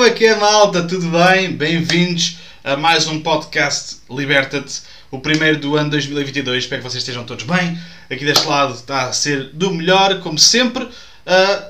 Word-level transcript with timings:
Como 0.00 0.08
é 0.08 0.14
que 0.14 0.24
é, 0.24 0.34
malta? 0.34 0.82
Tudo 0.82 1.10
bem? 1.10 1.52
Bem-vindos 1.52 2.38
a 2.64 2.74
mais 2.74 3.06
um 3.06 3.20
podcast 3.20 3.98
Liberta-te, 4.08 4.80
o 5.10 5.18
primeiro 5.18 5.60
do 5.60 5.76
ano 5.76 5.90
2022. 5.90 6.64
Espero 6.64 6.80
que 6.80 6.88
vocês 6.88 7.02
estejam 7.02 7.22
todos 7.24 7.44
bem. 7.44 7.78
Aqui 8.10 8.24
deste 8.24 8.46
lado 8.46 8.72
está 8.72 9.08
a 9.08 9.12
ser 9.12 9.50
do 9.52 9.70
melhor, 9.70 10.20
como 10.20 10.38
sempre. 10.38 10.84
Uh, 10.84 10.90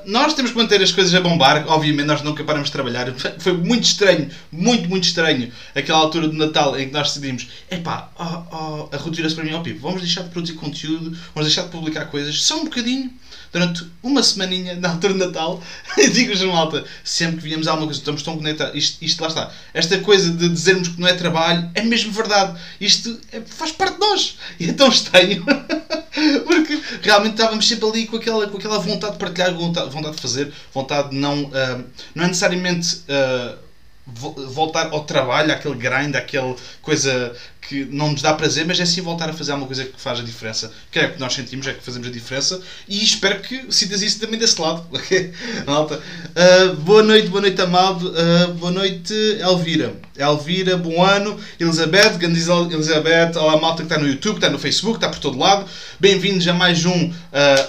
nós 0.05 0.33
temos 0.33 0.51
que 0.51 0.57
manter 0.57 0.81
as 0.81 0.93
coisas 0.93 1.13
a 1.13 1.19
bombar, 1.19 1.65
obviamente 1.67 2.05
nós 2.05 2.21
nunca 2.21 2.41
paramos 2.45 2.69
de 2.69 2.71
trabalhar. 2.71 3.13
Foi 3.37 3.51
muito 3.51 3.83
estranho, 3.83 4.29
muito, 4.49 4.87
muito 4.87 5.03
estranho 5.03 5.51
aquela 5.75 5.99
altura 5.99 6.29
do 6.29 6.33
Natal 6.33 6.79
em 6.79 6.87
que 6.87 6.93
nós 6.93 7.09
decidimos: 7.09 7.49
epá, 7.69 8.11
oh, 8.17 8.55
oh, 8.55 8.95
a 8.95 8.97
Ruth 8.97 9.17
vira-se 9.17 9.35
para 9.35 9.43
mim, 9.43 9.51
ó 9.51 9.59
oh, 9.59 9.61
Pipo, 9.61 9.81
vamos 9.81 9.99
deixar 9.99 10.23
de 10.23 10.29
produzir 10.29 10.53
conteúdo, 10.53 11.17
vamos 11.35 11.49
deixar 11.49 11.63
de 11.63 11.69
publicar 11.69 12.05
coisas, 12.05 12.41
só 12.41 12.61
um 12.61 12.63
bocadinho, 12.63 13.11
durante 13.51 13.85
uma 14.01 14.23
semaninha 14.23 14.75
na 14.75 14.91
altura 14.91 15.13
do 15.13 15.25
Natal. 15.25 15.61
Digo-vos, 16.13 16.41
malta, 16.43 16.85
sempre 17.03 17.37
que 17.37 17.43
víamos 17.43 17.67
alguma 17.67 17.87
coisa, 17.87 17.99
estamos 17.99 18.23
tão 18.23 18.37
conectados, 18.37 18.75
isto, 18.75 19.03
isto 19.03 19.21
lá 19.21 19.27
está. 19.27 19.51
Esta 19.73 19.99
coisa 19.99 20.31
de 20.31 20.49
dizermos 20.49 20.87
que 20.87 20.99
não 20.99 21.07
é 21.07 21.13
trabalho 21.13 21.69
é 21.73 21.81
mesmo 21.81 22.11
verdade. 22.11 22.59
Isto 22.79 23.19
é, 23.31 23.41
faz 23.41 23.71
parte 23.71 23.93
de 23.95 23.99
nós. 23.99 24.37
E 24.59 24.69
é 24.69 24.73
tão 24.73 24.89
estranho. 24.89 25.43
Porque 26.45 26.81
realmente 27.01 27.33
estávamos 27.33 27.67
sempre 27.67 27.87
ali 27.87 28.07
com 28.07 28.17
aquela, 28.17 28.47
com 28.47 28.57
aquela 28.57 28.79
vontade 28.79 29.13
de 29.13 29.19
partilhar, 29.19 29.53
vontade, 29.53 29.89
vontade 29.89 30.15
de 30.15 30.21
fazer, 30.21 30.53
vontade 30.73 31.09
de 31.09 31.15
não. 31.15 31.43
Uh, 31.45 31.85
não 32.13 32.25
é 32.25 32.27
necessariamente. 32.27 33.03
Uh, 33.07 33.70
voltar 34.05 34.87
ao 34.91 35.03
trabalho, 35.03 35.51
aquele 35.51 35.75
grind, 35.75 36.15
aquela 36.15 36.55
coisa 36.81 37.35
que 37.61 37.85
não 37.85 38.11
nos 38.11 38.21
dá 38.21 38.33
prazer, 38.33 38.65
mas 38.65 38.79
é 38.79 38.85
sim 38.85 39.01
voltar 39.01 39.29
a 39.29 39.33
fazer 39.33 39.51
alguma 39.51 39.67
coisa 39.67 39.85
que 39.85 40.01
faz 40.01 40.19
a 40.19 40.23
diferença. 40.23 40.73
Que 40.91 40.99
é 40.99 41.05
o 41.05 41.13
que 41.13 41.19
nós 41.19 41.33
sentimos, 41.33 41.67
é 41.67 41.73
que 41.73 41.83
fazemos 41.83 42.07
a 42.07 42.11
diferença 42.11 42.59
e 42.87 43.01
espero 43.03 43.39
que 43.39 43.71
sintas 43.71 44.01
isso 44.01 44.19
também 44.19 44.39
desse 44.39 44.59
lado. 44.59 44.85
Okay? 45.01 45.33
Malta. 45.65 45.99
Uh, 45.99 46.75
boa 46.77 47.03
noite, 47.03 47.27
boa 47.27 47.41
noite, 47.41 47.61
Amado. 47.61 48.11
Uh, 48.11 48.53
boa 48.53 48.71
noite, 48.71 49.13
Elvira. 49.39 49.93
Elvira, 50.17 50.77
bom 50.77 51.03
ano. 51.03 51.39
Elizabeth, 51.59 52.17
grande 52.17 52.39
Elizabeth. 52.39 53.37
Olá, 53.37 53.59
malta 53.59 53.83
que 53.83 53.91
está 53.91 53.97
no 53.97 54.07
YouTube, 54.07 54.35
está 54.35 54.49
no 54.49 54.59
Facebook, 54.59 54.97
está 54.97 55.09
por 55.09 55.19
todo 55.19 55.37
lado. 55.37 55.65
Bem-vindos 55.99 56.47
a 56.47 56.53
mais 56.53 56.85
um, 56.85 57.05
uh, 57.09 57.13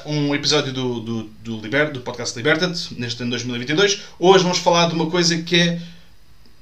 um 0.07 0.35
episódio 0.35 0.73
do, 0.73 1.01
do, 1.01 1.23
do, 1.43 1.61
Liber, 1.61 1.93
do 1.93 2.01
podcast 2.01 2.37
Liberta-te, 2.37 2.95
neste 2.99 3.23
ano 3.23 3.31
2022. 3.31 4.03
Hoje 4.19 4.43
vamos 4.43 4.59
falar 4.59 4.89
de 4.89 4.95
uma 4.95 5.11
coisa 5.11 5.37
que 5.39 5.57
é 5.57 5.81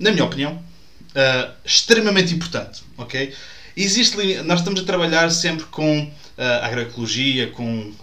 na 0.00 0.10
minha 0.10 0.24
opinião, 0.24 0.54
uh, 0.54 1.52
extremamente 1.64 2.34
importante. 2.34 2.82
Ok? 2.96 3.32
Existe, 3.76 4.42
nós 4.42 4.60
estamos 4.60 4.80
a 4.80 4.84
trabalhar 4.84 5.30
sempre 5.30 5.64
com 5.66 6.02
uh, 6.02 6.64
agroecologia, 6.64 7.50
com 7.50 7.80
uh, 7.82 7.94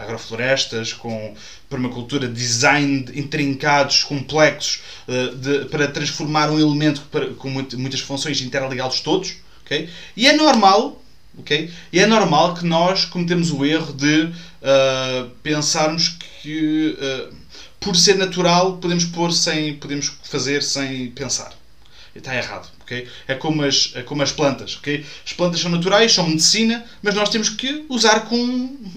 agroflorestas, 0.00 0.92
com 0.92 1.34
permacultura, 1.68 2.28
design 2.28 3.06
intrincados, 3.14 4.02
complexos, 4.02 4.82
uh, 5.08 5.34
de, 5.36 5.64
para 5.66 5.88
transformar 5.88 6.50
um 6.50 6.58
elemento 6.58 7.02
para, 7.10 7.28
com 7.34 7.48
muitas 7.48 8.00
funções 8.00 8.40
interligá-los 8.42 9.00
todos. 9.00 9.36
Okay? 9.64 9.88
E 10.16 10.26
é 10.26 10.34
normal, 10.34 11.02
okay? 11.38 11.70
e 11.92 11.98
é 11.98 12.06
normal 12.06 12.54
que 12.54 12.66
nós 12.66 13.04
cometemos 13.06 13.50
o 13.50 13.64
erro 13.64 13.92
de 13.92 14.30
pensarmos 15.42 16.16
que 16.42 16.96
por 17.84 17.94
ser 17.94 18.16
natural, 18.16 18.78
podemos 18.78 19.04
pôr 19.04 19.30
sem, 19.30 19.74
podemos 19.74 20.10
fazer 20.22 20.62
sem 20.62 21.10
pensar. 21.10 21.52
Está 22.14 22.34
errado, 22.34 22.68
ok? 22.80 23.06
É 23.28 23.34
como 23.34 23.62
as, 23.62 23.92
é 23.94 24.02
como 24.02 24.22
as 24.22 24.32
plantas, 24.32 24.76
ok? 24.76 25.04
As 25.24 25.32
plantas 25.32 25.60
são 25.60 25.70
naturais, 25.70 26.12
são 26.12 26.28
medicina, 26.28 26.84
mas 27.02 27.14
nós 27.14 27.28
temos 27.28 27.48
que 27.50 27.84
usar 27.88 28.20
com 28.20 28.36
um, 28.36 28.92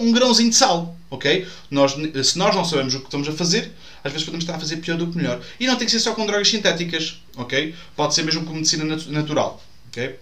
um 0.00 0.12
grãozinho 0.12 0.50
de 0.50 0.56
sal, 0.56 0.96
ok? 1.10 1.46
Nós, 1.70 1.94
se 2.24 2.38
nós 2.38 2.54
não 2.54 2.64
sabemos 2.64 2.94
o 2.94 3.00
que 3.00 3.04
estamos 3.04 3.28
a 3.28 3.32
fazer, 3.32 3.70
às 4.02 4.10
vezes 4.10 4.24
podemos 4.24 4.42
estar 4.44 4.56
a 4.56 4.58
fazer 4.58 4.78
pior 4.78 4.96
do 4.96 5.06
que 5.06 5.18
melhor. 5.18 5.40
E 5.60 5.66
não 5.66 5.76
tem 5.76 5.84
que 5.84 5.92
ser 5.92 6.00
só 6.00 6.12
com 6.14 6.26
drogas 6.26 6.48
sintéticas, 6.48 7.20
ok? 7.36 7.74
Pode 7.94 8.14
ser 8.14 8.22
mesmo 8.22 8.44
com 8.44 8.54
medicina 8.54 8.84
natural, 9.08 9.62
ok? 9.88 10.18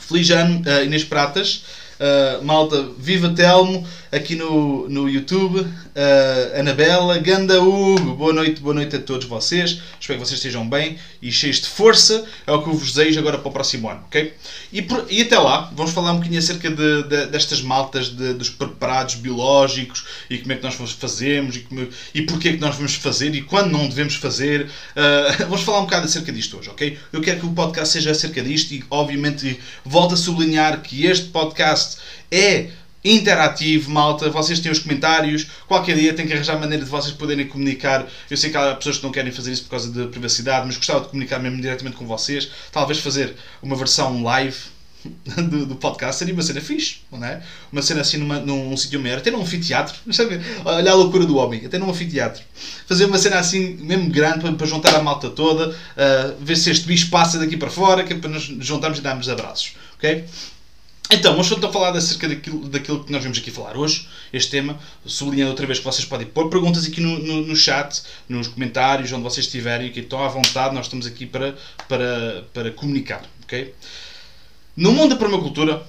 Feliz 0.00 0.28
ano, 0.30 0.62
uh, 0.66 0.84
Inês 0.84 1.04
Pratas. 1.04 1.62
Uh, 1.98 2.44
malta, 2.44 2.90
viva 2.96 3.28
Telmo, 3.30 3.84
aqui 4.12 4.36
no, 4.36 4.88
no 4.88 5.08
YouTube, 5.08 5.66
uh, 5.98 6.60
Anabela, 6.60 7.18
Ganda 7.18 7.60
Hugo, 7.60 8.14
boa 8.14 8.32
noite, 8.32 8.60
boa 8.60 8.74
noite 8.74 8.94
a 8.94 9.00
todos 9.00 9.26
vocês, 9.26 9.82
espero 10.00 10.20
que 10.20 10.26
vocês 10.26 10.38
estejam 10.38 10.68
bem 10.68 10.96
e 11.20 11.32
cheios 11.32 11.60
de 11.60 11.68
força, 11.68 12.24
é 12.46 12.52
o 12.52 12.62
que 12.62 12.68
eu 12.68 12.74
vos 12.74 12.92
desejo 12.92 13.18
agora 13.18 13.38
para 13.38 13.48
o 13.48 13.52
próximo 13.52 13.90
ano, 13.90 14.02
ok? 14.06 14.32
E, 14.72 14.80
por, 14.80 15.04
e 15.10 15.22
até 15.22 15.36
lá, 15.38 15.70
vamos 15.74 15.92
falar 15.92 16.12
um 16.12 16.16
bocadinho 16.16 16.38
acerca 16.38 16.70
de, 16.70 17.02
de, 17.02 17.26
destas 17.26 17.60
maltas, 17.60 18.08
de, 18.10 18.32
dos 18.34 18.48
preparados 18.48 19.16
biológicos 19.16 20.04
e 20.30 20.38
como 20.38 20.52
é 20.52 20.56
que 20.56 20.62
nós 20.62 20.74
fazemos 20.92 21.56
e, 21.56 21.60
como, 21.60 21.88
e 22.14 22.22
porquê 22.22 22.50
é 22.50 22.52
que 22.52 22.60
nós 22.60 22.76
vamos 22.76 22.94
fazer 22.94 23.34
e 23.34 23.42
quando 23.42 23.72
não 23.72 23.88
devemos 23.88 24.14
fazer. 24.14 24.66
Uh, 24.66 25.44
vamos 25.48 25.62
falar 25.62 25.80
um 25.80 25.84
bocado 25.84 26.04
acerca 26.04 26.30
disto 26.30 26.58
hoje, 26.58 26.70
ok? 26.70 26.98
Eu 27.12 27.20
quero 27.20 27.40
que 27.40 27.46
o 27.46 27.52
podcast 27.52 27.92
seja 27.92 28.10
acerca 28.12 28.42
disto 28.42 28.72
e, 28.72 28.84
obviamente, 28.90 29.58
volto 29.84 30.14
a 30.14 30.16
sublinhar 30.16 30.80
que 30.82 31.06
este 31.06 31.28
podcast 31.28 31.98
é 32.30 32.70
interativo, 33.04 33.90
malta. 33.90 34.30
Vocês 34.30 34.60
têm 34.60 34.70
os 34.70 34.78
comentários. 34.78 35.46
Qualquer 35.66 35.96
dia 35.96 36.14
tem 36.14 36.26
que 36.26 36.32
arranjar 36.32 36.58
maneira 36.58 36.84
de 36.84 36.90
vocês 36.90 37.14
poderem 37.14 37.46
comunicar. 37.46 38.06
Eu 38.30 38.36
sei 38.36 38.50
que 38.50 38.56
há 38.56 38.74
pessoas 38.74 38.98
que 38.98 39.04
não 39.04 39.12
querem 39.12 39.32
fazer 39.32 39.52
isso 39.52 39.64
por 39.64 39.70
causa 39.70 39.90
da 39.90 40.08
privacidade, 40.08 40.66
mas 40.66 40.76
gostava 40.76 41.00
de 41.00 41.08
comunicar 41.08 41.38
mesmo 41.38 41.60
diretamente 41.60 41.96
com 41.96 42.06
vocês. 42.06 42.50
Talvez 42.72 42.98
fazer 42.98 43.34
uma 43.62 43.76
versão 43.76 44.22
live 44.22 44.56
do, 45.48 45.66
do, 45.66 45.76
podcast 45.76 46.18
seria 46.18 46.34
uma 46.34 46.42
cena 46.42 46.60
fixe, 46.60 46.98
não 47.10 47.24
é? 47.24 47.40
Uma 47.72 47.82
cena 47.82 48.00
assim 48.00 48.16
numa, 48.16 48.40
num, 48.40 48.70
num 48.70 48.76
sítio 48.76 49.00
maior, 49.00 49.18
até 49.18 49.30
num 49.30 49.40
anfiteatro, 49.40 49.94
sabe? 50.12 50.40
Olha 50.64 50.90
a 50.90 50.94
loucura 50.94 51.24
do 51.24 51.36
homem, 51.36 51.64
até 51.64 51.78
num 51.78 51.90
anfiteatro. 51.90 52.42
Fazer 52.86 53.04
uma 53.04 53.18
cena 53.18 53.38
assim, 53.38 53.76
mesmo 53.76 54.10
grande, 54.10 54.40
para, 54.40 54.52
para 54.52 54.66
juntar 54.66 54.94
a 54.94 55.02
malta 55.02 55.30
toda, 55.30 55.70
uh, 55.70 56.36
ver 56.40 56.56
se 56.56 56.70
este 56.70 56.86
bicho 56.86 57.10
passa 57.10 57.38
daqui 57.38 57.56
para 57.56 57.70
fora, 57.70 58.02
que 58.02 58.12
é 58.12 58.18
para 58.18 58.30
nos 58.30 58.42
juntarmos 58.42 58.98
e 58.98 59.02
darmos 59.02 59.28
abraços, 59.28 59.74
ok? 59.96 60.24
Então, 61.10 61.32
vamos 61.32 61.50
então 61.50 61.72
falar 61.72 61.96
acerca 61.96 62.28
daquilo, 62.28 62.68
daquilo 62.68 63.02
que 63.02 63.10
nós 63.10 63.22
vamos 63.22 63.38
aqui 63.38 63.50
falar 63.50 63.78
hoje, 63.78 64.06
este 64.30 64.50
tema, 64.50 64.78
sublinhando 65.06 65.50
outra 65.50 65.66
vez 65.66 65.78
que 65.78 65.84
vocês 65.86 66.04
podem 66.04 66.26
pôr 66.26 66.50
perguntas 66.50 66.84
aqui 66.84 67.00
no, 67.00 67.18
no, 67.18 67.46
no 67.46 67.56
chat, 67.56 68.02
nos 68.28 68.46
comentários, 68.46 69.10
onde 69.10 69.22
vocês 69.22 69.46
estiverem, 69.46 69.90
que 69.90 70.00
estão 70.00 70.22
à 70.22 70.28
vontade, 70.28 70.74
nós 70.74 70.84
estamos 70.84 71.06
aqui 71.06 71.24
para, 71.24 71.56
para, 71.88 72.44
para 72.52 72.70
comunicar, 72.72 73.22
ok? 73.42 73.74
No 74.76 74.92
mundo 74.92 75.14
da 75.14 75.16
permacultura, 75.16 75.82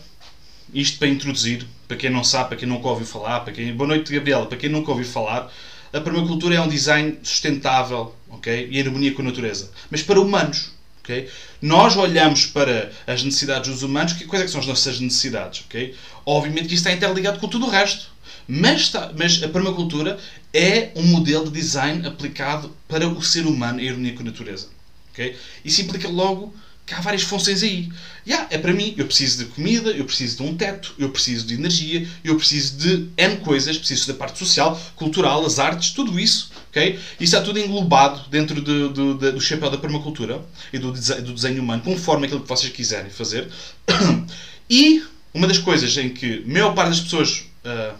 isto 0.74 0.98
para 0.98 1.10
introduzir, 1.10 1.68
para 1.86 1.98
quem 1.98 2.10
não 2.10 2.24
sabe, 2.24 2.50
para 2.50 2.58
quem 2.58 2.70
nunca 2.70 2.88
ouviu 2.88 3.06
falar, 3.06 3.42
para 3.42 3.52
quem... 3.52 3.76
Boa 3.76 3.90
noite, 3.90 4.14
Gabriela, 4.14 4.46
para 4.46 4.58
quem 4.58 4.70
nunca 4.70 4.90
ouviu 4.90 5.06
falar, 5.06 5.52
a 5.92 6.00
permacultura 6.00 6.56
é 6.56 6.62
um 6.62 6.70
design 6.70 7.20
sustentável, 7.24 8.16
ok? 8.30 8.70
E 8.72 8.78
em 8.78 8.82
harmonia 8.82 9.14
com 9.14 9.22
a 9.22 9.26
natureza, 9.26 9.70
mas 9.92 10.02
para 10.02 10.18
humanos, 10.18 10.72
Okay? 11.10 11.28
Nós 11.60 11.98
olhamos 11.98 12.46
para 12.46 12.92
as 13.08 13.24
necessidades 13.24 13.72
dos 13.72 13.82
humanos, 13.82 14.14
que 14.14 14.26
quais 14.26 14.44
é 14.44 14.46
que 14.46 14.52
são 14.52 14.62
as 14.62 14.68
nossas 14.68 15.00
necessidades? 15.00 15.64
Okay? 15.66 15.96
Obviamente 16.24 16.68
que 16.68 16.76
isso 16.76 16.88
está 16.88 16.92
interligado 16.92 17.40
com 17.40 17.48
tudo 17.48 17.66
o 17.66 17.70
resto. 17.70 18.12
Mas, 18.48 18.82
está, 18.82 19.12
mas 19.18 19.42
a 19.42 19.48
permacultura 19.48 20.20
é 20.54 20.92
um 20.96 21.04
modelo 21.04 21.46
de 21.46 21.60
design 21.60 22.06
aplicado 22.08 22.76
para 22.88 23.08
o 23.08 23.22
ser 23.24 23.46
humano 23.46 23.80
em 23.80 23.90
harmonia 23.90 24.14
com 24.14 24.22
a 24.22 24.26
natureza. 24.26 24.68
Okay? 25.12 25.36
Isso 25.66 25.82
implica 25.82 26.08
logo 26.08 26.54
que 26.86 26.94
há 26.94 27.02
várias 27.02 27.22
funções 27.24 27.62
aí. 27.62 27.90
Yeah, 28.26 28.48
é 28.50 28.58
para 28.58 28.74
mim, 28.74 28.96
eu 28.98 29.06
preciso 29.06 29.40
de 29.40 29.52
comida, 29.52 29.92
eu 29.92 30.06
preciso 30.06 30.38
de 30.38 30.44
um 30.44 30.56
teto, 30.56 30.94
eu 30.98 31.10
preciso 31.10 31.46
de 31.46 31.54
energia, 31.56 32.08
eu 32.24 32.36
preciso 32.36 32.78
de 32.78 33.10
N 33.18 33.38
coisas, 33.38 33.78
preciso 33.78 34.08
da 34.08 34.14
parte 34.16 34.40
social, 34.40 34.80
cultural, 34.96 35.46
as 35.46 35.60
artes, 35.60 35.92
tudo 35.92 36.20
isso. 36.20 36.52
Okay? 36.70 36.94
Isso 37.20 37.36
está 37.36 37.42
tudo 37.42 37.60
englobado 37.60 38.22
dentro 38.30 38.62
de, 38.62 38.90
de, 38.90 39.14
de, 39.16 39.32
do 39.32 39.42
chapéu 39.42 39.70
da 39.70 39.78
permacultura 39.78 40.42
e 40.72 40.78
do, 40.78 40.92
do 40.92 41.34
desenho 41.34 41.62
humano, 41.62 41.82
conforme 41.84 42.26
aquilo 42.26 42.42
que 42.42 42.48
vocês 42.48 42.72
quiserem 42.72 43.10
fazer. 43.10 43.48
E 44.72 45.04
uma 45.34 45.48
das 45.48 45.58
coisas 45.58 45.98
em 45.98 46.10
que 46.10 46.44
a 46.46 46.48
maior 46.48 46.76
parte 46.76 46.90
das 46.90 47.00
pessoas 47.00 47.44
uh, 47.66 47.96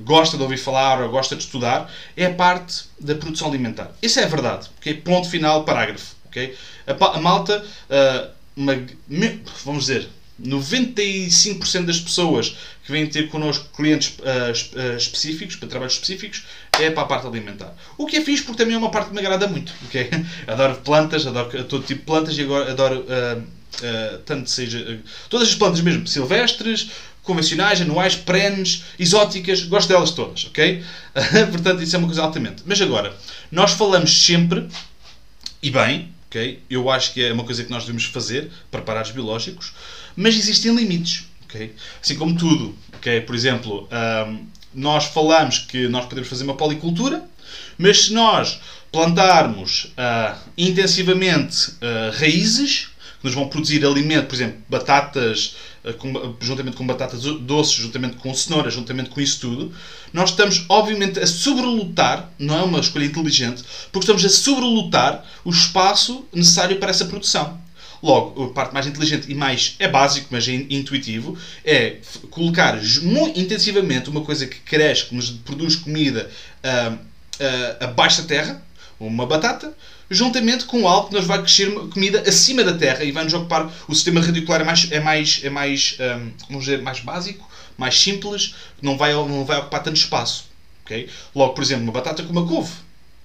gosta 0.00 0.36
de 0.36 0.42
ouvir 0.42 0.56
falar 0.56 1.00
ou 1.00 1.08
gosta 1.08 1.36
de 1.36 1.44
estudar 1.44 1.88
é 2.16 2.26
a 2.26 2.34
parte 2.34 2.84
da 2.98 3.14
produção 3.14 3.48
alimentar. 3.48 3.92
Isso 4.02 4.18
é 4.18 4.26
verdade. 4.26 4.68
Okay? 4.78 4.94
Ponto 4.94 5.28
final, 5.28 5.64
parágrafo. 5.64 6.16
Okay? 6.26 6.56
A, 6.86 7.16
a 7.16 7.20
malta, 7.20 7.64
uh, 7.64 8.30
uma, 8.56 8.74
vamos 9.64 9.86
dizer, 9.86 10.08
95% 10.42 11.84
das 11.84 12.00
pessoas 12.00 12.56
que 12.84 12.90
vêm 12.90 13.06
ter 13.06 13.28
connosco 13.28 13.68
clientes 13.74 14.16
uh, 14.18 14.96
específicos, 14.96 15.56
para 15.56 15.68
trabalhos 15.68 15.94
específicos, 15.94 16.44
é 16.80 16.90
para 16.90 17.02
a 17.02 17.06
parte 17.06 17.26
alimentar. 17.26 17.74
O 17.96 18.06
que 18.06 18.16
é 18.16 18.20
fixe 18.20 18.42
porque 18.42 18.62
também 18.62 18.74
é 18.74 18.78
uma 18.78 18.90
parte 18.90 19.08
que 19.08 19.14
me 19.14 19.20
agrada 19.20 19.46
muito. 19.46 19.72
Okay? 19.86 20.10
Adoro 20.46 20.76
plantas, 20.76 21.26
adoro 21.26 21.64
todo 21.64 21.84
tipo 21.84 22.00
de 22.00 22.06
plantas 22.06 22.36
e 22.36 22.42
agora 22.42 22.70
adoro 22.70 23.00
uh, 23.00 24.18
tanto 24.24 24.50
seja 24.50 25.00
todas 25.28 25.48
as 25.48 25.54
plantas 25.54 25.80
mesmo, 25.80 26.06
silvestres, 26.06 26.90
convencionais, 27.22 27.80
anuais, 27.80 28.14
perenes, 28.14 28.84
exóticas, 28.98 29.64
gosto 29.64 29.88
delas 29.88 30.10
todas, 30.12 30.46
ok? 30.46 30.84
Portanto, 31.50 31.82
isso 31.82 31.96
é 31.96 31.98
uma 31.98 32.06
coisa 32.06 32.22
altamente. 32.22 32.62
Mas 32.66 32.80
agora, 32.80 33.16
nós 33.50 33.72
falamos 33.72 34.24
sempre, 34.24 34.68
e 35.62 35.70
bem, 35.70 36.12
ok? 36.26 36.62
Eu 36.68 36.90
acho 36.90 37.12
que 37.12 37.24
é 37.24 37.32
uma 37.32 37.44
coisa 37.44 37.64
que 37.64 37.70
nós 37.70 37.84
devemos 37.84 38.04
fazer, 38.04 38.50
preparados 38.70 39.10
biológicos, 39.10 39.72
mas 40.14 40.36
existem 40.36 40.74
limites, 40.74 41.24
ok? 41.44 41.74
Assim 42.02 42.16
como 42.16 42.36
tudo, 42.36 42.76
ok? 42.94 43.22
Por 43.22 43.34
exemplo, 43.34 43.88
um, 43.90 44.46
nós 44.74 45.04
falamos 45.04 45.58
que 45.58 45.88
nós 45.88 46.06
podemos 46.06 46.28
fazer 46.28 46.44
uma 46.44 46.56
policultura, 46.56 47.24
Mas 47.78 48.06
se 48.06 48.12
nós 48.12 48.60
plantarmos 48.90 49.86
uh, 49.98 50.38
intensivamente 50.56 51.70
uh, 51.70 52.16
raízes 52.16 52.88
que 53.18 53.24
nos 53.24 53.34
vão 53.34 53.48
produzir 53.48 53.84
alimento, 53.84 54.28
por 54.28 54.34
exemplo, 54.34 54.58
batatas, 54.68 55.56
uh, 55.84 55.92
com, 55.94 56.36
juntamente 56.40 56.76
com 56.76 56.86
batatas 56.86 57.22
doces, 57.22 57.74
juntamente 57.74 58.16
com 58.16 58.32
cenoura, 58.32 58.70
juntamente 58.70 59.10
com 59.10 59.20
isso 59.20 59.40
tudo, 59.40 59.72
nós 60.12 60.30
estamos, 60.30 60.64
obviamente, 60.68 61.18
a 61.18 61.26
sobrelutar, 61.26 62.30
não 62.38 62.56
é 62.56 62.62
uma 62.62 62.78
escolha 62.78 63.04
inteligente, 63.04 63.64
porque 63.90 64.04
estamos 64.04 64.24
a 64.24 64.28
sobrelutar 64.28 65.24
o 65.44 65.50
espaço 65.50 66.24
necessário 66.32 66.78
para 66.78 66.90
essa 66.90 67.06
produção. 67.06 67.63
Logo, 68.04 68.44
a 68.44 68.48
parte 68.48 68.74
mais 68.74 68.86
inteligente 68.86 69.30
e 69.30 69.34
mais 69.34 69.76
é 69.78 69.88
básico, 69.88 70.28
mas 70.30 70.46
é 70.46 70.52
intuitivo, 70.52 71.38
é 71.64 71.96
colocar 72.30 72.78
muito 73.00 73.40
intensivamente 73.40 74.10
uma 74.10 74.20
coisa 74.20 74.46
que 74.46 74.60
cresce, 74.60 75.06
que 75.06 75.14
nos 75.14 75.30
produz 75.30 75.74
comida 75.74 76.28
uh, 76.62 76.92
uh, 76.92 77.84
abaixo 77.84 78.20
da 78.20 78.28
terra, 78.28 78.62
uma 79.00 79.24
batata, 79.24 79.74
juntamente 80.10 80.66
com 80.66 80.86
algo 80.86 81.08
que 81.08 81.14
nos 81.14 81.24
vai 81.24 81.38
crescer 81.38 81.72
comida 81.88 82.22
acima 82.26 82.62
da 82.62 82.74
terra 82.74 83.02
e 83.04 83.10
vai 83.10 83.24
nos 83.24 83.32
ocupar 83.32 83.72
o 83.88 83.94
sistema 83.94 84.20
radicular 84.20 84.60
é 84.60 84.64
mais 84.64 84.92
é 84.92 85.00
mais 85.00 85.40
é 85.42 85.48
mais 85.48 85.96
um, 85.98 86.30
vamos 86.48 86.64
dizer 86.66 86.82
mais 86.82 87.00
básico 87.00 87.48
mais 87.78 87.98
simples 87.98 88.54
não 88.82 88.98
vai 88.98 89.14
não 89.14 89.46
vai 89.46 89.56
ocupar 89.60 89.82
tanto 89.82 89.96
espaço 89.96 90.44
ok? 90.84 91.08
Logo 91.34 91.54
por 91.54 91.64
exemplo 91.64 91.84
uma 91.84 91.92
batata 91.92 92.22
com 92.22 92.32
uma 92.32 92.46
couve 92.46 92.72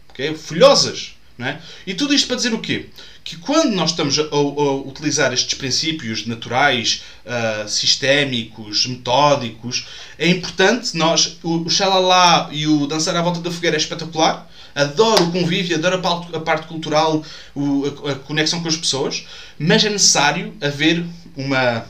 ok? 0.09 0.33
Folhosas 0.35 1.18
é? 1.39 1.59
e 1.87 1.93
tudo 1.93 2.13
isto 2.13 2.27
para 2.27 2.35
dizer 2.35 2.53
o 2.53 2.59
quê 2.59 2.89
que 3.29 3.37
quando 3.37 3.75
nós 3.75 3.91
estamos 3.91 4.17
a, 4.17 4.23
a, 4.23 4.73
utilizar 4.87 5.31
estes 5.31 5.53
princípios 5.53 6.25
naturais, 6.25 7.03
uh, 7.23 7.69
sistémicos, 7.69 8.87
metódicos, 8.87 9.85
é 10.17 10.27
importante 10.27 10.97
nós. 10.97 11.37
O, 11.43 11.57
o 11.57 11.69
xalala 11.69 12.49
e 12.51 12.65
o 12.65 12.87
dançar 12.87 13.15
à 13.15 13.21
volta 13.21 13.39
da 13.39 13.51
fogueira 13.51 13.75
é 13.75 13.79
espetacular. 13.79 14.49
Adoro 14.73 15.25
o 15.25 15.31
convívio, 15.31 15.77
adoro 15.77 15.97
a 15.97 15.99
parte, 15.99 16.35
a 16.35 16.39
parte 16.39 16.67
cultural, 16.67 17.23
o, 17.53 17.85
a, 17.85 18.11
a, 18.13 18.15
conexão 18.15 18.63
com 18.63 18.67
as 18.67 18.77
pessoas, 18.77 19.27
mas 19.59 19.85
é 19.85 19.89
necessário 19.91 20.55
haver 20.59 21.05
uma, 21.35 21.85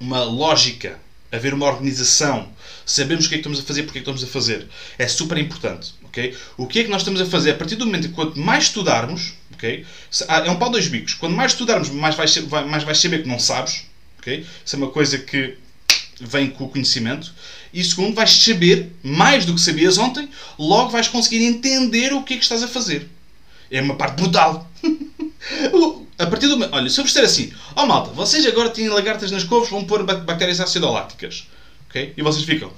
uma 0.00 0.24
lógica, 0.24 0.98
haver 1.30 1.54
uma 1.54 1.66
organização. 1.66 2.48
Sabemos 2.84 3.26
o 3.26 3.28
que 3.28 3.36
é 3.36 3.38
que 3.38 3.42
estamos 3.42 3.60
a 3.60 3.62
fazer, 3.62 3.84
porque 3.84 3.98
é 3.98 4.02
que 4.02 4.10
estamos 4.10 4.24
a 4.24 4.26
fazer. 4.26 4.66
É 4.98 5.06
super 5.06 5.38
importante. 5.38 5.94
O 6.56 6.66
que 6.66 6.80
é 6.80 6.84
que 6.84 6.90
nós 6.90 7.02
estamos 7.02 7.20
a 7.20 7.26
fazer? 7.26 7.52
A 7.52 7.54
partir 7.54 7.76
do 7.76 7.86
momento 7.86 8.08
que 8.08 8.14
quanto 8.14 8.38
mais 8.38 8.64
estudarmos, 8.64 9.34
Okay? 9.62 9.86
É 10.28 10.50
um 10.50 10.56
pau 10.56 10.70
dois 10.70 10.88
bicos. 10.88 11.14
Quando 11.14 11.36
mais 11.36 11.52
estudarmos, 11.52 11.88
mais 11.90 12.16
vais, 12.16 12.36
mais 12.66 12.82
vais 12.82 12.98
saber 12.98 13.22
que 13.22 13.28
não 13.28 13.38
sabes. 13.38 13.84
Okay? 14.18 14.44
Isso 14.64 14.74
é 14.74 14.78
uma 14.78 14.88
coisa 14.88 15.18
que 15.18 15.56
vem 16.20 16.50
com 16.50 16.64
o 16.64 16.68
conhecimento. 16.68 17.32
E 17.72 17.82
segundo, 17.84 18.14
vais 18.14 18.30
saber 18.42 18.90
mais 19.02 19.44
do 19.44 19.54
que 19.54 19.60
sabias 19.60 19.98
ontem, 19.98 20.28
logo 20.58 20.90
vais 20.90 21.06
conseguir 21.06 21.44
entender 21.44 22.12
o 22.12 22.24
que 22.24 22.34
é 22.34 22.36
que 22.36 22.42
estás 22.42 22.62
a 22.62 22.68
fazer. 22.68 23.08
É 23.70 23.80
uma 23.80 23.94
parte 23.94 24.16
brutal. 24.16 24.68
a 26.18 26.26
partir 26.26 26.48
do 26.48 26.58
Olha, 26.72 26.90
se 26.90 27.00
eu 27.00 27.04
vos 27.04 27.12
disser 27.12 27.24
assim, 27.24 27.52
ó 27.76 27.84
oh, 27.84 27.86
malta, 27.86 28.10
vocês 28.10 28.44
agora 28.46 28.68
têm 28.68 28.88
lagartas 28.88 29.30
nas 29.30 29.44
couves, 29.44 29.70
vão 29.70 29.84
pôr 29.84 30.02
bactérias 30.04 30.60
acidolácticas. 30.60 31.46
Ok? 31.88 32.12
E 32.16 32.22
vocês 32.22 32.44
ficam, 32.44 32.72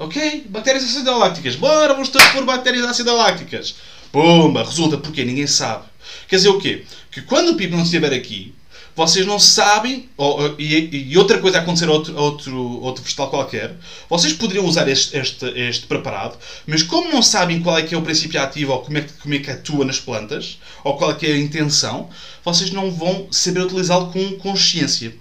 ok, 0.00 0.46
bactérias 0.48 0.84
acidolácticas, 0.84 1.56
bora, 1.56 1.92
vamos 1.92 2.08
todos 2.08 2.26
pôr 2.28 2.44
bactérias 2.44 2.86
acidolácticas. 2.86 3.74
Pumba, 4.10 4.64
resulta 4.64 4.96
porque 4.96 5.24
ninguém 5.24 5.46
sabe. 5.46 5.84
Quer 6.26 6.36
dizer 6.36 6.48
o 6.48 6.58
quê? 6.58 6.84
Que 7.12 7.20
quando 7.20 7.50
o 7.50 7.54
Pipo 7.54 7.76
não 7.76 7.82
estiver 7.82 8.12
aqui, 8.12 8.54
vocês 8.96 9.26
não 9.26 9.38
sabem, 9.38 10.08
ou, 10.16 10.56
e, 10.58 11.10
e, 11.10 11.18
outra 11.18 11.38
coisa 11.38 11.58
a 11.58 11.60
acontecer 11.60 11.86
a 11.86 11.92
outro, 11.92 12.16
outro, 12.16 12.82
outro 12.82 13.04
vegetal 13.04 13.28
qualquer, 13.28 13.76
vocês 14.08 14.32
poderiam 14.32 14.64
usar 14.64 14.88
este, 14.88 15.16
este, 15.16 15.46
este 15.46 15.86
preparado, 15.86 16.38
mas 16.66 16.82
como 16.82 17.12
não 17.12 17.22
sabem 17.22 17.62
qual 17.62 17.78
é 17.78 17.82
que 17.82 17.94
é 17.94 17.98
o 17.98 18.02
princípio 18.02 18.40
ativo, 18.40 18.72
ou 18.72 18.80
como 18.80 18.98
é, 18.98 19.06
como 19.20 19.34
é 19.34 19.38
que 19.38 19.50
atua 19.50 19.84
nas 19.84 20.00
plantas, 20.00 20.58
ou 20.82 20.96
qual 20.96 21.10
é 21.10 21.14
que 21.14 21.26
é 21.26 21.34
a 21.34 21.38
intenção, 21.38 22.08
vocês 22.42 22.70
não 22.70 22.90
vão 22.90 23.28
saber 23.30 23.60
utilizá-lo 23.60 24.10
com 24.10 24.32
consciência. 24.38 25.14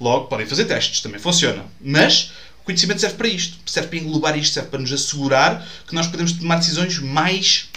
Logo, 0.00 0.26
podem 0.26 0.46
fazer 0.46 0.64
testes, 0.64 1.00
também 1.00 1.20
funciona. 1.20 1.64
Mas 1.80 2.32
conhecimento 2.64 3.00
serve 3.00 3.16
para 3.16 3.28
isto, 3.28 3.58
serve 3.66 3.88
para 3.88 3.98
englobar 3.98 4.38
isto, 4.38 4.54
serve 4.54 4.70
para 4.70 4.80
nos 4.80 4.92
assegurar 4.92 5.66
que 5.86 5.94
nós 5.94 6.06
podemos 6.06 6.32
tomar 6.32 6.56
decisões 6.56 6.98
mais 6.98 7.68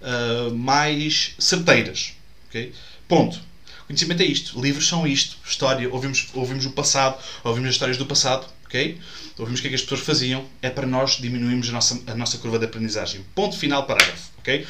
uh, 0.00 0.54
mais 0.54 1.34
certeiras. 1.38 2.12
Okay? 2.48 2.72
Ponto. 3.08 3.40
Conhecimento 3.86 4.22
é 4.22 4.26
isto. 4.26 4.60
Livros 4.60 4.86
são 4.86 5.06
isto. 5.06 5.36
História. 5.44 5.88
Ouvimos, 5.92 6.28
ouvimos 6.34 6.64
o 6.66 6.70
passado, 6.70 7.18
ouvimos 7.42 7.70
as 7.70 7.74
histórias 7.74 7.96
do 7.96 8.06
passado. 8.06 8.46
Okay? 8.66 9.00
Ouvimos 9.38 9.58
o 9.58 9.62
que 9.62 9.68
é 9.68 9.70
que 9.70 9.74
as 9.74 9.82
pessoas 9.82 10.00
faziam. 10.00 10.44
É 10.62 10.70
para 10.70 10.86
nós 10.86 11.18
diminuirmos 11.20 11.68
a 11.68 11.72
nossa, 11.72 12.00
a 12.06 12.14
nossa 12.14 12.38
curva 12.38 12.58
de 12.58 12.66
aprendizagem. 12.66 13.24
Ponto 13.34 13.56
final, 13.56 13.86
parágrafo. 13.86 14.30
Okay? 14.38 14.66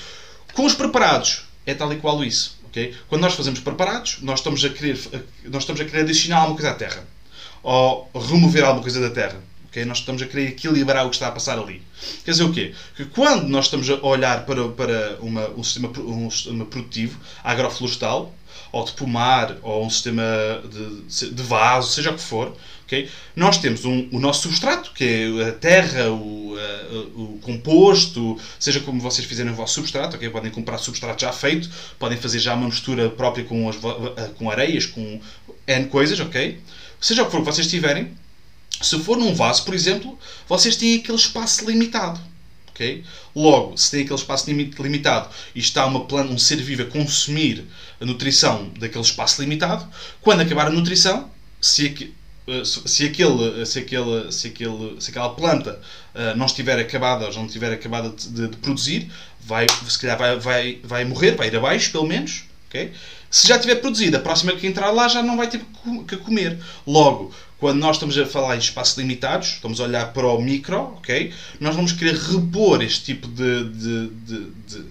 Com 0.54 0.64
os 0.64 0.74
preparados, 0.74 1.42
é 1.66 1.74
tal 1.74 1.92
e 1.92 1.96
qual 1.96 2.24
isso. 2.24 2.58
Okay? 2.68 2.94
Quando 3.08 3.22
nós 3.22 3.34
fazemos 3.34 3.60
preparados, 3.60 4.18
nós 4.22 4.40
estamos 4.40 4.64
a 4.64 4.70
querer, 4.70 4.98
nós 5.44 5.62
estamos 5.64 5.80
a 5.80 5.84
querer 5.84 6.02
adicionar 6.02 6.38
alguma 6.38 6.56
coisa 6.56 6.70
à 6.70 6.74
Terra. 6.74 7.06
Ou 7.62 8.10
remover 8.14 8.64
alguma 8.64 8.82
coisa 8.82 9.00
da 9.00 9.10
Terra. 9.10 9.40
Okay? 9.70 9.84
Nós 9.84 9.98
estamos 9.98 10.20
a 10.20 10.26
querer 10.26 10.48
equilibrar 10.48 11.06
o 11.06 11.10
que 11.10 11.16
está 11.16 11.28
a 11.28 11.32
passar 11.32 11.58
ali. 11.58 11.82
Quer 12.24 12.32
dizer 12.32 12.44
o 12.44 12.52
quê? 12.52 12.74
Que 12.96 13.04
quando 13.04 13.48
nós 13.48 13.66
estamos 13.66 13.88
a 13.88 13.94
olhar 14.04 14.44
para, 14.44 14.68
para 14.68 15.18
uma, 15.20 15.48
um, 15.50 15.62
sistema, 15.62 15.88
um 15.98 16.30
sistema 16.30 16.66
produtivo, 16.66 17.18
agroflorestal, 17.42 18.34
ou 18.72 18.84
de 18.84 18.92
pomar, 18.92 19.56
ou 19.62 19.84
um 19.84 19.90
sistema 19.90 20.22
de, 20.68 21.30
de 21.30 21.42
vaso, 21.42 21.92
seja 21.92 22.10
o 22.10 22.14
que 22.14 22.22
for, 22.22 22.54
okay? 22.84 23.08
nós 23.34 23.58
temos 23.58 23.84
um, 23.84 24.08
o 24.12 24.20
nosso 24.20 24.42
substrato, 24.42 24.92
que 24.92 25.04
é 25.04 25.48
a 25.48 25.52
terra, 25.52 26.10
o, 26.10 26.56
a, 26.56 27.20
o 27.20 27.38
composto, 27.42 28.38
seja 28.58 28.80
como 28.80 29.00
vocês 29.00 29.26
fizerem 29.26 29.52
o 29.52 29.56
vosso 29.56 29.74
substrato, 29.74 30.16
okay? 30.16 30.30
podem 30.30 30.50
comprar 30.50 30.78
substrato 30.78 31.20
já 31.20 31.32
feito, 31.32 31.68
podem 31.98 32.18
fazer 32.18 32.38
já 32.38 32.54
uma 32.54 32.66
mistura 32.66 33.08
própria 33.10 33.44
com, 33.44 33.68
as, 33.68 33.76
com 34.36 34.50
areias, 34.50 34.86
com 34.86 35.20
N 35.66 35.86
coisas, 35.86 36.18
ok? 36.20 36.60
Seja 37.00 37.22
o 37.22 37.26
que 37.26 37.32
for 37.32 37.40
que 37.40 37.46
vocês 37.46 37.66
tiverem, 37.66 38.12
se 38.80 38.98
for 39.00 39.16
num 39.16 39.34
vaso, 39.34 39.64
por 39.64 39.74
exemplo, 39.74 40.18
vocês 40.48 40.76
têm 40.76 40.96
aquele 40.96 41.16
espaço 41.16 41.68
limitado. 41.68 42.20
Okay? 42.70 43.04
Logo, 43.34 43.76
se 43.76 43.90
tem 43.90 44.02
aquele 44.02 44.18
espaço 44.18 44.50
limitado 44.50 45.28
e 45.54 45.60
está 45.60 45.84
uma 45.86 46.06
planta, 46.06 46.32
um 46.32 46.38
ser 46.38 46.56
vivo 46.56 46.82
a 46.82 46.86
consumir 46.86 47.66
a 48.00 48.04
nutrição 48.04 48.70
daquele 48.78 49.04
espaço 49.04 49.42
limitado, 49.42 49.86
quando 50.20 50.40
acabar 50.40 50.66
a 50.66 50.70
nutrição, 50.70 51.30
se, 51.60 52.14
eh, 52.46 52.62
se, 52.64 53.04
aquele, 53.04 53.66
se, 53.66 53.78
aquele, 53.78 54.32
se, 54.32 54.48
aquele, 54.48 55.00
se 55.00 55.10
aquela 55.10 55.30
planta 55.30 55.78
uh, 56.14 56.36
não 56.36 56.46
estiver 56.46 56.78
acabada 56.78 57.26
ou 57.26 57.34
não 57.34 57.46
estiver 57.46 57.70
acabada 57.70 58.08
de, 58.08 58.48
de, 58.48 58.56
produzir, 58.56 59.10
vai, 59.40 59.66
se 59.86 59.98
calhar 59.98 60.16
vai, 60.16 60.38
vai, 60.38 60.80
vai 60.82 61.04
morrer, 61.04 61.36
vai 61.36 61.48
ir 61.48 61.56
abaixo, 61.56 61.92
pelo 61.92 62.06
menos. 62.06 62.44
Okay? 62.68 62.92
Se 63.30 63.46
já 63.46 63.58
tiver 63.58 63.76
produzido, 63.76 64.16
a 64.16 64.20
próxima 64.20 64.52
que 64.56 64.66
entrar 64.66 64.90
lá 64.90 65.06
já 65.06 65.22
não 65.22 65.36
vai 65.36 65.48
ter 65.48 65.64
que 66.08 66.16
comer. 66.16 66.58
Logo, 66.84 67.32
quando 67.58 67.78
nós 67.78 67.96
estamos 67.96 68.18
a 68.18 68.26
falar 68.26 68.56
em 68.56 68.58
espaços 68.58 68.98
limitados, 68.98 69.50
estamos 69.50 69.80
a 69.80 69.84
olhar 69.84 70.12
para 70.12 70.26
o 70.26 70.42
micro, 70.42 70.94
ok? 70.96 71.32
Nós 71.60 71.76
vamos 71.76 71.92
querer 71.92 72.16
repor 72.16 72.82
este 72.82 73.04
tipo 73.04 73.28
de, 73.28 73.64
de, 73.70 74.08
de, 74.08 74.84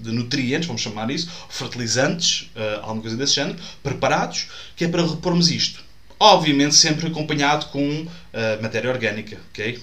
de, 0.00 0.12
nutrientes, 0.12 0.66
vamos 0.66 0.82
chamar 0.82 1.08
isso, 1.10 1.30
fertilizantes, 1.48 2.50
uh, 2.56 2.80
alguma 2.80 3.02
coisa 3.02 3.16
desse 3.16 3.34
género, 3.34 3.58
preparados, 3.80 4.48
que 4.74 4.84
é 4.84 4.88
para 4.88 5.06
repormos 5.06 5.50
isto. 5.50 5.86
Obviamente 6.18 6.74
sempre 6.74 7.06
acompanhado 7.06 7.66
com 7.66 8.02
uh, 8.02 8.08
matéria 8.60 8.90
orgânica, 8.90 9.38
ok? 9.50 9.80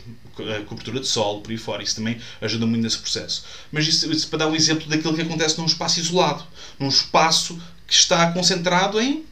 cobertura 0.68 1.00
de 1.00 1.08
solo, 1.08 1.42
por 1.42 1.52
aí 1.52 1.58
fora. 1.58 1.82
Isso 1.82 1.96
também 1.96 2.18
ajuda 2.42 2.66
muito 2.66 2.84
nesse 2.84 2.98
processo. 2.98 3.46
Mas 3.72 3.88
isso, 3.88 4.12
isso 4.12 4.28
para 4.28 4.40
dar 4.40 4.48
um 4.48 4.56
exemplo 4.56 4.88
daquilo 4.90 5.16
que 5.16 5.22
acontece 5.22 5.58
num 5.58 5.66
espaço 5.66 6.00
isolado. 6.00 6.44
Num 6.78 6.90
espaço 6.90 7.58
está 7.96 8.32
concentrado 8.32 9.00
em 9.00 9.24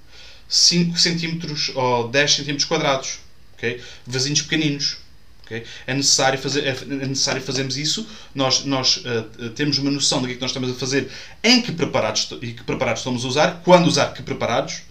5 0.47 0.97
cm 0.97 1.39
ou 1.75 2.07
10 2.09 2.35
cm 2.35 2.65
quadrados. 2.67 3.19
Okay? 3.55 3.81
Vasinhos 4.05 4.41
pequeninos. 4.41 4.97
Okay? 5.45 5.63
É, 5.85 5.93
necessário 5.93 6.39
fazer, 6.39 6.65
é 6.65 6.85
necessário 6.85 7.41
fazermos 7.41 7.77
isso. 7.77 8.07
Nós, 8.33 8.63
nós 8.65 8.97
uh, 8.97 9.49
temos 9.51 9.77
uma 9.77 9.91
noção 9.91 10.21
do 10.21 10.27
que 10.27 10.33
é 10.33 10.35
que 10.35 10.41
nós 10.41 10.51
estamos 10.51 10.71
a 10.71 10.73
fazer, 10.75 11.09
em 11.43 11.61
que 11.61 11.71
preparados, 11.71 12.29
e 12.41 12.53
que 12.53 12.63
preparados 12.63 13.01
estamos 13.01 13.25
a 13.25 13.27
usar, 13.27 13.61
quando 13.63 13.87
usar 13.87 14.13
que 14.13 14.21
preparados. 14.21 14.81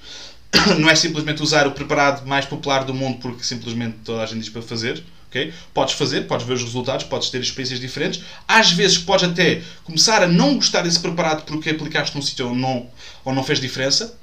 Não 0.78 0.88
é 0.88 0.94
simplesmente 0.94 1.42
usar 1.42 1.66
o 1.66 1.72
preparado 1.72 2.26
mais 2.26 2.44
popular 2.44 2.84
do 2.84 2.92
mundo 2.92 3.18
porque 3.18 3.42
simplesmente 3.42 3.98
toda 4.04 4.22
a 4.22 4.26
gente 4.26 4.40
diz 4.40 4.48
para 4.50 4.62
fazer. 4.62 5.02
Podes 5.72 5.94
fazer, 5.94 6.22
podes 6.26 6.46
ver 6.46 6.54
os 6.54 6.62
resultados, 6.62 7.06
podes 7.06 7.30
ter 7.30 7.40
experiências 7.40 7.80
diferentes. 7.80 8.22
Às 8.46 8.72
vezes 8.72 8.98
podes 8.98 9.28
até 9.28 9.62
começar 9.84 10.22
a 10.22 10.28
não 10.28 10.56
gostar 10.56 10.82
desse 10.82 11.00
preparado 11.00 11.44
porque 11.44 11.70
aplicaste 11.70 12.14
num 12.14 12.22
sítio 12.22 12.48
ou 12.48 12.54
não, 12.54 12.90
ou 13.24 13.34
não 13.34 13.42
fez 13.42 13.60
diferença. 13.60 14.18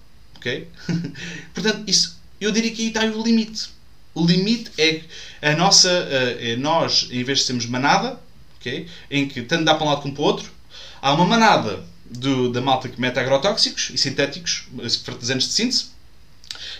Portanto, 1.53 1.83
isso, 1.87 2.19
eu 2.39 2.51
diria 2.51 2.71
que 2.71 2.81
aí 2.81 2.87
está 2.89 3.03
o 3.05 3.23
limite. 3.23 3.69
O 4.13 4.25
limite 4.25 4.71
é 4.77 5.01
a 5.41 5.55
nossa, 5.55 5.89
eh, 5.89 6.51
é 6.51 6.55
nós, 6.55 7.07
em 7.11 7.23
vez 7.23 7.39
de 7.39 7.45
sermos 7.45 7.65
manada, 7.65 8.19
em 9.09 9.27
que 9.27 9.41
tanto 9.41 9.63
dá 9.63 9.75
para 9.75 9.85
um 9.85 9.89
lado 9.89 10.01
como 10.01 10.13
para 10.13 10.21
o 10.21 10.25
outro, 10.25 10.51
há 11.01 11.13
uma 11.13 11.25
manada 11.25 11.83
do, 12.05 12.51
da 12.51 12.61
malta 12.61 12.89
que 12.89 12.99
mete 12.99 13.19
agrotóxicos 13.19 13.91
e 13.93 13.97
sintéticos, 13.97 14.67
fertilizantes 15.03 15.47
de 15.47 15.53
síntese, 15.53 15.85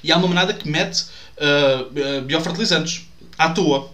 e 0.04 0.12
há 0.12 0.18
uma 0.18 0.28
manada 0.28 0.54
que 0.54 0.68
mete 0.68 1.06
uh, 1.38 2.22
biofertilizantes 2.22 3.08
à 3.38 3.50
toa. 3.50 3.92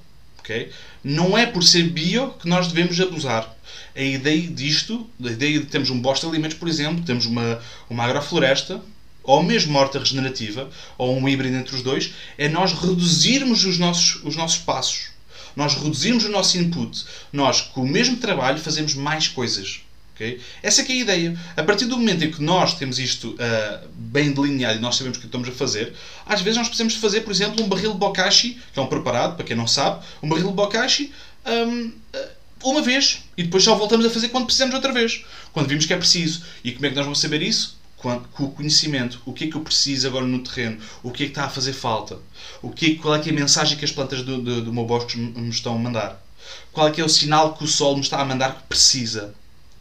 Não 1.03 1.37
é 1.37 1.45
por 1.45 1.63
ser 1.63 1.83
bio 1.89 2.31
que 2.39 2.47
nós 2.47 2.67
devemos 2.67 2.99
abusar. 2.99 3.55
A 3.95 4.01
ideia 4.01 4.47
disto, 4.47 5.09
a 5.23 5.29
ideia 5.29 5.59
de 5.59 5.65
termos 5.65 5.89
um 5.89 5.99
bosque 5.99 6.25
de 6.25 6.31
alimentos, 6.31 6.57
por 6.57 6.67
exemplo, 6.67 7.03
temos 7.03 7.25
uma, 7.25 7.59
uma 7.89 8.03
agrofloresta, 8.03 8.81
ou 9.23 9.41
mesmo 9.41 9.77
horta 9.77 9.99
regenerativa, 9.99 10.69
ou 10.97 11.17
um 11.17 11.27
híbrido 11.27 11.55
entre 11.55 11.75
os 11.75 11.81
dois, 11.81 12.13
é 12.37 12.47
nós 12.47 12.73
reduzirmos 12.73 13.65
os 13.65 13.77
nossos, 13.77 14.23
os 14.23 14.35
nossos 14.35 14.59
passos. 14.59 15.09
Nós 15.55 15.73
reduzirmos 15.73 16.25
o 16.25 16.29
nosso 16.29 16.57
input. 16.57 17.05
Nós, 17.31 17.61
com 17.61 17.81
o 17.81 17.87
mesmo 17.87 18.17
trabalho, 18.17 18.59
fazemos 18.59 18.93
mais 18.93 19.27
coisas. 19.27 19.84
Okay? 20.15 20.39
Essa 20.63 20.81
é, 20.81 20.85
é 20.85 20.91
a 20.91 20.95
ideia. 20.95 21.39
A 21.57 21.63
partir 21.63 21.85
do 21.85 21.97
momento 21.97 22.23
em 22.23 22.31
que 22.31 22.41
nós 22.41 22.73
temos 22.75 22.97
isto 22.97 23.31
uh, 23.31 23.87
bem 23.93 24.31
delineado 24.31 24.79
e 24.79 24.81
nós 24.81 24.95
sabemos 24.95 25.17
o 25.17 25.21
que 25.21 25.27
estamos 25.27 25.47
a 25.47 25.51
fazer, 25.51 25.93
às 26.25 26.41
vezes 26.41 26.57
nós 26.57 26.67
precisamos 26.67 26.95
fazer, 26.95 27.21
por 27.21 27.31
exemplo, 27.31 27.63
um 27.63 27.67
barril 27.67 27.91
de 27.91 27.99
bokashi, 27.99 28.57
que 28.73 28.79
é 28.79 28.81
um 28.81 28.87
preparado, 28.87 29.35
para 29.35 29.45
quem 29.45 29.55
não 29.55 29.67
sabe, 29.67 30.03
um 30.23 30.29
barril 30.29 30.47
de 30.47 30.53
bokashi, 30.53 31.11
um, 31.45 31.87
uh, 31.87 32.27
uma 32.63 32.81
vez. 32.81 33.23
E 33.37 33.43
depois 33.43 33.63
só 33.63 33.75
voltamos 33.75 34.05
a 34.05 34.09
fazer 34.09 34.29
quando 34.29 34.45
precisamos 34.45 34.73
outra 34.73 34.93
vez. 34.93 35.25
Quando 35.51 35.67
vimos 35.67 35.85
que 35.85 35.93
é 35.93 35.97
preciso. 35.97 36.43
E 36.63 36.71
como 36.71 36.85
é 36.85 36.89
que 36.89 36.95
nós 36.95 37.05
vamos 37.05 37.19
saber 37.19 37.41
isso? 37.41 37.77
com 37.97 38.43
o 38.43 38.51
conhecimento. 38.51 39.19
O 39.25 39.33
que 39.33 39.45
é 39.45 39.47
que 39.47 39.55
eu 39.55 39.61
preciso 39.61 40.07
agora 40.07 40.25
no 40.25 40.37
terreno? 40.39 40.77
O 41.01 41.09
que 41.09 41.23
é 41.23 41.25
que 41.25 41.31
está 41.31 41.45
a 41.45 41.49
fazer 41.49 41.73
falta? 41.73 42.19
O 42.61 42.69
que 42.69 42.91
é, 42.91 42.95
qual 42.95 43.15
é, 43.15 43.19
que 43.19 43.29
é 43.29 43.31
a 43.31 43.35
mensagem 43.35 43.75
que 43.75 43.83
as 43.83 43.91
plantas 43.91 44.21
do, 44.21 44.39
do, 44.39 44.61
do 44.61 44.71
meu 44.71 44.85
bosque 44.85 45.17
me 45.17 45.49
estão 45.49 45.75
a 45.75 45.79
mandar? 45.79 46.23
Qual 46.71 46.87
é 46.87 46.91
que 46.91 47.01
é 47.01 47.03
o 47.03 47.09
sinal 47.09 47.55
que 47.55 47.63
o 47.63 47.67
sol 47.67 47.95
me 47.95 48.01
está 48.01 48.21
a 48.21 48.25
mandar 48.25 48.55
que 48.55 48.63
precisa? 48.67 49.33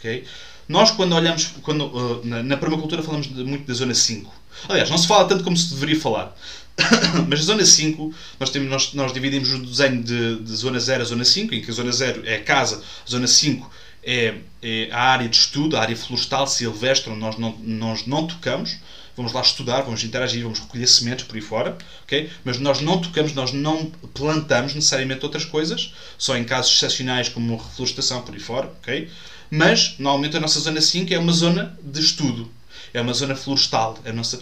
Okay? 0.05 0.25
Nós, 0.69 0.91
quando 0.91 1.15
olhamos, 1.15 1.55
quando, 1.63 1.87
uh, 1.87 2.21
na, 2.25 2.43
na, 2.43 2.57
permacultura 2.59 3.03
falamos 3.03 3.27
de, 3.27 3.43
muito 3.43 3.67
da 3.67 3.73
zona 3.73 3.95
5. 3.95 4.33
Aliás, 4.69 4.91
não 4.91 4.99
se 4.99 5.07
fala 5.07 5.27
tanto 5.27 5.43
como 5.43 5.57
se 5.57 5.73
deveria 5.73 5.99
falar. 5.99 6.37
Mas 7.29 7.41
a 7.41 7.43
zona 7.45 7.65
5, 7.65 8.15
nós, 8.39 8.51
temos, 8.51 8.69
nós, 8.69 8.93
nós 8.93 9.13
dividimos 9.13 9.53
o 9.53 9.59
desenho 9.59 10.03
de, 10.03 10.41
de 10.41 10.57
zona 10.57 10.79
0 10.79 11.03
a 11.03 11.05
zona 11.07 11.25
5, 11.25 11.55
em 11.55 11.63
que 11.63 11.71
a 11.71 11.75
zona 11.75 11.91
0 11.91 12.23
é 12.27 12.37
a 12.37 12.43
casa, 12.43 12.83
a 13.07 13.11
zona 13.11 13.27
5 13.27 13.71
é, 14.03 14.35
é, 14.63 14.89
a 14.93 15.01
área 15.01 15.29
de 15.29 15.37
estudo, 15.37 15.77
a 15.77 15.81
área 15.81 15.97
florestal, 15.97 16.47
silvestre, 16.47 17.11
onde 17.11 17.21
nós 17.21 17.39
não, 17.39 17.57
nós 17.63 18.07
não 18.07 18.27
tocamos. 18.27 18.77
Vamos 19.17 19.33
lá 19.33 19.41
estudar, 19.41 19.83
vamos 19.83 20.03
interagir, 20.03 20.43
vamos 20.43 20.59
recolher 20.59 20.89
sementes 20.89 21.25
por 21.25 21.37
aí 21.37 21.41
fora, 21.41 21.79
ok? 22.03 22.29
Mas 22.43 22.59
nós 22.59 22.81
não 22.81 23.01
tocamos, 23.01 23.33
nós 23.33 23.53
não 23.53 23.87
plantamos 24.13 24.75
necessariamente 24.75 25.25
outras 25.25 25.45
coisas, 25.45 25.95
só 26.19 26.37
em 26.37 26.43
casos 26.43 26.75
excepcionais 26.75 27.29
como 27.29 27.57
reflorestação 27.57 28.23
por 28.23 28.35
aí 28.35 28.41
fora, 28.41 28.73
ok? 28.83 29.09
Mas, 29.51 29.97
normalmente, 29.99 30.37
a 30.37 30.41
nossa 30.41 30.59
zona 30.61 30.81
5 30.81 31.13
é 31.13 31.19
uma 31.19 31.33
zona 31.33 31.79
de 31.83 32.01
estudo. 32.01 32.51
É 32.93 33.01
uma 33.01 33.13
zona 33.13 33.35
florestal. 33.35 33.99
É 34.05 34.13
nossa... 34.13 34.41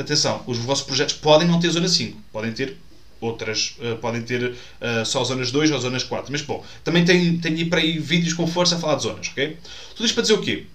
Atenção, 0.00 0.42
os 0.46 0.58
vossos 0.58 0.84
projetos 0.84 1.14
podem 1.14 1.46
não 1.46 1.60
ter 1.60 1.70
zona 1.70 1.88
5. 1.88 2.20
Podem 2.32 2.52
ter 2.52 2.76
outras 3.20 3.76
uh, 3.80 3.96
podem 3.96 4.22
ter 4.22 4.50
uh, 4.52 5.04
só 5.04 5.22
zonas 5.24 5.50
2 5.50 5.70
ou 5.70 5.80
zonas 5.80 6.04
4. 6.04 6.30
Mas 6.30 6.42
bom, 6.42 6.64
também 6.84 7.04
tenho, 7.04 7.38
tenho 7.40 7.68
para 7.68 7.80
aí 7.80 7.98
vídeos 7.98 8.32
com 8.32 8.46
força 8.46 8.76
a 8.76 8.78
falar 8.78 8.96
de 8.96 9.02
zonas, 9.02 9.28
ok? 9.28 9.58
Tudo 9.94 10.06
isto 10.06 10.14
para 10.14 10.22
dizer 10.22 10.34
o 10.34 10.40
quê? 10.40 10.66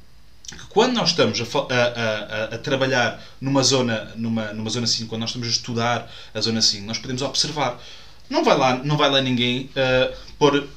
Que 0.49 0.65
quando 0.67 0.93
nós 0.93 1.09
estamos 1.09 1.39
a, 1.39 1.43
a, 1.43 1.75
a, 1.75 2.55
a, 2.55 2.57
trabalhar 2.57 3.23
numa 3.39 3.63
zona, 3.63 4.11
numa, 4.15 4.53
numa 4.53 4.69
zona 4.69 4.85
5, 4.85 5.09
quando 5.09 5.21
nós 5.21 5.29
estamos 5.29 5.47
a 5.47 5.51
estudar 5.51 6.11
a 6.33 6.41
zona 6.41 6.61
5, 6.61 6.85
nós 6.85 6.97
podemos 6.97 7.21
observar. 7.21 7.81
Não 8.29 8.43
vai 8.43 8.57
lá, 8.57 8.75
não 8.83 8.97
vai 8.97 9.09
lá 9.09 9.21
ninguém 9.21 9.69
uh, 9.71 10.15
pôr 10.37 10.57
uh, 10.57 10.67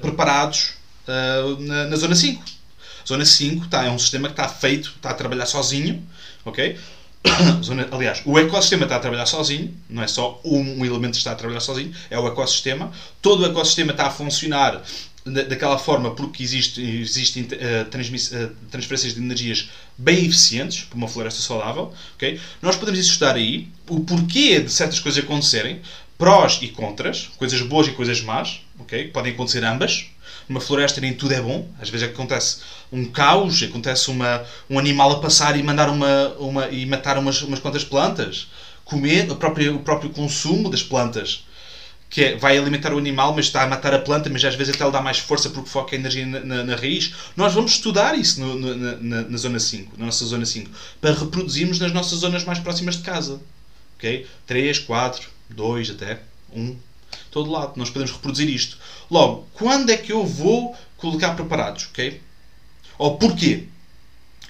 preparados 0.00 0.77
uh, 1.08 1.60
na, 1.60 1.86
na, 1.86 1.96
zona 1.96 2.14
5. 2.14 2.42
Zona 3.06 3.24
5 3.24 3.68
tá, 3.68 3.84
é 3.84 3.90
um 3.90 3.98
sistema 3.98 4.28
que 4.28 4.34
está 4.34 4.48
feito, 4.48 4.92
está 4.96 5.10
a 5.10 5.14
trabalhar 5.14 5.46
sozinho, 5.46 6.06
ok? 6.44 6.78
Zona, 7.62 7.88
aliás, 7.90 8.22
o 8.24 8.38
ecossistema 8.38 8.84
está 8.84 8.96
a 8.96 9.00
trabalhar 9.00 9.26
sozinho, 9.26 9.74
não 9.88 10.02
é 10.02 10.06
só 10.06 10.40
um, 10.44 10.84
elemento 10.84 11.12
que 11.12 11.18
está 11.18 11.32
a 11.32 11.34
trabalhar 11.34 11.60
sozinho, 11.60 11.92
é 12.10 12.18
o 12.18 12.26
ecossistema. 12.28 12.92
Todo 13.20 13.42
o 13.42 13.46
ecossistema 13.46 13.92
está 13.92 14.06
a 14.06 14.10
funcionar 14.10 14.82
daquela 15.24 15.78
forma 15.78 16.12
porque 16.14 16.42
existe, 16.42 16.80
existem 16.80 17.42
uh, 17.42 17.84
transferências 18.70 19.14
de 19.14 19.20
energias 19.20 19.68
bem 19.96 20.24
eficientes 20.24 20.84
para 20.84 20.96
uma 20.96 21.08
floresta 21.08 21.42
saudável. 21.42 21.92
Okay? 22.14 22.40
Nós 22.62 22.76
podemos 22.76 23.00
estudar 23.00 23.34
aí 23.34 23.68
o 23.88 24.00
porquê 24.00 24.60
de 24.60 24.72
certas 24.72 25.00
coisas 25.00 25.22
acontecerem, 25.22 25.80
prós 26.16 26.58
e 26.62 26.68
contras, 26.68 27.30
coisas 27.36 27.60
boas 27.62 27.88
e 27.88 27.92
coisas 27.92 28.20
más, 28.20 28.60
okay? 28.78 29.08
podem 29.08 29.32
acontecer 29.32 29.64
ambas. 29.64 30.06
Numa 30.48 30.60
floresta 30.60 31.00
nem 31.00 31.12
tudo 31.12 31.34
é 31.34 31.40
bom, 31.40 31.68
às 31.80 31.90
vezes 31.90 32.08
acontece 32.08 32.58
um 32.90 33.04
caos, 33.04 33.62
acontece 33.62 34.10
uma, 34.10 34.44
um 34.70 34.78
animal 34.78 35.12
a 35.12 35.20
passar 35.20 35.58
e 35.58 35.62
mandar 35.62 35.90
uma, 35.90 36.28
uma 36.38 36.68
e 36.68 36.86
matar 36.86 37.18
umas, 37.18 37.42
umas 37.42 37.60
quantas 37.60 37.84
plantas, 37.84 38.48
comer 38.84 39.30
o 39.30 39.36
próprio, 39.36 39.76
o 39.76 39.80
próprio 39.80 40.10
consumo 40.10 40.70
das 40.70 40.82
plantas 40.82 41.44
que 42.10 42.24
é, 42.24 42.36
vai 42.36 42.56
alimentar 42.56 42.92
o 42.94 42.98
animal, 42.98 43.34
mas 43.34 43.46
está 43.46 43.62
a 43.62 43.66
matar 43.66 43.92
a 43.92 43.98
planta, 43.98 44.30
mas 44.30 44.44
às 44.44 44.54
vezes 44.54 44.74
até 44.74 44.84
lhe 44.84 44.90
dá 44.90 45.02
mais 45.02 45.18
força 45.18 45.50
porque 45.50 45.68
foca 45.68 45.94
a 45.94 45.98
energia 45.98 46.26
na, 46.26 46.40
na, 46.40 46.64
na 46.64 46.76
raiz. 46.76 47.14
Nós 47.36 47.52
vamos 47.52 47.72
estudar 47.72 48.18
isso 48.18 48.40
no, 48.40 48.74
na, 48.74 49.22
na, 49.22 49.36
zona 49.36 49.60
5, 49.60 49.98
na 49.98 50.06
nossa 50.06 50.24
zona 50.24 50.46
5, 50.46 50.70
para 51.00 51.12
reproduzirmos 51.12 51.78
nas 51.78 51.92
nossas 51.92 52.20
zonas 52.20 52.44
mais 52.44 52.58
próximas 52.58 52.96
de 52.96 53.02
casa. 53.02 53.40
Ok? 53.96 54.26
3, 54.46 54.78
4, 54.78 55.28
2 55.50 55.90
até, 55.90 56.20
1. 56.54 56.76
Todo 57.30 57.50
lado. 57.50 57.72
Nós 57.76 57.90
podemos 57.90 58.12
reproduzir 58.12 58.48
isto. 58.48 58.78
Logo, 59.10 59.46
quando 59.54 59.90
é 59.90 59.96
que 59.96 60.12
eu 60.12 60.24
vou 60.24 60.76
colocar 60.96 61.34
preparados? 61.34 61.88
Ok? 61.90 62.20
Ou 62.98 63.16
porquê? 63.16 63.64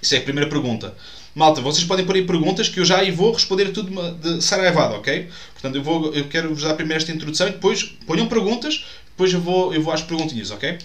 Isso 0.00 0.14
é 0.14 0.18
a 0.18 0.22
primeira 0.22 0.48
pergunta. 0.48 0.94
Malta, 1.34 1.60
vocês 1.60 1.84
podem 1.84 2.04
pôr 2.04 2.16
aí 2.16 2.26
perguntas 2.26 2.68
que 2.68 2.80
eu 2.80 2.84
já 2.84 2.98
aí 2.98 3.10
vou 3.10 3.32
responder 3.32 3.70
tudo 3.70 4.12
de 4.14 4.42
saraivada, 4.42 4.96
ok? 4.96 5.28
Portanto, 5.52 5.76
eu, 5.76 5.82
vou, 5.82 6.12
eu 6.12 6.26
quero 6.28 6.52
vos 6.52 6.62
dar 6.62 6.74
primeiro 6.74 7.00
esta 7.00 7.12
introdução 7.12 7.46
e 7.48 7.52
depois 7.52 7.84
ponham 8.06 8.26
perguntas, 8.26 8.84
depois 9.10 9.32
eu 9.32 9.40
vou, 9.40 9.72
eu 9.72 9.80
vou 9.80 9.92
às 9.92 10.02
perguntinhas, 10.02 10.50
ok? 10.50 10.78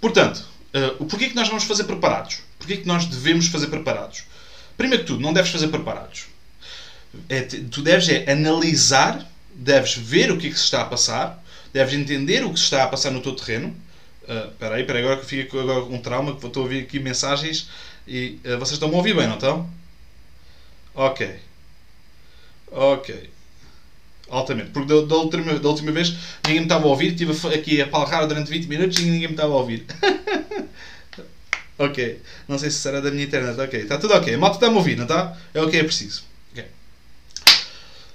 Portanto, 0.00 0.46
uh, 0.74 1.02
o 1.02 1.06
porquê 1.06 1.28
que 1.28 1.34
nós 1.34 1.48
vamos 1.48 1.64
fazer 1.64 1.84
preparados? 1.84 2.38
Porquê 2.58 2.78
que 2.78 2.86
nós 2.86 3.04
devemos 3.04 3.48
fazer 3.48 3.66
preparados? 3.66 4.22
Primeiro 4.76 5.04
que 5.04 5.08
tudo, 5.08 5.22
não 5.22 5.34
deves 5.34 5.50
fazer 5.50 5.68
preparados. 5.68 6.24
É, 7.28 7.42
tu 7.42 7.82
deves 7.82 8.08
é 8.08 8.30
analisar, 8.32 9.29
deves 9.60 9.94
ver 9.94 10.32
o 10.32 10.38
que 10.38 10.46
é 10.46 10.50
que 10.50 10.56
se 10.56 10.64
está 10.64 10.82
a 10.82 10.86
passar, 10.86 11.42
deves 11.72 11.92
entender 11.94 12.44
o 12.44 12.52
que 12.52 12.58
se 12.58 12.64
está 12.64 12.84
a 12.84 12.88
passar 12.88 13.10
no 13.10 13.20
teu 13.20 13.34
terreno. 13.34 13.76
Uh, 14.22 14.48
espera 14.48 14.80
espera 14.80 14.98
aí, 14.98 15.04
agora 15.04 15.16
que 15.16 15.22
eu 15.22 15.28
fico 15.28 15.58
agora 15.58 15.84
com 15.84 15.94
um 15.94 16.00
trauma, 16.00 16.34
que 16.36 16.46
estou 16.46 16.62
a 16.62 16.64
ouvir 16.64 16.82
aqui 16.82 16.98
mensagens 16.98 17.68
e 18.08 18.40
uh, 18.44 18.58
vocês 18.58 18.72
estão 18.72 18.88
a 18.88 18.92
ouvir 18.92 19.14
bem, 19.14 19.26
não 19.26 19.34
estão? 19.34 19.68
Ok. 20.94 21.36
Ok. 22.70 23.30
Altamente. 24.30 24.70
Porque 24.70 24.88
da, 24.88 25.06
da, 25.06 25.16
última, 25.16 25.58
da 25.58 25.68
última 25.68 25.92
vez 25.92 26.14
ninguém 26.46 26.60
me 26.60 26.66
estava 26.66 26.84
a 26.84 26.88
ouvir. 26.88 27.08
Estive 27.12 27.32
aqui 27.54 27.82
a 27.82 27.86
palrar 27.86 28.26
durante 28.26 28.50
20 28.50 28.66
minutos 28.66 28.98
e 28.98 29.02
ninguém 29.02 29.28
me 29.28 29.34
estava 29.34 29.52
a 29.52 29.56
ouvir. 29.56 29.84
ok. 31.78 32.20
Não 32.48 32.58
sei 32.58 32.70
se 32.70 32.78
será 32.78 33.00
da 33.00 33.10
minha 33.10 33.24
internet. 33.24 33.60
Ok. 33.60 33.80
Está 33.80 33.98
tudo 33.98 34.14
ok. 34.14 34.32
A 34.32 34.38
malta 34.38 34.56
está-me 34.56 34.74
a 34.74 34.78
ouvir, 34.78 34.96
não 34.96 35.04
está? 35.04 35.36
É 35.52 35.60
o 35.60 35.68
que 35.68 35.76
é 35.76 35.84
preciso. 35.84 36.24
Ok. 36.52 36.64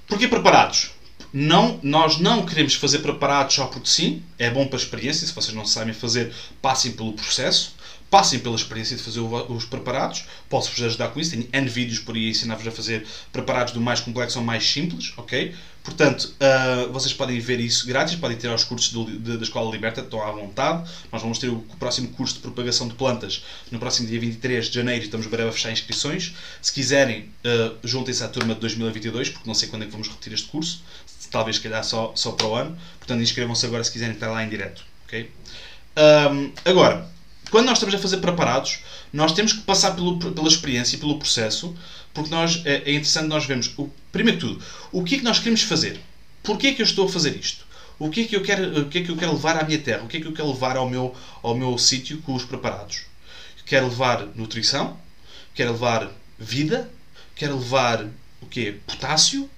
Porquê 0.08 0.28
preparados? 0.28 0.95
Não, 1.34 1.80
nós 1.84 2.18
não 2.18 2.46
queremos 2.46 2.76
fazer 2.76 3.00
preparados 3.00 3.56
só 3.56 3.68
porque 3.68 3.90
sim. 3.90 4.24
É 4.38 4.50
bom 4.50 4.66
para 4.68 4.78
a 4.78 4.82
experiência. 4.82 5.26
Se 5.26 5.34
vocês 5.34 5.56
não 5.56 5.66
sabem 5.66 5.94
fazer, 5.94 6.34
passem 6.62 6.92
pelo 6.92 7.14
processo 7.14 7.76
passem 8.10 8.40
pela 8.40 8.56
experiência 8.56 8.96
de 8.96 9.04
fazer 9.04 9.20
os 9.20 9.66
preparados. 9.66 10.24
Posso-vos 10.50 10.82
ajudar 10.84 11.10
com 11.10 11.20
isso. 11.20 11.32
Tenho 11.32 11.50
N 11.52 11.68
vídeos 11.68 12.00
por 12.00 12.16
aí 12.16 12.28
a 12.28 12.30
ensinar-vos 12.30 12.66
a 12.66 12.72
fazer 12.72 13.06
preparados 13.32 13.74
do 13.74 13.82
mais 13.82 14.00
complexo 14.00 14.38
ao 14.40 14.46
mais 14.46 14.66
simples, 14.66 15.12
ok? 15.18 15.54
Portanto, 15.84 16.34
uh, 16.42 16.92
vocês 16.92 17.14
podem 17.14 17.40
ver 17.40 17.60
isso 17.60 17.86
grátis, 17.86 18.16
podem 18.16 18.36
ter 18.36 18.48
os 18.48 18.64
cursos 18.64 18.92
do, 18.92 19.06
de, 19.06 19.38
da 19.38 19.44
Escola 19.44 19.70
Liberta, 19.70 20.02
estão 20.02 20.24
à 20.24 20.32
vontade. 20.32 20.90
Nós 21.12 21.22
vamos 21.22 21.38
ter 21.38 21.48
o, 21.50 21.58
o, 21.58 21.78
próximo 21.78 22.08
curso 22.08 22.36
de 22.36 22.40
propagação 22.40 22.88
de 22.88 22.96
plantas 22.96 23.44
no 23.70 23.78
próximo 23.78 24.08
dia 24.08 24.20
23 24.20 24.66
de 24.66 24.74
janeiro 24.74 25.04
estamos 25.04 25.28
breve 25.28 25.50
a 25.50 25.52
fechar 25.52 25.72
inscrições. 25.72 26.34
Se 26.60 26.74
quiserem, 26.74 27.30
uh, 27.46 27.76
juntem-se 27.84 28.24
à 28.24 28.28
turma 28.28 28.56
de 28.56 28.62
2022, 28.62 29.30
porque 29.30 29.48
não 29.48 29.54
sei 29.54 29.70
quando 29.70 29.84
é 29.84 29.86
que 29.86 29.92
vamos 29.92 30.08
repetir 30.08 30.34
este 30.34 30.48
curso, 30.48 30.82
talvez, 31.36 31.60
calhar, 31.60 31.84
só, 31.84 32.14
só 32.16 32.32
para 32.32 32.48
o 32.48 32.56
ano. 32.56 32.78
Portanto, 32.98 33.22
inscrevam-se 33.22 33.66
agora 33.66 33.84
se 33.84 33.92
quiserem 33.92 34.14
estar 34.14 34.32
lá 34.32 34.42
em 34.42 34.48
direto, 34.48 34.86
ok? 35.06 35.30
Um, 35.98 36.52
agora, 36.64 37.10
quando 37.52 37.66
nós 37.66 37.78
estamos 37.78 37.94
a 37.94 38.00
fazer 38.00 38.18
preparados, 38.18 38.80
nós 39.12 39.34
temos 39.34 39.52
que 39.52 39.62
passar 39.62 39.92
pelo, 39.96 40.18
pela 40.18 40.48
experiência 40.48 40.96
e 40.96 41.00
pelo 41.00 41.20
processo, 41.20 41.76
porque 42.14 42.30
nós, 42.30 42.62
é, 42.66 42.84
é 42.86 42.92
interessante 42.92 43.28
nós 43.28 43.46
vermos, 43.46 43.74
o, 43.78 43.90
primeiro 44.14 44.40
de 44.40 44.46
tudo, 44.48 44.66
o 44.94 45.04
que 45.04 45.16
é 45.16 45.18
que 45.18 45.24
nós 45.26 45.40
queremos 45.40 45.62
fazer? 45.64 46.00
Porquê 46.42 46.68
é 46.68 46.74
que 46.74 46.82
eu 46.82 46.86
estou 46.86 47.06
a 47.06 47.10
fazer 47.10 47.36
isto? 47.36 47.66
O 48.00 48.10
que 48.10 48.22
é 48.22 48.24
que 48.26 48.36
eu 48.36 48.42
quero, 48.42 48.82
o 48.82 48.90
que 48.90 49.00
é 49.00 49.04
que 49.04 49.12
eu 49.12 49.18
quero 49.18 49.34
levar 49.34 49.58
à 49.58 49.64
minha 49.66 49.80
terra? 49.80 50.04
O 50.04 50.08
que 50.08 50.18
é 50.18 50.22
que 50.22 50.28
eu 50.28 50.34
quero 50.34 50.48
levar 50.48 50.78
ao 50.78 50.90
meu, 50.90 51.14
ao 51.44 51.54
meu 51.54 51.78
sítio 51.78 52.22
com 52.22 52.34
os 52.34 52.46
preparados? 52.46 53.04
Quero 53.66 53.88
levar 53.88 54.26
nutrição? 54.36 54.98
Quero 55.54 55.74
levar 55.74 56.12
vida? 56.40 56.90
Quero 57.36 57.58
levar 57.58 58.06
o 58.42 58.46
quê? 58.46 58.78
Potássio? 58.86 59.50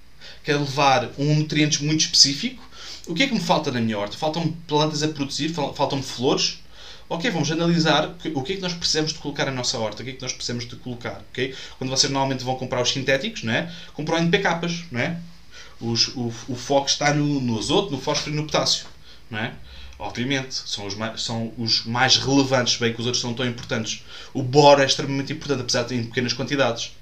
Quero 0.48 0.60
levar 0.60 1.10
um 1.18 1.34
nutriente 1.34 1.84
muito 1.84 2.00
específico? 2.00 2.66
O 3.06 3.12
que 3.12 3.22
é 3.22 3.26
que 3.26 3.34
me 3.34 3.40
falta 3.40 3.70
na 3.70 3.82
minha 3.82 3.98
horta? 3.98 4.16
Faltam-me 4.16 4.56
plantas 4.66 5.02
a 5.02 5.08
produzir? 5.08 5.50
Faltam-me 5.50 6.02
flores? 6.02 6.60
ok, 7.06 7.30
vamos 7.30 7.52
analisar 7.52 8.16
o 8.34 8.42
que 8.42 8.54
é 8.54 8.56
que 8.56 8.62
nós 8.62 8.72
precisamos 8.72 9.12
de 9.12 9.18
colocar 9.18 9.44
na 9.44 9.52
nossa 9.52 9.76
horta, 9.76 10.00
o 10.00 10.04
que 10.06 10.12
é 10.12 10.14
que 10.14 10.22
nós 10.22 10.32
precisamos 10.32 10.66
de 10.66 10.74
colocar, 10.76 11.22
ok? 11.28 11.54
Quando 11.76 11.90
vocês 11.90 12.10
normalmente 12.10 12.44
vão 12.44 12.56
comprar 12.56 12.80
os 12.80 12.88
sintéticos, 12.90 13.42
não 13.42 13.52
é? 13.52 13.70
Compram 13.92 14.16
NPKs, 14.16 14.84
não 14.90 15.00
é? 15.00 15.20
Os, 15.82 16.08
o, 16.16 16.32
o 16.48 16.56
foco 16.56 16.88
está 16.88 17.12
no, 17.12 17.42
no 17.42 17.58
azoto, 17.58 17.90
no 17.90 18.00
fósforo 18.00 18.32
e 18.32 18.36
no 18.36 18.44
potássio, 18.44 18.86
não 19.30 19.38
é? 19.38 19.52
Obviamente, 19.98 20.54
são 20.54 20.86
os, 20.86 20.94
mais, 20.94 21.20
são 21.20 21.52
os 21.58 21.84
mais 21.84 22.16
relevantes, 22.16 22.78
bem 22.78 22.94
que 22.94 23.00
os 23.00 23.06
outros 23.06 23.20
são 23.20 23.34
tão 23.34 23.44
importantes. 23.44 24.02
O 24.32 24.42
boro 24.42 24.80
é 24.80 24.86
extremamente 24.86 25.30
importante, 25.30 25.60
apesar 25.60 25.82
de 25.82 25.94
em 25.94 26.04
pequenas 26.04 26.32
quantidades. 26.32 26.92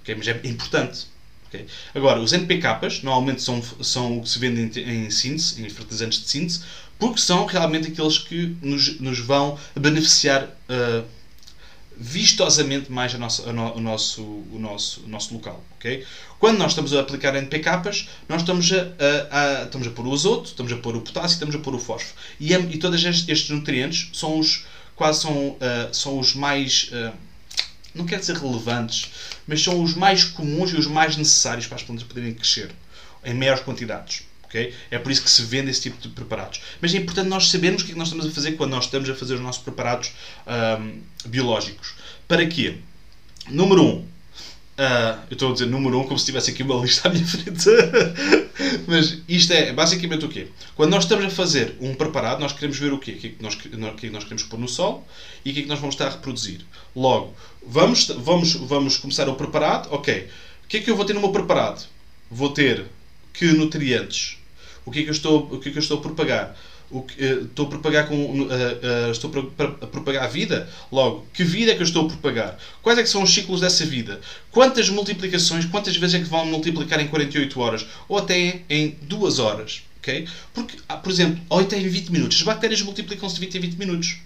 Okay? 0.00 0.14
Mas 0.14 0.26
é 0.26 0.40
importante. 0.44 1.12
Okay? 1.54 1.66
Agora, 1.94 2.20
os 2.20 2.32
NPKs 2.32 3.02
normalmente 3.02 3.42
são, 3.42 3.62
são 3.80 4.18
o 4.18 4.22
que 4.22 4.28
se 4.28 4.38
vendem 4.38 4.70
em 4.76 5.08
síntese, 5.10 5.62
em 5.62 5.68
fertilizantes 5.70 6.20
de 6.20 6.28
síntese, 6.28 6.62
porque 6.98 7.20
são 7.20 7.46
realmente 7.46 7.88
aqueles 7.88 8.18
que 8.18 8.56
nos, 8.60 9.00
nos 9.00 9.18
vão 9.20 9.58
beneficiar 9.76 10.44
uh, 10.44 11.04
vistosamente 11.96 12.90
mais 12.90 13.14
a 13.14 13.18
nossa, 13.18 13.48
a 13.48 13.52
no, 13.52 13.74
o, 13.76 13.80
nosso, 13.80 14.22
o, 14.22 14.58
nosso, 14.58 15.00
o 15.04 15.08
nosso 15.08 15.34
local. 15.34 15.62
Okay? 15.78 16.04
Quando 16.38 16.58
nós 16.58 16.72
estamos 16.72 16.92
a 16.92 17.00
aplicar 17.00 17.34
NPKs, 17.36 18.08
nós 18.28 18.42
estamos 18.42 18.70
a, 18.72 18.76
a, 19.30 19.60
a, 19.60 19.64
estamos 19.64 19.86
a 19.86 19.90
pôr 19.90 20.06
o 20.06 20.12
azoto, 20.12 20.46
estamos 20.46 20.72
a 20.72 20.76
pôr 20.76 20.96
o 20.96 21.00
potássio, 21.00 21.34
estamos 21.34 21.54
a 21.54 21.58
pôr 21.58 21.74
o 21.74 21.78
fósforo. 21.78 22.14
E, 22.40 22.52
e 22.52 22.78
todos 22.78 23.04
estes 23.04 23.48
nutrientes 23.50 24.10
são 24.12 24.38
os, 24.38 24.66
quase 24.96 25.22
são, 25.22 25.50
uh, 25.50 25.58
são 25.92 26.18
os 26.18 26.34
mais. 26.34 26.90
Uh, 26.92 27.33
não 27.94 28.04
quero 28.04 28.20
dizer 28.20 28.36
relevantes, 28.36 29.10
mas 29.46 29.62
são 29.62 29.82
os 29.82 29.94
mais 29.94 30.24
comuns 30.24 30.72
e 30.72 30.76
os 30.76 30.86
mais 30.86 31.16
necessários 31.16 31.66
para 31.66 31.76
as 31.76 31.82
plantas 31.82 32.04
poderem 32.04 32.34
crescer 32.34 32.70
em 33.24 33.34
maiores 33.34 33.62
quantidades. 33.62 34.22
Okay? 34.44 34.72
É 34.90 34.98
por 34.98 35.10
isso 35.10 35.22
que 35.22 35.30
se 35.30 35.42
vende 35.42 35.70
esse 35.70 35.80
tipo 35.80 36.00
de 36.00 36.08
preparados. 36.08 36.60
Mas 36.80 36.94
é 36.94 36.98
importante 36.98 37.28
nós 37.28 37.48
sabermos 37.48 37.82
o 37.82 37.84
que 37.84 37.90
é 37.90 37.94
que 37.94 37.98
nós 37.98 38.08
estamos 38.08 38.26
a 38.26 38.30
fazer 38.30 38.52
quando 38.52 38.70
nós 38.70 38.84
estamos 38.84 39.10
a 39.10 39.14
fazer 39.14 39.34
os 39.34 39.40
nossos 39.40 39.62
preparados 39.62 40.12
um, 40.46 41.00
biológicos. 41.28 41.94
Para 42.28 42.46
quê? 42.46 42.76
Número 43.48 43.82
1. 43.82 43.86
Um, 43.86 43.98
uh, 43.98 44.04
eu 45.30 45.34
estou 45.34 45.50
a 45.50 45.52
dizer 45.52 45.66
número 45.66 45.98
1 45.98 46.00
um 46.00 46.04
como 46.04 46.18
se 46.18 46.26
tivesse 46.26 46.50
aqui 46.50 46.62
uma 46.62 46.80
lista 46.80 47.08
à 47.08 47.12
minha 47.12 47.26
frente. 47.26 47.68
Mas 48.86 49.18
isto 49.28 49.52
é 49.52 49.72
basicamente 49.72 50.24
o 50.24 50.28
quê? 50.28 50.48
Quando 50.76 50.90
nós 50.90 51.04
estamos 51.04 51.24
a 51.24 51.30
fazer 51.30 51.76
um 51.80 51.94
preparado, 51.94 52.40
nós 52.40 52.52
queremos 52.52 52.78
ver 52.78 52.92
o 52.92 52.98
quê? 52.98 53.12
O 53.12 53.16
que 53.16 53.26
é 53.26 53.30
que 53.30 53.42
nós, 53.42 53.54
o 53.54 53.58
que 53.58 53.68
é 53.68 54.08
que 54.08 54.10
nós 54.10 54.22
queremos 54.22 54.44
pôr 54.44 54.58
no 54.58 54.68
sol 54.68 55.06
e 55.44 55.50
o 55.50 55.54
que 55.54 55.60
é 55.60 55.62
que 55.62 55.68
nós 55.68 55.80
vamos 55.80 55.94
estar 55.94 56.06
a 56.06 56.10
reproduzir. 56.10 56.60
Logo, 56.94 57.34
vamos, 57.66 58.06
vamos, 58.06 58.54
vamos 58.54 58.96
começar 58.96 59.28
o 59.28 59.34
preparado. 59.34 59.88
Ok. 59.92 60.28
O 60.64 60.68
que 60.68 60.78
é 60.78 60.80
que 60.80 60.90
eu 60.90 60.96
vou 60.96 61.04
ter 61.04 61.12
no 61.12 61.20
meu 61.20 61.30
preparado? 61.30 61.86
Vou 62.30 62.50
ter 62.50 62.84
que 63.32 63.46
nutrientes? 63.46 64.38
O 64.84 64.90
que 64.90 65.00
é 65.00 65.02
que 65.02 65.08
eu 65.08 65.12
estou, 65.12 65.40
o 65.52 65.58
que 65.58 65.68
é 65.68 65.72
que 65.72 65.78
eu 65.78 65.82
estou 65.82 65.98
a 65.98 66.00
propagar? 66.00 66.56
O 66.90 67.02
que, 67.02 67.22
uh, 67.24 67.44
estou 67.44 67.66
a 67.66 67.68
propagar 67.70 68.06
com 68.06 68.14
uh, 68.14 68.44
uh, 68.44 69.10
estou 69.10 69.30
a 69.58 69.86
propagar 69.86 70.24
a 70.24 70.26
vida 70.26 70.68
logo 70.92 71.26
que 71.32 71.42
vida 71.42 71.72
é 71.72 71.74
que 71.74 71.80
eu 71.80 71.86
estou 71.86 72.04
a 72.04 72.08
propagar 72.08 72.58
quais 72.82 72.98
é 72.98 73.02
que 73.02 73.08
são 73.08 73.22
os 73.22 73.32
ciclos 73.32 73.62
dessa 73.62 73.86
vida 73.86 74.20
quantas 74.50 74.90
multiplicações 74.90 75.64
quantas 75.64 75.96
vezes 75.96 76.16
é 76.16 76.18
que 76.18 76.28
vão 76.28 76.44
multiplicar 76.44 77.00
em 77.00 77.08
48 77.08 77.58
horas 77.58 77.86
ou 78.06 78.18
até 78.18 78.60
em 78.68 78.98
2 79.00 79.38
horas 79.38 79.82
ok 79.98 80.28
porque 80.52 80.76
ah, 80.86 80.98
por 80.98 81.10
exemplo 81.10 81.42
ou 81.48 81.60
até 81.60 81.78
em 81.78 81.88
20 81.88 82.10
minutos 82.10 82.36
as 82.36 82.42
bactérias 82.42 82.82
multiplicam-se 82.82 83.36
de 83.36 83.40
20 83.40 83.54
em 83.54 83.60
20 83.60 83.76
minutos 83.76 84.18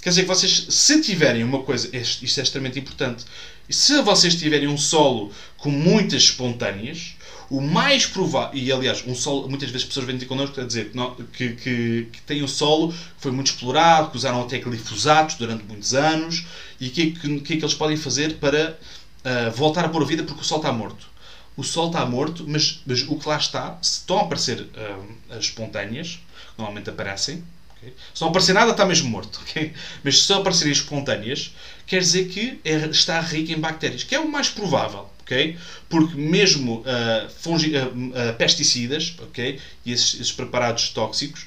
quer 0.00 0.10
dizer 0.10 0.22
que 0.22 0.28
vocês 0.28 0.66
se 0.68 1.00
tiverem 1.02 1.44
uma 1.44 1.62
coisa 1.62 1.88
isto 1.96 2.40
é 2.40 2.42
extremamente 2.42 2.78
importante 2.78 3.24
se 3.68 4.00
vocês 4.02 4.34
tiverem 4.34 4.68
um 4.68 4.78
solo 4.78 5.32
com 5.56 5.70
muitas 5.70 6.22
espontâneas 6.24 7.16
o 7.50 7.60
mais 7.60 8.06
provável, 8.06 8.56
e 8.56 8.70
aliás, 8.70 9.02
um 9.04 9.14
solo, 9.14 9.48
muitas 9.48 9.70
vezes 9.70 9.84
pessoas 9.84 10.06
vêm 10.06 10.16
ter 10.16 10.26
connosco 10.26 10.60
a 10.60 10.64
dizer 10.64 10.92
que, 11.32 11.54
que, 11.54 12.08
que 12.12 12.22
tem 12.22 12.44
um 12.44 12.48
solo 12.48 12.92
que 12.92 12.98
foi 13.18 13.32
muito 13.32 13.48
explorado, 13.48 14.10
que 14.10 14.16
usaram 14.16 14.40
até 14.40 14.58
glifosatos 14.58 15.34
durante 15.34 15.64
muitos 15.64 15.92
anos, 15.92 16.46
e 16.78 16.86
o 16.86 16.90
que, 16.92 17.10
que, 17.10 17.40
que, 17.40 17.54
é 17.54 17.56
que 17.56 17.64
eles 17.64 17.74
podem 17.74 17.96
fazer 17.96 18.36
para 18.36 18.78
uh, 19.24 19.50
voltar 19.50 19.84
a 19.84 19.88
pôr 19.88 20.00
a 20.00 20.06
vida 20.06 20.22
porque 20.22 20.40
o 20.40 20.44
sol 20.44 20.58
está 20.58 20.72
morto. 20.72 21.08
O 21.56 21.64
sol 21.64 21.88
está 21.88 22.06
morto, 22.06 22.44
mas, 22.46 22.82
mas 22.86 23.02
o 23.02 23.16
que 23.16 23.28
lá 23.28 23.36
está, 23.36 23.76
se 23.82 23.98
estão 23.98 24.20
a 24.20 24.22
aparecer 24.22 24.60
uh, 24.60 25.08
as 25.30 25.46
espontâneas, 25.46 26.20
normalmente 26.56 26.88
aparecem, 26.88 27.42
okay? 27.80 27.92
se 28.14 28.20
não 28.20 28.28
aparecer 28.28 28.52
nada 28.52 28.70
está 28.70 28.84
mesmo 28.84 29.08
morto, 29.08 29.40
okay? 29.42 29.72
mas 30.04 30.22
se 30.22 30.32
aparecerem 30.32 30.72
espontâneas, 30.72 31.54
quer 31.86 32.00
dizer 32.00 32.28
que 32.28 32.60
é, 32.64 32.76
está 32.86 33.20
rico 33.20 33.50
em 33.50 33.58
bactérias, 33.58 34.04
que 34.04 34.14
é 34.14 34.20
o 34.20 34.30
mais 34.30 34.48
provável 34.48 35.10
ok? 35.30 35.56
Porque 35.88 36.16
mesmo 36.16 36.80
uh, 36.80 37.30
fungi, 37.40 37.76
uh, 37.76 37.86
uh, 37.86 38.34
pesticidas, 38.36 39.16
ok? 39.22 39.60
E 39.86 39.92
esses, 39.92 40.14
esses 40.14 40.32
preparados 40.32 40.88
tóxicos, 40.90 41.46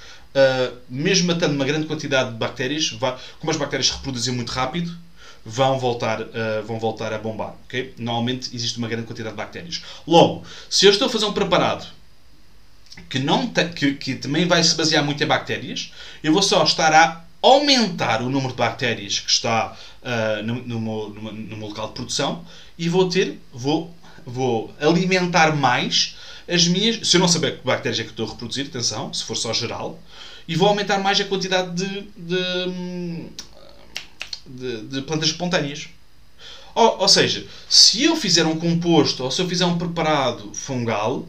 mesmo 0.90 1.28
matando 1.28 1.54
uma 1.54 1.64
grande 1.64 1.86
quantidade 1.86 2.32
de 2.32 2.38
bactérias, 2.38 2.90
vai, 2.90 3.16
como 3.40 3.52
as 3.52 3.58
bactérias 3.58 3.92
reproduzem 3.92 4.34
muito 4.34 4.50
rápido, 4.52 4.92
vão 5.46 5.78
voltar, 5.78 6.26
vão 6.66 6.80
voltar 6.80 7.14
a 7.14 7.20
bombar, 7.20 7.56
ok? 7.66 7.94
Normalmente 8.00 8.50
existe 8.52 8.80
uma 8.80 8.88
grande 8.88 9.06
quantidade 9.06 9.36
de 9.36 9.38
bactérias. 9.38 9.84
Logo, 10.08 10.44
se 10.68 10.88
eu 10.88 10.92
estou 10.92 11.08
a 11.08 11.12
fazer 11.12 11.26
um 11.26 11.34
preparado 11.34 11.86
que, 13.10 13.20
não 13.20 13.48
que, 13.48 13.94
que 13.94 14.16
também 14.16 14.48
vai 14.48 14.64
se 14.64 14.76
basear 14.76 15.04
muito 15.04 15.24
em 15.24 15.28
bactérias, 15.28 15.92
eu 16.24 16.32
vou 16.32 16.42
só 16.42 16.64
estar 16.64 16.94
a 16.94 17.24
aumentar 17.42 18.22
o 18.22 18.30
número 18.30 18.52
de 18.52 18.58
bactérias 18.58 19.20
que 19.20 19.30
está 19.30 19.76
uh, 20.02 20.44
no, 20.44 20.56
no, 20.56 20.80
meu, 20.80 21.10
no, 21.10 21.32
no, 21.32 21.58
meu, 21.58 21.68
local 21.68 21.88
de 21.88 21.94
produção 21.94 22.46
e 22.78 22.88
vou 22.88 23.10
ter, 23.10 23.40
vou, 23.52 23.94
vou 24.26 24.74
alimentar 24.80 25.56
mais 25.56 26.16
as 26.48 26.68
minhas. 26.68 27.08
Se 27.08 27.18
eu 27.18 27.22
não 27.22 27.28
saber 27.28 27.58
que 27.60 27.66
bactérias 27.66 28.00
é 28.00 28.04
que 28.04 28.12
estou 28.12 28.28
a 28.28 28.30
reproduzir, 28.30 28.68
atenção, 28.68 29.14
se 29.14 29.24
for 29.24 29.36
só 29.36 29.52
geral, 29.52 30.00
e 30.48 30.56
vou 30.56 30.68
aumentar 30.68 31.00
mais 31.00 31.20
a 31.20 31.26
quantidade 31.26 31.76
de, 31.76 32.02
de, 32.16 33.28
de, 34.46 34.82
de 34.88 35.02
plantas 35.02 35.30
espontâneas. 35.30 35.90
Ou, 36.76 37.02
ou, 37.02 37.08
seja, 37.08 37.46
se 37.70 38.04
eu 38.04 38.16
fizer 38.16 38.46
um 38.46 38.58
composto 38.58 39.24
ou 39.24 39.30
se 39.30 39.42
eu 39.42 39.48
fizer 39.48 39.66
um 39.66 39.78
preparado 39.78 40.54
fungal, 40.54 41.28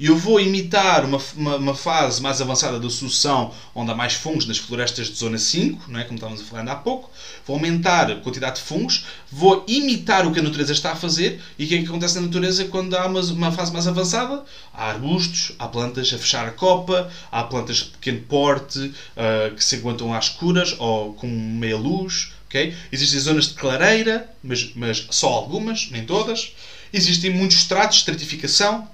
e 0.00 0.06
eu 0.06 0.16
vou 0.16 0.40
imitar 0.40 1.04
uma, 1.04 1.20
uma, 1.36 1.56
uma, 1.56 1.74
fase 1.74 2.22
mais 2.22 2.40
avançada 2.40 2.80
da 2.80 2.88
sucessão, 2.88 3.52
onde 3.74 3.90
há 3.90 3.94
mais 3.94 4.14
fungos 4.14 4.46
nas 4.46 4.56
florestas 4.56 5.08
de 5.08 5.14
zona 5.14 5.36
5, 5.36 5.90
não 5.90 6.00
é? 6.00 6.04
como 6.04 6.14
estávamos 6.14 6.40
a 6.40 6.44
falar 6.46 6.66
há 6.72 6.74
pouco. 6.74 7.10
Vou 7.46 7.56
aumentar 7.56 8.10
a 8.10 8.16
quantidade 8.16 8.56
de 8.56 8.62
fungos, 8.62 9.04
vou 9.30 9.62
imitar 9.68 10.26
o 10.26 10.32
que 10.32 10.40
a 10.40 10.42
natureza 10.42 10.72
está 10.72 10.92
a 10.92 10.96
fazer. 10.96 11.42
E 11.58 11.66
o 11.66 11.68
que 11.68 11.74
é 11.74 11.78
que 11.80 11.84
acontece 11.84 12.14
na 12.14 12.22
natureza 12.22 12.64
quando 12.64 12.96
há 12.96 13.06
uma, 13.06 13.20
uma 13.20 13.52
fase 13.52 13.70
mais 13.74 13.86
avançada? 13.86 14.42
Há 14.72 14.88
arbustos, 14.88 15.52
há 15.58 15.68
plantas 15.68 16.10
a 16.14 16.16
fechar 16.16 16.48
a 16.48 16.52
copa, 16.52 17.10
há 17.30 17.44
plantas 17.44 17.76
de 17.76 17.84
pequeno 17.90 18.22
porte 18.22 18.78
uh, 18.78 19.54
que 19.54 19.62
se 19.62 19.76
aguentam 19.76 20.14
às 20.14 20.30
escuras 20.30 20.74
ou 20.78 21.12
com 21.12 21.26
meia 21.26 21.76
luz. 21.76 22.32
Okay? 22.48 22.74
Existem 22.90 23.20
zonas 23.20 23.48
de 23.48 23.52
clareira, 23.52 24.30
mas, 24.42 24.72
mas 24.74 25.06
só 25.10 25.28
algumas, 25.28 25.90
nem 25.90 26.06
todas. 26.06 26.54
Existem 26.90 27.30
muitos 27.30 27.58
estratos 27.58 27.96
de 27.96 28.00
estratificação 28.00 28.88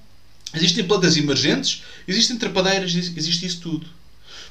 Existem 0.54 0.84
plantas 0.84 1.16
emergentes, 1.16 1.82
existem 2.06 2.38
trepadeiras, 2.38 2.94
existe 2.94 3.46
isso 3.46 3.60
tudo. 3.60 3.86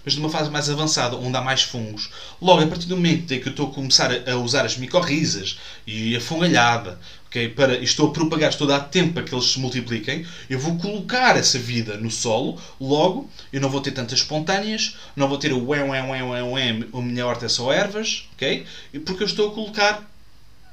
Mas 0.04 0.16
numa 0.16 0.30
fase 0.30 0.52
mais 0.52 0.70
avançada, 0.70 1.16
onde 1.16 1.36
há 1.36 1.42
mais 1.42 1.64
fungos, 1.64 2.12
logo 2.40 2.62
a 2.62 2.68
partir 2.68 2.86
do 2.86 2.96
momento 2.96 3.34
em 3.34 3.40
que 3.40 3.48
eu 3.48 3.52
estou 3.52 3.70
a 3.70 3.74
começar 3.74 4.12
a 4.30 4.36
usar 4.36 4.64
as 4.64 4.78
micorrizas 4.78 5.58
e 5.88 6.16
a 6.16 6.22
fungalhada, 6.22 7.00
okay, 7.26 7.50
para, 7.50 7.84
estou 7.84 8.10
a 8.10 8.14
propagar, 8.14 8.52
estou 8.52 8.70
a 8.70 8.78
dar 8.78 8.84
tempo 8.86 9.14
para 9.14 9.24
que 9.24 9.34
eles 9.34 9.52
se 9.52 9.60
multipliquem, 9.60 10.24
eu 10.48 10.60
vou 10.60 10.78
colocar 10.78 11.36
essa 11.36 11.58
vida 11.58 11.98
no 11.98 12.12
solo, 12.12 12.62
logo 12.80 13.28
eu 13.52 13.60
não 13.60 13.70
vou 13.70 13.82
ter 13.82 13.92
tantas 13.92 14.20
espontâneas, 14.20 14.96
não 15.16 15.28
vou 15.28 15.40
ter 15.40 15.52
o 15.52 15.68
ué, 15.70 15.84
ué, 15.84 16.04
ué, 16.04 16.24
ué, 16.24 16.44
ué, 16.44 16.70
a 16.94 17.02
minha 17.02 17.26
horta 17.26 17.48
é 17.48 17.50
só 17.50 17.74
ervas, 17.74 18.30
ok? 18.34 18.64
Porque 19.04 19.24
eu 19.24 19.28
estou 19.28 19.50
a 19.50 19.54
colocar 19.56 20.08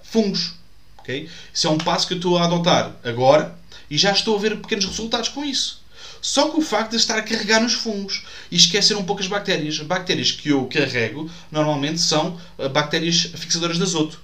fungos. 0.03 0.53
Okay? 0.99 1.29
Isso 1.53 1.67
é 1.67 1.71
um 1.71 1.79
passo 1.79 2.07
que 2.07 2.15
eu 2.15 2.19
estou 2.19 2.39
a 2.39 2.45
adotar 2.45 2.93
agora 3.03 3.57
e 3.93 3.99
já 3.99 4.11
estou 4.11 4.35
a 4.35 4.39
ver 4.39 4.57
pequenos 4.57 4.87
resultados 4.87 5.29
com 5.29 5.45
isso. 5.45 5.83
Só 6.23 6.49
que 6.49 6.59
o 6.59 6.63
facto 6.63 6.93
de 6.93 6.97
estar 6.97 7.19
a 7.19 7.23
carregar 7.23 7.61
nos 7.61 7.75
fungos 7.75 8.25
e 8.51 8.57
esquecer 8.57 8.97
um 8.97 9.05
pouco 9.05 9.21
as 9.21 9.29
bactérias. 9.29 9.81
Bactérias 9.81 10.31
que 10.31 10.49
eu 10.49 10.65
carrego 10.65 11.31
normalmente 11.51 12.01
são 12.01 12.41
eh, 12.59 12.71
bactérias 12.71 13.21
fixadoras 13.35 13.77
de 13.77 13.83
azoto. 13.83 14.19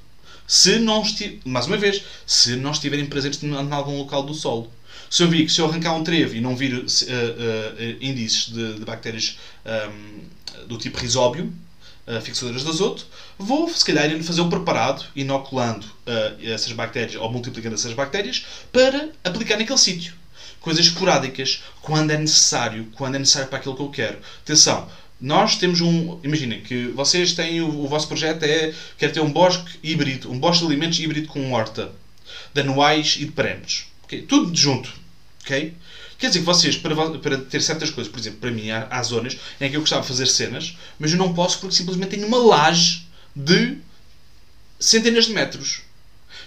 Se 0.46 0.78
não 0.78 1.02
mais 1.44 1.66
uma 1.66 1.76
vez, 1.76 2.02
se 2.26 2.56
não 2.56 2.70
estiverem 2.70 3.04
presentes 3.04 3.42
em 3.42 3.52
algum 3.54 3.98
local 3.98 4.22
do 4.22 4.32
solo. 4.32 4.72
Se 5.10 5.22
eu 5.22 5.28
vi 5.28 5.44
que 5.44 5.52
se 5.52 5.60
eu 5.60 5.66
arrancar 5.66 5.94
um 5.94 6.02
trevo 6.02 6.34
e 6.34 6.40
não 6.40 6.56
vir 6.56 6.72
uh, 6.72 6.80
uh, 6.80 6.84
índices 8.00 8.46
de, 8.46 8.78
de 8.78 8.84
bactérias 8.86 9.38
um, 9.66 9.70
ehm, 9.70 10.66
do 10.66 10.78
tipo 10.78 10.96
risóbio, 10.96 11.52
uh, 12.08 12.20
fixadoras 12.20 12.62
de 12.62 12.68
azoto, 12.68 13.06
vou 13.38 13.68
se 13.68 13.84
calhar 13.84 14.10
fazer 14.22 14.40
um 14.40 14.48
preparado 14.48 15.04
inoculando 15.14 15.86
uh, 15.86 16.46
essas 16.46 16.72
bactérias 16.72 17.20
ou 17.20 17.30
multiplicando 17.30 17.74
essas 17.74 17.92
bactérias 17.92 18.46
para 18.72 19.10
aplicar 19.22 19.58
naquele 19.58 19.78
sítio. 19.78 20.14
Coisas 20.60 20.86
esporádicas, 20.86 21.62
quando 21.82 22.10
é 22.10 22.18
necessário, 22.18 22.88
quando 22.94 23.14
é 23.14 23.18
necessário 23.18 23.48
para 23.48 23.58
aquilo 23.58 23.76
que 23.76 23.82
eu 23.82 23.90
quero. 23.90 24.18
Atenção, 24.42 24.88
nós 25.20 25.56
temos 25.56 25.80
um. 25.80 26.18
Imaginem 26.22 26.60
que 26.60 26.88
vocês 26.88 27.32
têm. 27.32 27.60
O, 27.60 27.84
o 27.84 27.88
vosso 27.88 28.08
projeto 28.08 28.42
é. 28.42 28.74
quer 28.96 29.12
ter 29.12 29.20
um 29.20 29.30
bosque 29.30 29.78
híbrido, 29.82 30.30
um 30.30 30.38
bosque 30.38 30.60
de 30.60 30.72
alimentos 30.72 30.98
híbrido 30.98 31.28
com 31.28 31.52
horta, 31.52 31.92
de 32.52 32.60
anuais 32.60 33.16
e 33.18 33.24
de 33.24 33.32
perenes. 33.32 33.86
Okay? 34.04 34.22
Tudo 34.22 34.56
junto. 34.56 34.92
ok? 35.44 35.74
Quer 36.18 36.28
dizer 36.28 36.40
que 36.40 36.46
vocês, 36.46 36.76
para, 36.76 37.18
para 37.18 37.38
ter 37.38 37.62
certas 37.62 37.90
coisas, 37.90 38.12
por 38.12 38.18
exemplo, 38.18 38.40
para 38.40 38.50
mim, 38.50 38.70
há, 38.70 38.88
há 38.90 39.02
zonas 39.04 39.38
em 39.60 39.70
que 39.70 39.76
eu 39.76 39.80
gostava 39.80 40.02
de 40.02 40.08
fazer 40.08 40.26
cenas, 40.26 40.76
mas 40.98 41.12
eu 41.12 41.16
não 41.16 41.32
posso 41.32 41.60
porque 41.60 41.76
simplesmente 41.76 42.10
tenho 42.10 42.26
uma 42.26 42.38
laje 42.38 43.06
de 43.34 43.78
centenas 44.80 45.26
de 45.26 45.32
metros. 45.32 45.82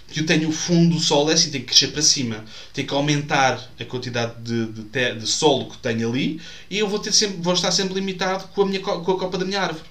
que 0.09 0.19
eu 0.19 0.25
tenho 0.25 0.49
o 0.49 0.51
fundo 0.51 0.95
do 0.95 1.01
solo 1.01 1.31
é 1.31 1.35
assim, 1.35 1.51
tem 1.51 1.61
que 1.61 1.67
crescer 1.67 1.87
para 1.87 2.01
cima. 2.01 2.43
Tem 2.73 2.85
que 2.85 2.93
aumentar 2.93 3.71
a 3.79 3.85
quantidade 3.85 4.35
de, 4.41 4.65
de, 4.67 4.83
te, 4.83 5.15
de 5.15 5.25
solo 5.27 5.69
que 5.69 5.77
tenho 5.77 6.09
ali 6.09 6.41
e 6.69 6.77
eu 6.77 6.89
vou, 6.89 6.99
ter 6.99 7.13
sempre, 7.13 7.37
vou 7.41 7.53
estar 7.53 7.71
sempre 7.71 7.93
limitado 7.93 8.49
com 8.49 8.63
a, 8.63 8.65
minha, 8.65 8.81
com 8.81 8.91
a 8.91 9.19
copa 9.19 9.37
da 9.37 9.45
minha 9.45 9.61
árvore. 9.61 9.85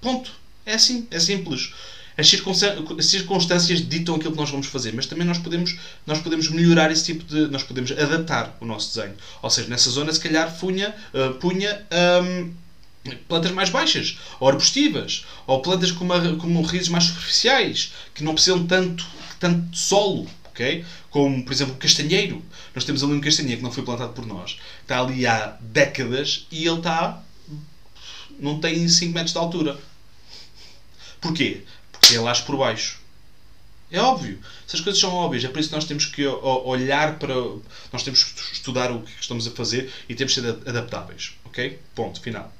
Ponto. 0.00 0.32
É 0.64 0.74
assim, 0.74 1.06
é 1.10 1.20
simples. 1.20 1.72
As 2.20 3.06
circunstâncias 3.06 3.88
ditam 3.88 4.16
aquilo 4.16 4.32
que 4.32 4.38
nós 4.38 4.50
vamos 4.50 4.66
fazer, 4.66 4.92
mas 4.92 5.06
também 5.06 5.26
nós 5.26 5.38
podemos, 5.38 5.74
nós 6.06 6.18
podemos 6.20 6.50
melhorar 6.50 6.92
esse 6.92 7.04
tipo 7.04 7.24
de. 7.24 7.46
Nós 7.48 7.62
podemos 7.62 7.90
adaptar 7.92 8.56
o 8.60 8.66
nosso 8.66 8.94
desenho. 8.94 9.16
Ou 9.40 9.48
seja, 9.48 9.68
nessa 9.68 9.88
zona, 9.88 10.12
se 10.12 10.20
calhar, 10.20 10.54
punha, 10.58 10.94
uh, 11.14 11.34
punha 11.34 11.86
um, 12.22 12.52
plantas 13.26 13.52
mais 13.52 13.70
baixas, 13.70 14.18
ou 14.38 14.48
arbustivas, 14.48 15.24
ou 15.46 15.62
plantas 15.62 15.90
com, 15.90 16.04
uma, 16.04 16.36
com 16.36 16.62
raízes 16.62 16.88
mais 16.88 17.04
superficiais, 17.04 17.94
que 18.14 18.22
não 18.22 18.34
precisam 18.34 18.66
tanto, 18.66 19.06
tanto 19.38 19.74
solo. 19.74 20.28
Okay? 20.48 20.84
Como, 21.10 21.42
por 21.42 21.52
exemplo, 21.52 21.74
o 21.74 21.78
castanheiro. 21.78 22.42
Nós 22.74 22.84
temos 22.84 23.02
ali 23.02 23.14
um 23.14 23.20
castanheiro 23.20 23.58
que 23.58 23.64
não 23.64 23.72
foi 23.72 23.82
plantado 23.82 24.12
por 24.12 24.26
nós, 24.26 24.58
está 24.82 25.00
ali 25.00 25.26
há 25.26 25.56
décadas 25.58 26.46
e 26.50 26.66
ele 26.66 26.76
está. 26.76 27.22
não 28.38 28.60
tem 28.60 28.86
5 28.86 29.14
metros 29.14 29.32
de 29.32 29.38
altura. 29.38 29.78
Porquê? 31.20 31.62
Porque 32.10 32.18
ele 32.18 32.28
age 32.28 32.42
por 32.42 32.56
baixo. 32.56 32.98
É 33.90 34.00
óbvio. 34.00 34.38
Essas 34.66 34.80
coisas 34.80 35.00
são 35.00 35.12
óbvias. 35.14 35.44
É 35.44 35.48
por 35.48 35.60
isso 35.60 35.68
que 35.68 35.74
nós 35.74 35.84
temos 35.84 36.06
que 36.06 36.26
olhar 36.26 37.18
para. 37.18 37.34
Nós 37.92 38.02
temos 38.02 38.24
que 38.24 38.54
estudar 38.54 38.90
o 38.90 39.02
que 39.02 39.10
estamos 39.20 39.46
a 39.46 39.50
fazer 39.50 39.92
e 40.08 40.14
temos 40.14 40.34
que 40.34 40.40
ser 40.40 40.48
adaptáveis. 40.66 41.32
Ok? 41.44 41.78
Ponto. 41.94 42.20
Final. 42.20 42.52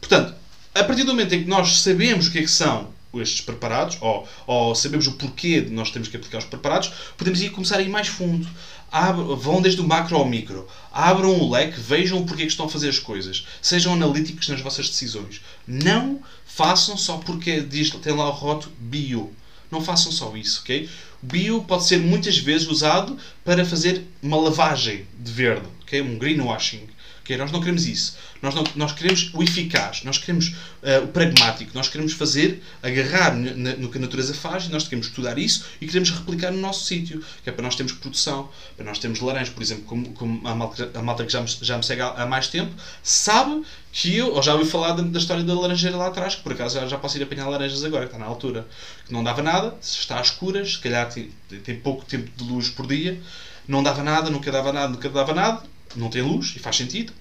Portanto, 0.00 0.34
a 0.74 0.84
partir 0.84 1.04
do 1.04 1.12
momento 1.12 1.34
em 1.34 1.44
que 1.44 1.48
nós 1.48 1.80
sabemos 1.80 2.26
o 2.26 2.32
que 2.32 2.38
é 2.38 2.42
que 2.42 2.50
são 2.50 2.92
estes 3.14 3.42
preparados, 3.42 3.96
ou, 4.00 4.28
ou 4.44 4.74
sabemos 4.74 5.06
o 5.06 5.12
porquê 5.12 5.60
de 5.60 5.70
nós 5.70 5.90
temos 5.92 6.08
que 6.08 6.16
aplicar 6.16 6.38
os 6.38 6.44
preparados, 6.44 6.90
podemos 7.16 7.40
ir 7.40 7.50
começar 7.50 7.78
a 7.78 7.82
ir 7.82 7.88
mais 7.88 8.08
fundo. 8.08 8.48
Abram, 8.90 9.36
vão 9.36 9.62
desde 9.62 9.80
o 9.80 9.86
macro 9.86 10.16
ao 10.16 10.24
micro. 10.24 10.68
Abram 10.92 11.40
o 11.40 11.50
leque, 11.50 11.80
vejam 11.80 12.18
o 12.18 12.26
porquê 12.26 12.42
que 12.42 12.50
estão 12.50 12.66
a 12.66 12.68
fazer 12.68 12.88
as 12.88 12.98
coisas. 12.98 13.46
Sejam 13.60 13.94
analíticos 13.94 14.48
nas 14.48 14.60
vossas 14.60 14.88
decisões. 14.88 15.40
Não 15.66 16.20
façam 16.54 16.96
só 16.96 17.16
porque 17.18 17.60
diz, 17.60 17.90
tem 17.90 18.12
lá 18.12 18.28
o 18.28 18.32
rótulo 18.32 18.74
bio. 18.78 19.32
Não 19.70 19.80
façam 19.80 20.12
só 20.12 20.36
isso, 20.36 20.60
ok? 20.60 20.88
Bio 21.20 21.64
pode 21.64 21.84
ser 21.84 21.98
muitas 21.98 22.38
vezes 22.38 22.68
usado 22.68 23.18
para 23.44 23.64
fazer 23.64 24.06
uma 24.22 24.36
lavagem 24.36 25.06
de 25.18 25.32
verde, 25.32 25.66
ok? 25.82 26.00
Um 26.00 26.16
greenwashing. 26.16 26.86
Okay? 27.24 27.38
Nós 27.38 27.50
não 27.50 27.58
queremos 27.58 27.86
isso. 27.86 28.16
Nós, 28.42 28.54
não, 28.54 28.62
nós 28.76 28.92
queremos 28.92 29.30
o 29.32 29.42
eficaz, 29.42 30.04
nós 30.04 30.18
queremos 30.18 30.48
uh, 30.48 31.04
o 31.04 31.08
pragmático, 31.08 31.70
nós 31.74 31.88
queremos 31.88 32.12
fazer, 32.12 32.62
agarrar 32.82 33.34
no 33.34 33.88
que 33.88 33.96
a 33.96 34.00
natureza 34.00 34.34
faz 34.34 34.68
nós 34.68 34.84
queremos 34.84 35.06
estudar 35.06 35.38
isso 35.38 35.64
e 35.80 35.86
queremos 35.86 36.10
replicar 36.10 36.52
no 36.52 36.60
nosso 36.60 36.84
sítio, 36.84 37.24
que 37.42 37.48
é 37.48 37.52
para 37.52 37.62
nós 37.62 37.74
termos 37.74 37.94
produção, 37.94 38.50
para 38.76 38.84
nós 38.84 38.98
termos 38.98 39.20
laranja, 39.20 39.50
por 39.52 39.62
exemplo, 39.62 39.84
como, 39.84 40.12
como 40.12 40.46
a, 40.46 40.54
malta, 40.54 40.90
a 40.94 41.02
malta 41.02 41.24
que 41.24 41.32
já 41.32 41.40
me, 41.40 41.48
já 41.48 41.78
me 41.78 41.82
segue 41.82 42.02
há, 42.02 42.08
há 42.08 42.26
mais 42.26 42.48
tempo, 42.48 42.74
sabe 43.02 43.64
que 43.94 44.16
eu, 44.16 44.42
já 44.42 44.54
ouvi 44.54 44.68
falar 44.68 44.92
da, 44.92 45.02
da, 45.04 45.18
história 45.20 45.44
da 45.44 45.54
laranjeira 45.54 45.96
lá 45.96 46.08
atrás, 46.08 46.34
que 46.34 46.42
por 46.42 46.52
acaso 46.52 46.80
já, 46.80 46.84
já 46.84 46.98
posso 46.98 47.16
ir 47.16 47.22
apanhar 47.22 47.48
laranjas 47.48 47.84
agora, 47.84 48.06
que 48.06 48.12
está 48.12 48.18
na 48.18 48.26
altura, 48.28 48.66
que 49.06 49.12
não 49.12 49.22
dava 49.22 49.40
nada, 49.40 49.72
está 49.80 50.18
às 50.18 50.26
escuras, 50.26 50.72
se 50.72 50.78
calhar 50.80 51.08
tem, 51.08 51.30
tem 51.62 51.78
pouco 51.78 52.04
tempo 52.04 52.28
de 52.36 52.42
luz 52.42 52.68
por 52.68 52.88
dia, 52.88 53.20
não 53.68 53.84
dava 53.84 54.02
nada, 54.02 54.30
nunca 54.30 54.50
dava 54.50 54.72
nada, 54.72 54.88
nunca 54.88 55.08
dava 55.08 55.32
nada, 55.32 55.62
não 55.94 56.10
tem 56.10 56.22
luz 56.22 56.54
e 56.56 56.58
faz 56.58 56.74
sentido. 56.74 57.12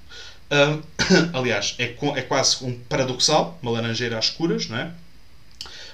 Uh, 0.50 0.82
aliás, 1.38 1.76
é, 1.78 1.96
é 2.16 2.22
quase 2.24 2.66
um 2.66 2.74
paradoxal, 2.90 3.56
uma 3.62 3.72
laranjeira 3.72 4.18
às 4.18 4.26
escuras, 4.26 4.68
não 4.68 4.78
é? 4.78 4.92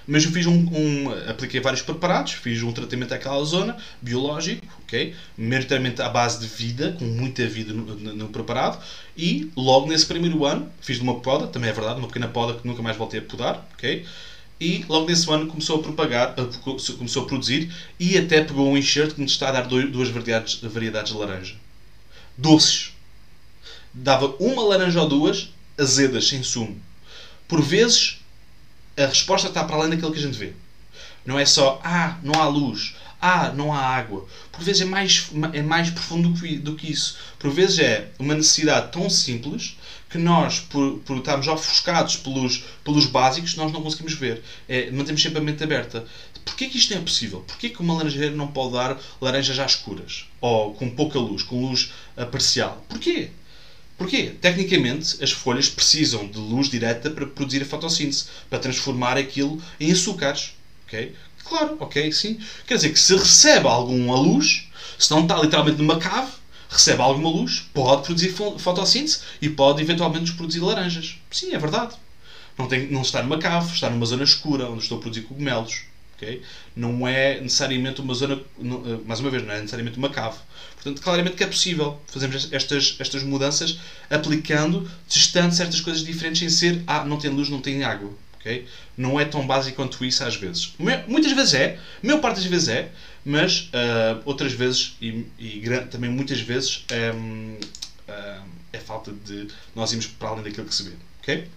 Mas 0.10 0.26
eu 0.26 0.32
fiz 0.32 0.48
um, 0.48 0.56
um, 0.56 1.30
apliquei 1.30 1.62
vários 1.62 1.84
preparados, 1.84 2.32
fiz 2.34 2.63
um 2.63 2.72
tratamento 2.72 3.13
àquela 3.13 3.43
zona, 3.43 3.78
biológico, 4.02 4.65
ok? 4.82 5.13
Maioritariamente 5.38 6.02
à 6.02 6.10
base 6.10 6.39
de 6.39 6.48
vida, 6.48 6.95
com 6.98 7.06
muita 7.06 7.45
vida 7.45 7.72
no, 7.74 7.84
no, 7.84 8.15
no, 8.15 8.28
preparado, 8.30 8.84
e 9.15 9.52
logo 9.56 9.88
nesse 9.88 10.08
primeiro 10.08 10.43
ano 10.45 10.67
fiz 10.82 10.98
de 10.98 11.04
uma 11.04 11.19
poda, 11.19 11.45
também 11.45 11.69
é 11.69 11.74
verdade, 11.74 12.00
uma 12.00 12.08
pequena 12.08 12.28
poda 12.28 12.60
que 12.60 12.67
nunca 12.67 12.82
mais 12.82 12.98
voltei 12.98 13.19
a 13.19 13.24
podar, 13.24 13.69
ok? 13.74 14.04
E 14.60 14.84
logo 14.89 15.06
nesse 15.06 15.32
ano 15.32 15.45
começou 15.45 15.80
a 15.80 15.84
propagar, 15.84 16.34
começou 16.98 17.26
a 17.26 17.28
produzir 17.28 17.72
e 18.00 18.17
até 18.17 18.43
pegou 18.43 18.67
um 18.67 18.76
enxerto 18.76 19.13
que 19.13 19.22
nos 19.22 19.34
está 19.34 19.50
a 19.50 19.62
dar 19.62 19.67
duas 19.67 20.10
variedades, 20.10 20.56
variedades 20.56 21.12
de 21.13 21.19
laranja. 21.19 21.56
Doces, 22.36 22.93
dava 23.93 24.36
uma 24.39 24.63
laranja 24.63 25.04
ou 25.04 25.08
duas 25.08 25.54
azedas, 25.78 26.28
sem 26.28 26.41
sumo. 26.41 26.82
Por 27.48 27.62
vezes, 27.62 28.19
a 29.00 29.08
resposta 29.08 29.48
está 29.48 29.64
para 29.64 29.78
além 29.78 29.90
daquilo 29.92 30.12
que 30.12 30.20
a 30.20 30.22
gente 30.22 30.38
vê. 30.38 30.54
Não 31.26 31.40
é 31.40 31.46
só, 31.46 31.80
ah, 31.84 32.18
não 32.24 32.42
há 32.42 32.48
luz, 32.48 32.96
ah, 33.22 33.52
não 33.52 33.74
há 33.74 33.80
água. 33.80 34.28
Por 34.52 34.64
vezes 34.64 34.82
é 34.82 34.86
mais, 34.86 35.30
é 35.54 35.62
mais 35.62 35.90
profundo 35.90 36.30
do 36.30 36.76
que, 36.76 36.92
isso. 36.92 37.18
Por 37.38 37.52
vezes 37.52 37.80
é 37.80 38.10
uma 38.18 38.34
necessidade 38.34 38.92
tão 38.92 39.10
simples 39.10 39.78
que 40.10 40.18
nós, 40.18 40.60
por, 40.60 41.00
por 41.00 41.18
estarmos 41.18 41.48
ofuscados 41.48 42.16
pelos, 42.16 42.64
pelos 42.84 43.06
básicos, 43.06 43.56
nós 43.56 43.72
não 43.72 43.82
conseguimos 43.82 44.14
ver. 44.14 44.42
É, 44.68 44.90
mantemos 44.92 45.22
sempre 45.22 45.40
a 45.40 45.42
mente 45.42 45.64
aberta. 45.64 46.06
Porquê 46.44 46.68
que 46.68 46.78
isto 46.78 46.94
não 46.94 47.02
é 47.02 47.04
possível? 47.04 47.42
Porquê 47.42 47.70
que 47.70 47.80
uma 47.80 47.94
laranjeira 47.94 48.36
não 48.36 48.48
pode 48.48 48.74
dar 48.74 49.00
laranjas 49.22 49.56
já 49.56 49.66
escuras? 49.66 50.26
Ou 50.42 50.74
com 50.74 50.90
pouca 50.90 51.20
luz, 51.20 51.44
com 51.44 51.70
luz 51.70 51.92
parcial? 52.32 52.84
Porquê? 52.90 53.30
Porquê? 54.00 54.34
Tecnicamente, 54.40 55.22
as 55.22 55.30
folhas 55.30 55.68
precisam 55.68 56.26
de 56.26 56.38
luz 56.38 56.70
direta 56.70 57.10
para 57.12 57.28
produzir 57.28 57.62
a 57.62 57.66
fotossíntese, 57.66 58.28
para 58.50 58.58
transformar 58.58 59.18
aquilo 59.18 59.62
em 59.78 59.92
açúcares. 59.92 60.54
Okay? 60.88 61.14
Claro, 61.44 61.76
ok, 61.82 62.10
sim. 62.14 62.40
Quer 62.66 62.76
dizer 62.76 62.94
que 62.94 63.00
se 63.00 63.14
recebe 63.14 63.68
alguma 63.68 64.16
luz, 64.16 64.70
se 64.98 65.12
não 65.12 65.24
está 65.24 65.38
literalmente 65.38 65.80
numa 65.80 66.00
cave, 66.00 66.32
recebe 66.70 67.02
alguma 67.02 67.30
luz, 67.30 67.70
pode 67.74 68.04
produzir 68.04 68.34
fotossíntese 68.58 69.20
e 69.42 69.50
pode 69.50 69.82
eventualmente 69.82 70.32
produzir 70.32 70.62
laranjas. 70.62 71.18
Sim, 71.30 71.54
é 71.54 71.58
verdade. 71.58 71.96
Não, 72.58 72.70
tem, 72.70 72.88
não 72.88 73.02
está 73.02 73.22
numa 73.22 73.38
cave, 73.38 73.74
está 73.74 73.90
numa 73.90 74.06
zona 74.06 74.24
escura, 74.24 74.70
onde 74.70 74.84
estou 74.84 74.98
a 74.98 75.02
produzir 75.02 75.24
cogumelos. 75.24 75.82
Okay? 76.20 76.42
Não 76.76 77.08
é 77.08 77.40
necessariamente 77.40 78.02
uma 78.02 78.14
zona, 78.14 78.36
eh, 78.36 79.00
mais 79.06 79.22
uma 79.22 79.30
vez, 79.30 79.42
não 79.42 79.54
é 79.54 79.60
necessariamente 79.60 79.98
uma 79.98 80.10
cave. 80.10 80.38
Portanto, 80.76 81.02
claramente 81.02 81.38
que 81.38 81.44
é 81.44 81.48
possível 81.48 82.00
fazermos 82.08 82.52
estas, 82.52 82.98
estas 83.00 83.24
mudanças 83.24 83.80
aplicando, 84.10 84.90
testando 85.08 85.56
certas 85.56 85.80
coisas 85.80 86.04
diferentes 86.04 86.40
sem 86.40 86.50
ser, 86.50 86.84
ah, 86.86 87.06
não 87.06 87.18
tem 87.18 87.32
luz, 87.32 87.50
não 87.50 87.62
tem 87.62 87.84
água. 87.84 88.12
Okay? 88.40 88.66
Não 88.98 89.20
é 89.20 89.26
tão 89.26 89.46
básico 89.48 89.78
quanto 89.78 90.04
isso 90.04 90.24
às 90.24 90.36
vezes. 90.36 90.74
Muitas 91.08 91.32
vezes 91.32 91.54
é, 91.54 91.80
a 92.04 92.08
maior 92.08 92.20
parte 92.20 92.38
das 92.38 92.46
vezes 92.46 92.68
é, 92.70 92.92
mas 93.24 93.70
uh, 93.74 94.22
outras 94.26 94.54
vezes, 94.54 94.96
e, 95.02 95.26
e, 95.38 95.62
também 95.92 96.10
muitas 96.10 96.40
vezes, 96.40 96.86
um, 97.16 97.56
uh, 98.08 98.44
é 98.72 98.80
falta 98.80 99.12
de 99.12 99.48
nós 99.76 99.92
irmos 99.92 100.08
para 100.08 100.30
além 100.30 100.44
daquilo 100.44 100.66
que 100.66 100.74
se 100.74 100.84
vê. 100.84 100.92
Okay? 101.22 101.48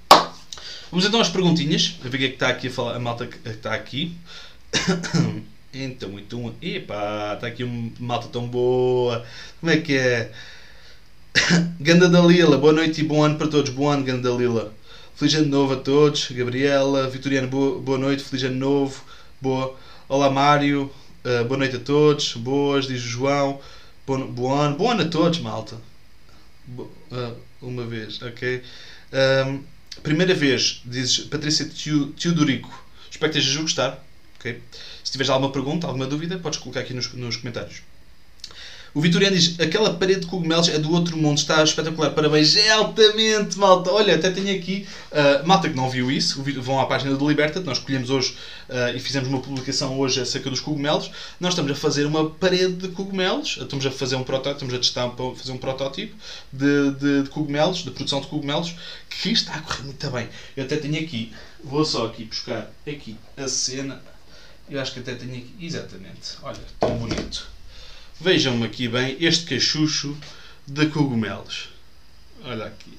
Vamos 0.91 1.07
então 1.07 1.21
às 1.21 1.29
perguntinhas, 1.29 1.97
a 2.05 2.09
ver 2.09 2.17
o 2.17 2.19
que 2.19 2.25
é 2.27 2.29
que 2.29 2.35
está 2.35 2.49
aqui 2.49 2.69
a 2.69 2.71
falar, 2.71 2.97
a 2.97 2.99
malta 2.99 3.27
que 3.27 3.49
está 3.49 3.73
aqui. 3.73 4.15
Então, 5.75 6.19
então, 6.19 6.55
epá, 6.61 7.33
está 7.33 7.47
aqui 7.47 7.65
uma 7.65 7.91
malta 7.99 8.29
tão 8.29 8.47
boa. 8.47 9.25
Como 9.59 9.73
é 9.73 9.79
que 9.79 9.97
é? 9.97 10.31
Ganda 11.81 12.11
Dalila, 12.11 12.59
boa 12.59 12.75
noite 12.75 13.01
e 13.01 13.05
bom 13.05 13.25
ano 13.25 13.39
para 13.39 13.49
todos. 13.49 13.71
Bom 13.71 13.89
ano, 13.89 14.05
Ganda 14.05 14.31
Dalila. 14.31 14.75
Feliz 15.15 15.35
ano 15.35 15.47
novo 15.47 15.73
a 15.73 15.77
todos. 15.77 16.31
Gabriela, 16.31 17.09
Vitoriano, 17.09 17.49
boa, 17.49 17.79
boa 17.79 17.97
noite. 17.97 18.23
Feliz 18.23 18.45
ano 18.45 18.57
novo. 18.57 19.03
Boa. 19.41 19.75
Olá, 20.11 20.29
Mário. 20.29 20.93
Uh, 21.25 21.45
boa 21.47 21.57
noite 21.57 21.77
a 21.77 21.81
todos. 21.81 22.35
Boas, 22.35 22.87
diz 22.87 23.03
o 23.03 23.09
João. 23.09 23.59
Bom, 24.07 24.27
bom 24.27 24.53
ano. 24.53 24.77
Bom 24.77 24.91
ano 24.91 25.03
a 25.03 25.09
todos, 25.09 25.39
malta. 25.39 25.77
Bo, 26.67 26.83
uh, 26.83 27.35
uma 27.63 27.87
vez, 27.87 28.21
ok. 28.21 28.63
Um, 29.47 29.63
primeira 30.03 30.35
vez, 30.35 30.83
dizes 30.85 31.21
Patrícia 31.21 31.67
Teodorico. 32.15 32.85
Espero 33.11 33.33
que 33.33 33.39
estejas 33.39 33.59
a 33.59 33.63
gostar. 33.63 34.05
Okay? 34.43 34.61
Se 35.05 35.13
tiveres 35.13 35.31
alguma 35.31 35.53
pergunta, 35.53 35.87
alguma 35.87 36.07
dúvida, 36.07 36.37
podes 36.37 36.59
colocar 36.59 36.81
aqui 36.81 36.93
nos, 36.93 37.13
nos 37.15 37.37
comentários. 37.37 37.83
O 38.95 39.01
Vitoriano 39.01 39.35
diz: 39.35 39.59
aquela 39.59 39.95
parede 39.95 40.21
de 40.21 40.27
cogumelos 40.27 40.69
é 40.69 40.79
do 40.79 40.93
outro 40.93 41.17
mundo, 41.17 41.39
está 41.39 41.63
espetacular, 41.63 42.11
parabéns, 42.11 42.57
é 42.57 42.71
altamente, 42.71 43.59
malta. 43.59 43.91
Olha, 43.91 44.15
até 44.15 44.31
tenho 44.31 44.55
aqui, 44.55 44.87
uh, 45.11 45.47
malta 45.47 45.69
que 45.71 45.75
não 45.75 45.89
viu 45.89 46.11
isso, 46.11 46.43
vão 46.61 46.79
à 46.79 46.85
página 46.85 47.17
do 47.17 47.27
Liberta, 47.27 47.61
nós 47.61 47.79
escolhemos 47.79 48.11
hoje 48.11 48.37
uh, 48.69 48.95
e 48.95 49.01
fizemos 49.01 49.29
uma 49.31 49.41
publicação 49.41 49.99
hoje 49.99 50.21
acerca 50.21 50.51
dos 50.51 50.61
cogumelos. 50.61 51.11
Nós 51.41 51.55
estamos 51.55 51.73
a 51.73 51.75
fazer 51.75 52.05
uma 52.05 52.29
parede 52.29 52.75
de 52.75 52.89
cogumelos, 52.89 53.57
estamos 53.59 53.87
a 53.87 53.91
fazer 53.91 54.17
um 54.17 54.25
protótipo, 54.25 54.65
estamos 54.65 54.75
a 54.75 54.79
testar 54.79 55.09
para 55.09 55.35
fazer 55.37 55.53
um 55.53 55.59
protótipo 55.59 56.15
de, 56.53 56.91
de, 56.91 57.23
de, 57.23 57.31
cogumelos, 57.31 57.79
de 57.79 57.91
produção 57.93 58.21
de 58.21 58.27
cogumelos, 58.27 58.75
que 59.09 59.31
está 59.31 59.55
a 59.55 59.61
correr 59.63 59.85
muito 59.85 60.11
bem. 60.11 60.29
Eu 60.55 60.65
até 60.65 60.77
tenho 60.77 61.03
aqui, 61.03 61.33
vou 61.65 61.83
só 61.85 62.07
aqui 62.07 62.25
buscar 62.25 62.71
aqui 62.87 63.17
a 63.39 63.49
cena 63.49 64.03
eu 64.69 64.81
acho 64.81 64.93
que 64.93 65.01
até 65.01 65.15
tenho 65.15 65.37
aqui. 65.37 65.55
Exatamente. 65.61 66.37
Olha, 66.43 66.61
tão 66.79 66.97
bonito. 66.97 67.47
Vejam-me 68.21 68.65
aqui 68.65 68.89
bem 68.89 69.17
este 69.21 69.45
cachucho 69.45 70.17
de 70.67 70.87
cogumelos. 70.87 71.69
Olha 72.45 72.67
aqui. 72.67 72.99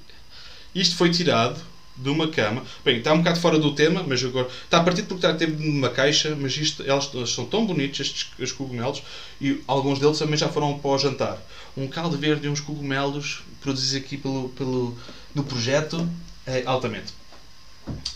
Isto 0.75 0.95
foi 0.95 1.11
tirado 1.11 1.59
de 1.95 2.09
uma 2.09 2.27
cama. 2.27 2.63
Bem, 2.83 2.97
está 2.97 3.13
um 3.13 3.19
bocado 3.19 3.39
fora 3.39 3.59
do 3.59 3.75
tema, 3.75 4.03
mas 4.07 4.23
agora 4.23 4.47
está 4.63 4.83
partido 4.83 5.07
porque 5.07 5.25
está 5.25 5.31
dentro 5.31 5.55
de 5.55 5.69
uma 5.69 5.89
caixa, 5.89 6.35
mas 6.35 6.57
isto, 6.57 6.83
elas, 6.83 7.11
são 7.29 7.45
tão 7.45 7.65
bonitos, 7.65 7.99
estes, 7.99 8.31
estes 8.39 8.51
cogumelos, 8.57 9.03
e 9.39 9.61
alguns 9.67 9.99
deles 9.99 10.17
também 10.17 10.37
já 10.37 10.49
foram 10.49 10.77
para 10.79 10.91
o 10.91 10.97
jantar. 10.97 11.39
Um 11.77 11.87
caldo 11.87 12.17
verde 12.17 12.47
e 12.47 12.49
uns 12.49 12.59
cogumelos 12.59 13.43
produzidos 13.61 14.03
aqui 14.03 14.17
pelo, 14.17 14.49
pelo, 14.49 14.97
no 15.33 15.43
projeto 15.43 16.09
é 16.45 16.63
altamente. 16.65 17.13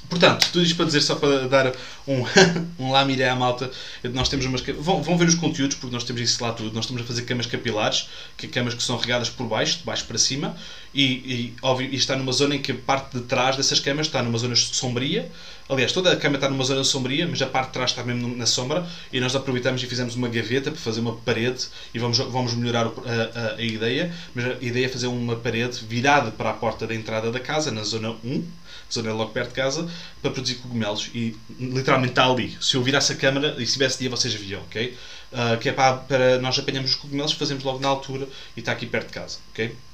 Portanto, 0.10 0.49
tudo 0.53 0.63
isto 0.63 0.75
para 0.75 0.86
dizer, 0.86 1.01
só 1.01 1.15
para 1.15 1.47
dar 1.49 1.73
um, 2.08 2.23
um 2.80 2.91
lá 2.91 3.01
à 3.01 3.36
malta, 3.36 3.69
nós 4.13 4.30
temos 4.30 4.45
umas. 4.45 4.62
Vão, 4.62 5.03
vão 5.03 5.17
ver 5.17 5.27
os 5.27 5.36
conteúdos, 5.36 5.75
porque 5.75 5.93
nós 5.93 6.03
temos 6.06 6.21
isso 6.21 6.41
lá 6.41 6.53
tudo. 6.53 6.73
Nós 6.73 6.86
estamos 6.86 7.03
a 7.03 7.06
fazer 7.06 7.23
camas 7.23 7.45
capilares, 7.45 8.10
que 8.38 8.47
camas 8.47 8.73
que 8.73 8.82
são 8.82 8.97
regadas 8.97 9.30
por 9.30 9.45
baixo, 9.47 9.80
de 9.80 9.84
baixo 9.84 10.06
para 10.06 10.17
cima, 10.17 10.56
e, 10.93 11.03
e, 11.03 11.53
óbvio, 11.62 11.89
e 11.91 11.95
está 11.95 12.15
numa 12.15 12.32
zona 12.32 12.56
em 12.56 12.62
que 12.62 12.71
a 12.71 12.75
parte 12.75 13.17
de 13.17 13.23
trás 13.25 13.58
dessas 13.58 13.80
camas 13.82 14.08
está 14.08 14.23
numa 14.23 14.38
zona 14.38 14.56
sombria. 14.56 15.30
Aliás, 15.69 15.91
toda 15.91 16.13
a 16.13 16.15
cama 16.15 16.36
está 16.36 16.49
numa 16.49 16.63
zona 16.63 16.86
sombria, 16.86 17.27
mas 17.27 17.41
a 17.41 17.45
parte 17.45 17.67
de 17.67 17.73
trás 17.73 17.91
está 17.91 18.01
mesmo 18.01 18.34
na 18.34 18.45
sombra, 18.45 18.88
e 19.12 19.19
nós 19.19 19.36
aproveitamos 19.36 19.84
e 19.84 19.86
fizemos 19.86 20.15
uma 20.15 20.30
gaveta 20.30 20.71
para 20.71 20.80
fazer 20.80 21.01
uma 21.01 21.17
parede, 21.17 21.65
e 21.93 21.99
vamos, 21.99 22.17
vamos 22.17 22.53
melhorar 22.53 22.86
a, 22.86 22.89
a, 22.89 23.56
a 23.56 23.62
ideia, 23.62 24.13
mas 24.34 24.45
a 24.45 24.58
ideia 24.62 24.86
é 24.86 24.89
fazer 24.89 25.08
uma 25.08 25.36
parede 25.36 25.84
virada 25.86 26.32
para 26.32 26.51
a 26.51 26.53
porta 26.53 26.88
da 26.88 26.95
entrada 26.95 27.30
da 27.30 27.39
casa, 27.41 27.69
na 27.69 27.84
zona 27.84 28.15
1 28.23 28.45
zona 28.91 29.13
logo 29.13 29.32
perto 29.32 29.50
de 29.50 29.56
casa, 29.56 29.89
para 30.21 30.32
produzir 30.32 30.56
cogumelos. 30.56 31.10
E 31.13 31.36
literalmente 31.60 32.12
está 32.12 32.30
ali. 32.30 32.58
Se 32.62 32.76
eu 32.76 32.84
virasse 32.84 33.13
a 33.13 33.15
câmera 33.15 33.56
e 33.58 33.65
se 33.65 33.78
dia, 33.97 34.10
vocês 34.10 34.34
viam, 34.34 34.62
ok? 34.62 34.97
Uh, 35.32 35.58
que 35.60 35.69
é 35.69 35.73
para, 35.73 35.97
para 35.97 36.39
nós 36.39 36.58
apanhamos 36.58 36.91
os 36.91 36.95
cogumelos, 36.95 37.34
fazemos 37.34 37.63
logo 37.63 37.80
na 37.80 37.88
altura 37.88 38.28
e 38.56 38.60
está 38.62 38.71
aqui 38.71 38.86
perto 38.86 39.08
de 39.08 39.13
casa, 39.13 39.39
ok? 39.52 39.76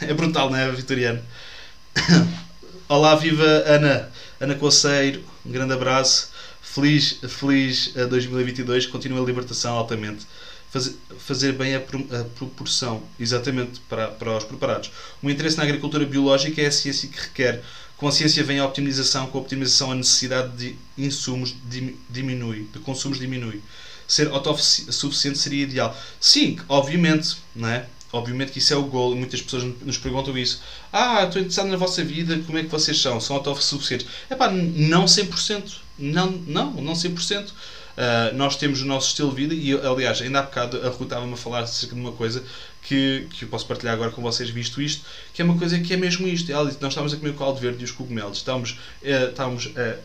É 0.00 0.14
brutal, 0.14 0.50
não 0.50 0.56
é, 0.56 0.70
Vitoriano? 0.72 1.22
Olá, 2.88 3.14
viva 3.14 3.44
Ana, 3.44 4.10
Ana 4.40 4.54
Coceiro, 4.54 5.22
um 5.44 5.52
grande 5.52 5.72
abraço. 5.72 6.30
Feliz, 6.60 7.20
feliz 7.28 7.92
2022, 7.94 8.86
continua 8.86 9.22
a 9.22 9.24
libertação 9.24 9.74
altamente. 9.74 10.26
Fazer, 11.18 11.52
bem 11.52 11.76
a, 11.76 11.78
a, 11.78 12.24
proporção, 12.36 13.04
exatamente, 13.20 13.78
para, 13.88 14.08
para 14.08 14.36
os 14.36 14.42
preparados. 14.42 14.90
O 15.22 15.30
interesse 15.30 15.56
na 15.56 15.62
agricultura 15.62 16.04
biológica 16.04 16.60
é 16.60 16.66
a 16.66 16.72
ciência 16.72 17.08
que 17.08 17.20
requer 17.20 17.62
com 18.04 18.08
a 18.08 18.12
ciência 18.12 18.44
vem 18.44 18.58
a 18.58 18.66
optimização, 18.66 19.28
com 19.28 19.38
a 19.38 19.40
optimização 19.40 19.90
a 19.90 19.94
necessidade 19.94 20.54
de 20.58 20.76
insumos 20.98 21.54
diminui, 22.10 22.68
de 22.70 22.78
consumos 22.80 23.18
diminui. 23.18 23.62
Ser 24.06 24.28
autossuficiente 24.28 25.38
seria 25.38 25.62
ideal. 25.62 25.96
Sim, 26.20 26.58
obviamente, 26.68 27.38
não 27.56 27.66
é? 27.66 27.86
Obviamente 28.12 28.52
que 28.52 28.58
isso 28.58 28.74
é 28.74 28.76
o 28.76 28.82
gol 28.82 29.14
e 29.14 29.16
muitas 29.16 29.40
pessoas 29.40 29.64
nos 29.80 29.96
perguntam 29.96 30.36
isso. 30.36 30.60
Ah, 30.92 31.24
estou 31.24 31.40
interessado 31.40 31.68
na 31.68 31.78
vossa 31.78 32.04
vida, 32.04 32.38
como 32.44 32.58
é 32.58 32.64
que 32.64 32.68
vocês 32.68 33.00
são? 33.00 33.18
São 33.22 33.36
autossuficientes? 33.36 34.06
É 34.28 34.34
pá, 34.34 34.50
não 34.50 35.06
100%. 35.06 35.72
Não, 35.98 36.30
não, 36.30 36.72
não 36.72 36.92
100%. 36.92 37.52
Uh, 37.96 38.36
nós 38.36 38.56
temos 38.56 38.82
o 38.82 38.84
nosso 38.84 39.08
estilo 39.08 39.30
de 39.30 39.36
vida 39.36 39.54
e, 39.54 39.72
aliás, 39.72 40.20
ainda 40.20 40.40
há 40.40 40.42
bocado 40.42 40.84
a 40.84 40.90
Rui 40.90 41.04
estava-me 41.04 41.32
a 41.32 41.36
falar 41.36 41.60
acerca 41.60 41.94
de 41.94 42.00
uma 42.00 42.10
coisa 42.10 42.42
que, 42.82 43.28
que 43.30 43.44
eu 43.44 43.48
posso 43.48 43.66
partilhar 43.66 43.94
agora 43.94 44.10
com 44.10 44.20
vocês, 44.20 44.50
visto 44.50 44.82
isto, 44.82 45.04
que 45.32 45.40
é 45.40 45.44
uma 45.44 45.56
coisa 45.56 45.78
que 45.78 45.94
é 45.94 45.96
mesmo 45.96 46.26
isto. 46.26 46.50
Ela 46.50 46.66
disse, 46.66 46.82
nós 46.82 46.92
estávamos 46.92 47.14
a 47.14 47.16
comer 47.16 47.30
o 47.30 47.34
caldo 47.34 47.60
verde 47.60 47.82
e 47.82 47.84
os 47.84 47.92
cogumelos, 47.92 48.38
estávamos, 48.38 48.72
uh, 48.72 49.30
estávamos 49.30 49.66
uh, 49.66 49.98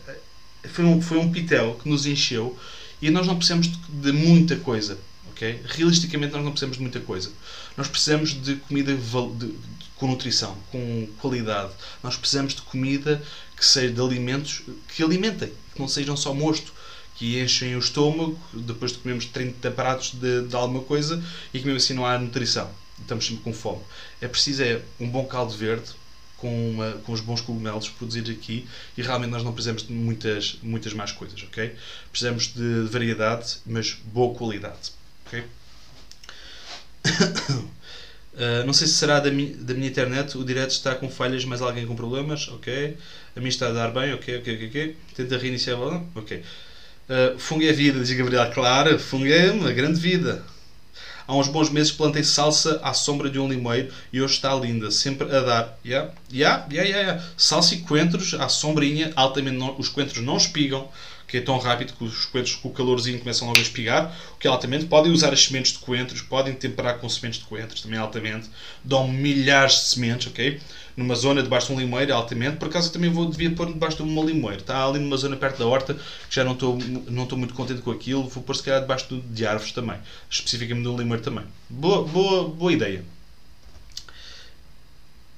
foi, 0.68 0.84
um, 0.84 1.00
foi 1.00 1.18
um 1.18 1.30
pitel 1.32 1.78
que 1.82 1.88
nos 1.88 2.06
encheu 2.06 2.56
e 3.00 3.10
nós 3.10 3.26
não 3.26 3.36
precisamos 3.36 3.68
de, 3.68 3.76
de 3.76 4.12
muita 4.12 4.56
coisa. 4.56 4.98
Okay? 5.32 5.60
Realisticamente, 5.64 6.32
nós 6.32 6.44
não 6.44 6.50
precisamos 6.50 6.76
de 6.76 6.82
muita 6.82 7.00
coisa. 7.00 7.32
Nós 7.76 7.88
precisamos 7.88 8.30
de 8.40 8.56
comida 8.56 8.94
de, 8.94 9.34
de, 9.36 9.54
com 9.96 10.06
nutrição, 10.06 10.56
com 10.70 11.08
qualidade. 11.18 11.72
Nós 12.02 12.16
precisamos 12.16 12.54
de 12.54 12.62
comida 12.62 13.22
que 13.56 13.64
seja 13.64 13.92
de 13.92 14.00
alimentos 14.00 14.62
que 14.94 15.02
alimentem, 15.02 15.50
que 15.74 15.80
não 15.80 15.88
sejam 15.88 16.16
só 16.16 16.34
mosto 16.34 16.72
que 17.20 17.38
enchem 17.38 17.76
o 17.76 17.78
estômago 17.78 18.40
depois 18.54 18.92
de 18.92 18.98
comermos 18.98 19.26
30 19.26 19.70
pratos 19.72 20.12
de, 20.12 20.48
de 20.48 20.56
alguma 20.56 20.82
coisa 20.82 21.22
e 21.52 21.58
que 21.58 21.66
mesmo 21.66 21.76
assim 21.76 21.92
não 21.92 22.06
há 22.06 22.18
nutrição. 22.18 22.70
Estamos 22.98 23.26
sempre 23.26 23.42
com 23.42 23.52
fome. 23.52 23.82
É 24.22 24.26
preciso 24.26 24.62
é 24.62 24.80
um 24.98 25.06
bom 25.06 25.26
caldo 25.26 25.54
verde 25.54 25.90
com, 26.38 26.70
uma, 26.70 26.92
com 27.04 27.12
os 27.12 27.20
bons 27.20 27.42
cogumelos 27.42 27.90
produzidos 27.90 28.34
aqui 28.34 28.66
e 28.96 29.02
realmente 29.02 29.32
nós 29.32 29.44
não 29.44 29.52
precisamos 29.52 29.82
de 29.82 29.92
muitas, 29.92 30.58
muitas 30.62 30.94
mais 30.94 31.12
coisas, 31.12 31.42
ok? 31.42 31.76
Precisamos 32.10 32.54
de 32.54 32.88
variedade, 32.90 33.58
mas 33.66 33.92
boa 33.92 34.34
qualidade, 34.34 34.90
ok? 35.26 35.44
Uh, 38.32 38.64
não 38.64 38.72
sei 38.72 38.86
se 38.86 38.94
será 38.94 39.20
da, 39.20 39.30
mi, 39.30 39.52
da 39.52 39.74
minha 39.74 39.88
internet, 39.88 40.38
o 40.38 40.44
direto 40.44 40.70
está 40.70 40.94
com 40.94 41.10
falhas, 41.10 41.44
mas 41.44 41.60
alguém 41.60 41.86
com 41.86 41.94
problemas, 41.94 42.48
ok. 42.48 42.96
A 43.36 43.40
mim 43.40 43.48
está 43.48 43.68
a 43.68 43.72
dar 43.72 43.90
bem, 43.90 44.14
ok, 44.14 44.38
ok, 44.38 44.68
ok. 44.68 44.96
Tenta 45.14 45.36
reiniciar 45.36 45.78
ok. 46.14 46.42
Uh, 47.10 47.36
fungo 47.40 47.64
é 47.64 47.72
vida, 47.72 47.98
diz 47.98 48.12
Gabriel. 48.12 48.48
Claro, 48.52 48.96
fungo 48.96 49.26
é 49.26 49.50
uma 49.50 49.72
grande 49.72 49.98
vida. 49.98 50.44
Há 51.26 51.34
uns 51.34 51.48
bons 51.48 51.68
meses 51.68 51.90
plantei 51.90 52.22
salsa 52.22 52.78
à 52.84 52.94
sombra 52.94 53.28
de 53.28 53.36
um 53.36 53.48
limoeiro 53.48 53.92
e 54.12 54.22
hoje 54.22 54.34
está 54.34 54.54
linda, 54.54 54.92
sempre 54.92 55.26
a 55.34 55.40
dar. 55.40 55.78
Yeah, 55.84 56.12
yeah, 56.32 56.66
yeah, 56.70 56.88
yeah. 56.88 57.24
Salsa 57.36 57.74
e 57.74 57.78
coentros 57.78 58.34
à 58.34 58.48
sombrinha, 58.48 59.12
altamente 59.16 59.56
não, 59.56 59.76
os 59.76 59.88
coentros 59.88 60.22
não 60.22 60.36
espigam, 60.36 60.88
que 61.30 61.38
é 61.38 61.40
tão 61.40 61.58
rápido 61.58 61.92
que 61.92 62.04
os 62.04 62.26
coentros 62.26 62.56
com 62.56 62.68
o 62.68 62.72
calorzinho 62.72 63.18
começam 63.18 63.46
logo 63.46 63.58
a 63.58 63.62
espigar, 63.62 64.16
o 64.34 64.38
que 64.38 64.48
é 64.48 64.50
altamente. 64.50 64.86
Podem 64.86 65.12
usar 65.12 65.32
as 65.32 65.44
sementes 65.44 65.72
de 65.72 65.78
coentros, 65.78 66.20
podem 66.22 66.54
temperar 66.54 66.98
com 66.98 67.08
sementes 67.08 67.40
de 67.40 67.46
coentros, 67.46 67.80
também 67.80 67.98
altamente. 67.98 68.48
Dão 68.84 69.06
milhares 69.06 69.74
de 69.74 69.84
sementes, 69.86 70.26
ok? 70.26 70.60
numa 70.96 71.14
zona 71.14 71.42
debaixo 71.42 71.68
de 71.68 71.72
um 71.72 71.80
limoeiro, 71.80 72.14
altamente. 72.14 72.56
Por 72.56 72.68
acaso 72.68 72.88
eu 72.88 72.92
também 72.92 73.10
vou, 73.10 73.26
devia 73.26 73.50
pôr 73.50 73.66
debaixo 73.66 73.96
de 73.96 74.02
uma 74.02 74.22
limoeiro. 74.22 74.60
Está 74.60 74.84
ali 74.84 74.98
numa 74.98 75.16
zona 75.16 75.36
perto 75.36 75.58
da 75.58 75.66
horta, 75.66 75.94
que 75.94 76.00
já 76.34 76.44
não 76.44 76.52
estou, 76.52 76.78
não 77.08 77.22
estou 77.24 77.38
muito 77.38 77.54
contente 77.54 77.80
com 77.80 77.90
aquilo. 77.90 78.28
Vou 78.28 78.42
pôr 78.42 78.54
se 78.54 78.62
calhar 78.62 78.80
debaixo 78.80 79.06
de 79.16 79.46
árvores 79.46 79.72
também. 79.72 79.96
Especificamente 80.28 80.84
do 80.84 80.96
limoeiro 80.96 81.24
também. 81.24 81.44
Boa, 81.68 82.04
boa, 82.04 82.48
boa 82.48 82.72
ideia. 82.72 83.04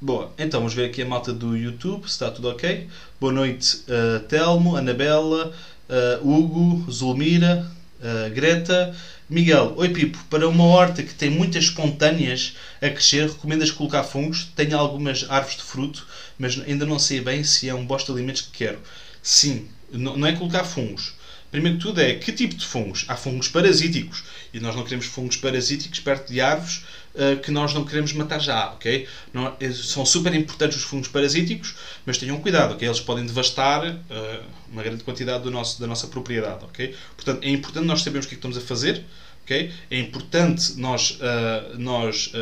Boa, 0.01 0.33
então 0.37 0.59
vamos 0.59 0.75
ver 0.75 0.87
aqui 0.87 1.03
a 1.03 1.07
malta 1.07 1.33
do 1.33 1.57
YouTube, 1.57 2.03
se 2.03 2.09
está 2.09 2.29
tudo 2.29 2.49
ok. 2.49 2.89
Boa 3.21 3.33
noite, 3.33 3.85
uh, 3.87 4.19
Telmo, 4.27 4.75
Anabela, 4.75 5.55
uh, 5.93 6.27
Hugo, 6.27 6.91
Zulmira, 6.91 7.67
uh, 8.01 8.33
Greta, 8.33 8.95
Miguel, 9.29 9.75
oi 9.77 9.91
Pipo, 9.91 10.19
para 10.29 10.49
uma 10.49 10.65
horta 10.65 11.03
que 11.03 11.15
tem 11.15 11.31
muitas 11.31 11.65
espontâneas 11.65 12.55
a 12.81 12.91
crescer, 12.91 13.29
recomendas 13.29 13.71
colocar 13.71 14.03
fungos? 14.03 14.49
Tenho 14.57 14.77
algumas 14.77 15.25
árvores 15.29 15.57
de 15.57 15.63
fruto, 15.63 16.07
mas 16.39 16.59
ainda 16.67 16.85
não 16.85 16.99
sei 16.99 17.21
bem 17.21 17.45
se 17.45 17.69
é 17.69 17.75
um 17.75 17.85
bosta 17.85 18.13
de 18.13 18.19
alimentos 18.19 18.43
que 18.43 18.59
quero. 18.59 18.81
Sim, 19.23 19.67
não 19.91 20.27
é 20.27 20.33
colocar 20.33 20.65
fungos. 20.65 21.15
Primeiro 21.53 21.77
de 21.77 21.83
tudo 21.85 22.01
é 22.01 22.15
que 22.15 22.33
tipo 22.33 22.55
de 22.55 22.65
fungos? 22.65 23.05
Há 23.09 23.15
fungos 23.15 23.47
parasíticos 23.47 24.25
e 24.55 24.59
nós 24.59 24.75
não 24.75 24.85
queremos 24.85 25.05
fungos 25.05 25.37
parasíticos 25.37 26.01
perto 26.01 26.33
de 26.33 26.41
árvores 26.41 26.83
uh, 27.15 27.39
que 27.43 27.51
nós 27.51 27.75
não 27.75 27.85
queremos 27.85 28.15
matar 28.15 28.41
já, 28.41 28.71
ok? 28.73 29.07
Não, 29.35 29.55
é, 29.61 29.71
são 29.71 30.07
super 30.07 30.33
importantes 30.33 30.79
os 30.79 30.83
fungos 30.83 31.09
parasíticos, 31.09 31.75
mas 32.07 32.17
tenham 32.17 32.41
cuidado, 32.41 32.73
ok? 32.73 32.89
Eles 32.89 33.01
podem 33.01 33.27
devastar 33.27 33.85
uh, 33.87 34.45
uma 34.73 34.83
grande 34.83 35.05
quantidade 35.05 35.45
do 35.45 35.51
nosso, 35.51 35.79
da 35.79 35.87
nossa 35.87 36.07
propriedade, 36.07 36.65
ok? 36.65 36.95
Portanto, 37.15 37.45
é 37.45 37.51
importante 37.51 37.85
nós 37.85 38.01
sabermos 38.01 38.25
o 38.25 38.29
que 38.31 38.35
é 38.35 38.39
que 38.39 38.47
estamos 38.47 38.57
a 38.57 38.63
fazer, 38.63 39.05
ok? 39.45 39.71
É 39.91 39.99
importante 39.99 40.81
nós, 40.81 41.19
uh, 41.21 41.79
nós 41.79 42.33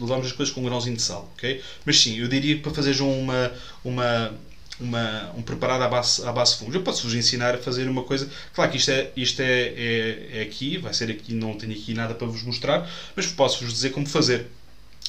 levarmos 0.00 0.28
as 0.28 0.32
coisas 0.32 0.54
com 0.54 0.62
um 0.62 0.64
grãozinho 0.64 0.96
de 0.96 1.02
sal, 1.02 1.30
ok? 1.36 1.60
Mas 1.84 2.00
sim, 2.00 2.18
eu 2.18 2.28
diria 2.28 2.56
que 2.56 2.62
para 2.62 2.72
fazeres 2.72 3.00
uma, 3.00 3.52
uma 3.84 4.32
uma, 4.80 5.30
um 5.36 5.42
preparado 5.42 5.82
à 5.82 5.88
base, 5.88 6.26
à 6.26 6.32
base 6.32 6.52
de 6.52 6.58
fungos. 6.58 6.74
Eu 6.74 6.82
posso-vos 6.82 7.14
ensinar 7.14 7.54
a 7.54 7.58
fazer 7.58 7.88
uma 7.88 8.02
coisa. 8.02 8.28
Claro 8.52 8.70
que 8.70 8.76
isto, 8.76 8.90
é, 8.90 9.10
isto 9.16 9.40
é, 9.40 9.44
é, 9.46 10.28
é, 10.38 10.42
aqui, 10.42 10.78
vai 10.78 10.92
ser 10.92 11.10
aqui, 11.10 11.32
não 11.34 11.54
tenho 11.56 11.72
aqui 11.72 11.94
nada 11.94 12.14
para 12.14 12.26
vos 12.26 12.42
mostrar, 12.42 12.88
mas 13.14 13.26
posso-vos 13.26 13.72
dizer 13.72 13.90
como 13.90 14.06
fazer. 14.06 14.46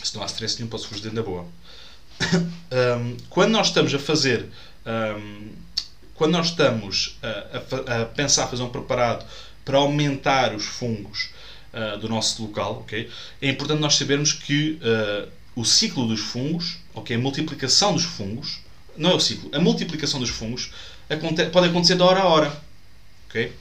Se 0.04 0.15
não 0.15 0.23
há 0.23 0.25
stress 0.28 0.58
nenhum, 0.58 0.69
posso-vos 0.69 0.97
dizer 0.97 1.13
na 1.13 1.23
boa. 1.23 1.45
um, 2.34 3.17
quando 3.30 3.51
nós 3.51 3.67
estamos 3.67 3.93
a 3.93 3.99
fazer. 3.99 4.45
Um, 4.86 5.65
quando 6.13 6.32
nós 6.32 6.47
estamos 6.47 7.17
a, 7.21 7.97
a, 7.97 8.01
a, 8.01 8.06
pensar 8.06 8.47
fazer 8.47 8.63
um 8.63 8.69
preparado 8.69 9.25
para 9.65 9.78
aumentar 9.78 10.56
os 10.56 10.63
fungos 10.63 11.30
uh, 11.73 11.97
do 11.97 12.08
nosso 12.08 12.41
local, 12.41 12.80
okay, 12.80 13.10
é 13.41 13.49
importante 13.49 13.82
nós 13.82 13.95
sabermos 13.95 14.32
que 14.32 14.80
uh, 14.82 15.30
o 15.56 15.65
ciclo 15.65 16.08
dos 16.08 16.21
fungos, 16.21 16.78
okay, 16.93 17.17
a 17.17 17.19
multiplicação 17.19 17.93
dos 17.93 18.06
fungos, 18.06 18.60
não 18.97 19.12
é 19.12 19.13
o 19.15 19.19
ciclo, 19.19 19.49
a 19.53 19.60
multiplicação 19.60 20.19
dos 20.19 20.29
fungos 20.29 20.71
pode 21.51 21.67
acontecer 21.67 21.95
de 21.95 22.01
hora 22.01 22.21
a 22.21 22.25
hora. 22.25 22.63
ok? 23.29 23.51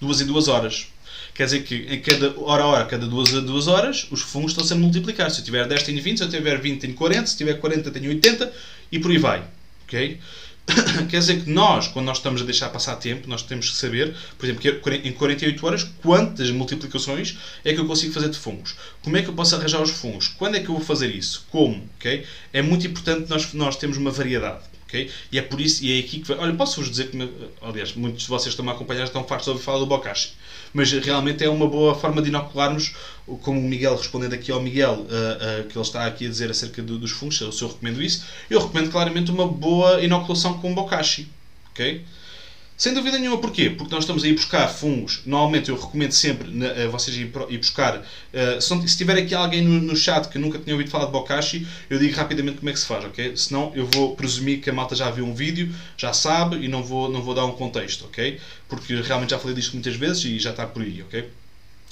Duas 0.00 0.20
em 0.20 0.26
duas 0.26 0.48
horas. 0.48 0.88
Quer 1.34 1.46
dizer 1.46 1.64
que 1.64 1.74
em 1.74 2.00
cada 2.00 2.38
hora 2.40 2.62
a 2.62 2.66
hora, 2.66 2.84
cada 2.86 3.06
duas 3.06 3.34
a 3.34 3.40
duas 3.40 3.66
horas, 3.66 4.06
os 4.10 4.22
fungos 4.22 4.52
estão 4.52 4.64
sempre 4.64 4.84
a 4.84 4.86
multiplicar. 4.86 5.30
Se 5.30 5.40
eu 5.40 5.44
tiver 5.44 5.66
10, 5.66 5.82
tenho 5.82 6.02
20, 6.02 6.18
se 6.18 6.24
eu 6.24 6.28
tiver 6.28 6.60
20, 6.60 6.80
tenho 6.80 6.94
40, 6.94 7.26
se 7.26 7.36
tiver 7.36 7.54
40, 7.54 7.90
tenho 7.90 8.08
80 8.10 8.52
e 8.92 8.98
por 8.98 9.10
aí 9.10 9.18
vai. 9.18 9.42
ok? 9.84 10.20
Quer 11.10 11.18
dizer 11.18 11.42
que 11.42 11.50
nós, 11.50 11.88
quando 11.88 12.06
nós 12.06 12.18
estamos 12.18 12.40
a 12.40 12.44
deixar 12.44 12.70
passar 12.70 12.96
tempo, 12.96 13.28
nós 13.28 13.42
temos 13.42 13.68
que 13.68 13.76
saber, 13.76 14.14
por 14.38 14.46
exemplo, 14.46 14.62
que 14.62 14.90
em 15.08 15.12
48 15.12 15.66
horas, 15.66 15.84
quantas 16.02 16.50
multiplicações 16.50 17.36
é 17.64 17.74
que 17.74 17.80
eu 17.80 17.86
consigo 17.86 18.14
fazer 18.14 18.30
de 18.30 18.38
fungos. 18.38 18.74
Como 19.02 19.16
é 19.16 19.22
que 19.22 19.28
eu 19.28 19.34
posso 19.34 19.54
arranjar 19.56 19.82
os 19.82 19.90
fungos? 19.90 20.28
Quando 20.28 20.56
é 20.56 20.60
que 20.60 20.68
eu 20.68 20.74
vou 20.74 20.84
fazer 20.84 21.14
isso? 21.14 21.46
Como? 21.50 21.86
ok? 21.96 22.24
É 22.52 22.62
muito 22.62 22.86
importante 22.86 23.28
nós, 23.28 23.52
nós 23.52 23.76
termos 23.76 23.98
uma 23.98 24.10
variedade 24.10 24.62
Okay? 24.86 25.10
E 25.32 25.38
é 25.38 25.42
por 25.42 25.60
isso, 25.60 25.84
e 25.84 25.96
é 25.96 26.00
aqui 26.00 26.20
que. 26.20 26.32
Olha, 26.32 26.54
posso-vos 26.54 26.90
dizer 26.90 27.10
que. 27.10 27.30
Aliás, 27.60 27.94
muitos 27.94 28.22
de 28.22 28.28
vocês 28.28 28.52
estão 28.52 28.68
a 28.68 28.72
acompanhar, 28.72 29.04
estão 29.04 29.24
fartos 29.24 29.46
de 29.46 29.50
ouvir 29.50 29.62
falar 29.62 29.78
do 29.78 29.86
bokashi. 29.86 30.32
Mas 30.72 30.92
realmente 30.92 31.44
é 31.44 31.48
uma 31.48 31.66
boa 31.66 31.94
forma 31.94 32.20
de 32.20 32.28
inocularmos, 32.28 32.94
como 33.42 33.58
o 33.58 33.62
Miguel, 33.62 33.96
respondendo 33.96 34.34
aqui 34.34 34.50
ao 34.50 34.60
Miguel, 34.60 34.92
uh, 34.92 35.62
uh, 35.62 35.68
que 35.68 35.76
ele 35.76 35.84
está 35.84 36.04
aqui 36.06 36.26
a 36.26 36.28
dizer 36.28 36.50
acerca 36.50 36.82
do, 36.82 36.98
dos 36.98 37.12
fungos, 37.12 37.38
se 37.38 37.42
eu 37.42 37.68
recomendo 37.68 38.02
isso, 38.02 38.24
eu 38.50 38.60
recomendo 38.60 38.90
claramente 38.90 39.30
uma 39.30 39.46
boa 39.46 40.02
inoculação 40.02 40.58
com 40.60 40.74
bokashi. 40.74 41.28
ok 41.70 42.04
sem 42.76 42.92
dúvida 42.92 43.18
nenhuma, 43.18 43.38
porquê? 43.38 43.70
Porque 43.70 43.94
nós 43.94 44.02
estamos 44.02 44.24
a 44.24 44.28
ir 44.28 44.32
buscar 44.32 44.66
fungos. 44.66 45.20
Normalmente 45.24 45.68
eu 45.68 45.76
recomendo 45.76 46.10
sempre 46.10 46.48
uh, 46.48 46.90
vocês 46.90 47.16
ir, 47.16 47.32
buscar. 47.58 47.98
Uh, 47.98 48.60
se, 48.60 48.98
tiver 48.98 49.16
aqui 49.16 49.32
alguém 49.32 49.62
no, 49.62 49.80
no, 49.80 49.96
chat 49.96 50.28
que 50.28 50.38
nunca 50.38 50.58
tinha 50.58 50.74
ouvido 50.74 50.90
falar 50.90 51.06
de 51.06 51.12
Bokashi, 51.12 51.66
eu 51.88 52.00
digo 52.00 52.16
rapidamente 52.16 52.58
como 52.58 52.68
é 52.68 52.72
que 52.72 52.78
se 52.80 52.86
faz, 52.86 53.04
ok? 53.04 53.36
Senão 53.36 53.72
eu 53.76 53.86
vou 53.86 54.16
presumir 54.16 54.60
que 54.60 54.68
a 54.70 54.72
malta 54.72 54.96
já 54.96 55.08
viu 55.08 55.24
um 55.24 55.34
vídeo, 55.34 55.72
já 55.96 56.12
sabe 56.12 56.56
e 56.56 56.68
não 56.68 56.82
vou, 56.82 57.08
não 57.08 57.22
vou 57.22 57.32
dar 57.32 57.44
um 57.44 57.52
contexto, 57.52 58.06
ok? 58.06 58.40
Porque 58.68 58.94
realmente 59.02 59.30
já 59.30 59.38
falei 59.38 59.54
disto 59.54 59.74
muitas 59.74 59.94
vezes 59.94 60.24
e 60.24 60.38
já 60.40 60.50
está 60.50 60.66
por 60.66 60.82
aí, 60.82 61.00
ok? 61.02 61.30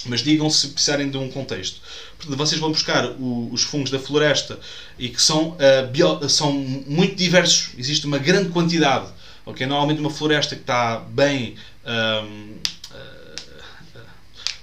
Mas 0.06 0.20
digam 0.20 0.50
se 0.50 0.66
precisarem 0.66 1.08
de 1.08 1.16
um 1.16 1.30
contexto. 1.30 1.80
Vocês 2.26 2.60
vão 2.60 2.72
buscar 2.72 3.06
o, 3.06 3.48
os 3.52 3.62
fungos 3.62 3.88
da 3.88 4.00
floresta 4.00 4.58
e 4.98 5.08
que 5.08 5.22
são, 5.22 5.50
uh, 5.50 5.88
bio, 5.92 6.28
são 6.28 6.52
muito 6.52 7.14
diversos. 7.14 7.70
Existe 7.78 8.04
uma 8.04 8.18
grande 8.18 8.48
quantidade 8.48 9.21
Ok, 9.44 9.66
normalmente 9.66 10.00
uma 10.00 10.10
floresta 10.10 10.54
que 10.54 10.62
está 10.62 10.98
bem 11.00 11.56
um, 11.84 12.54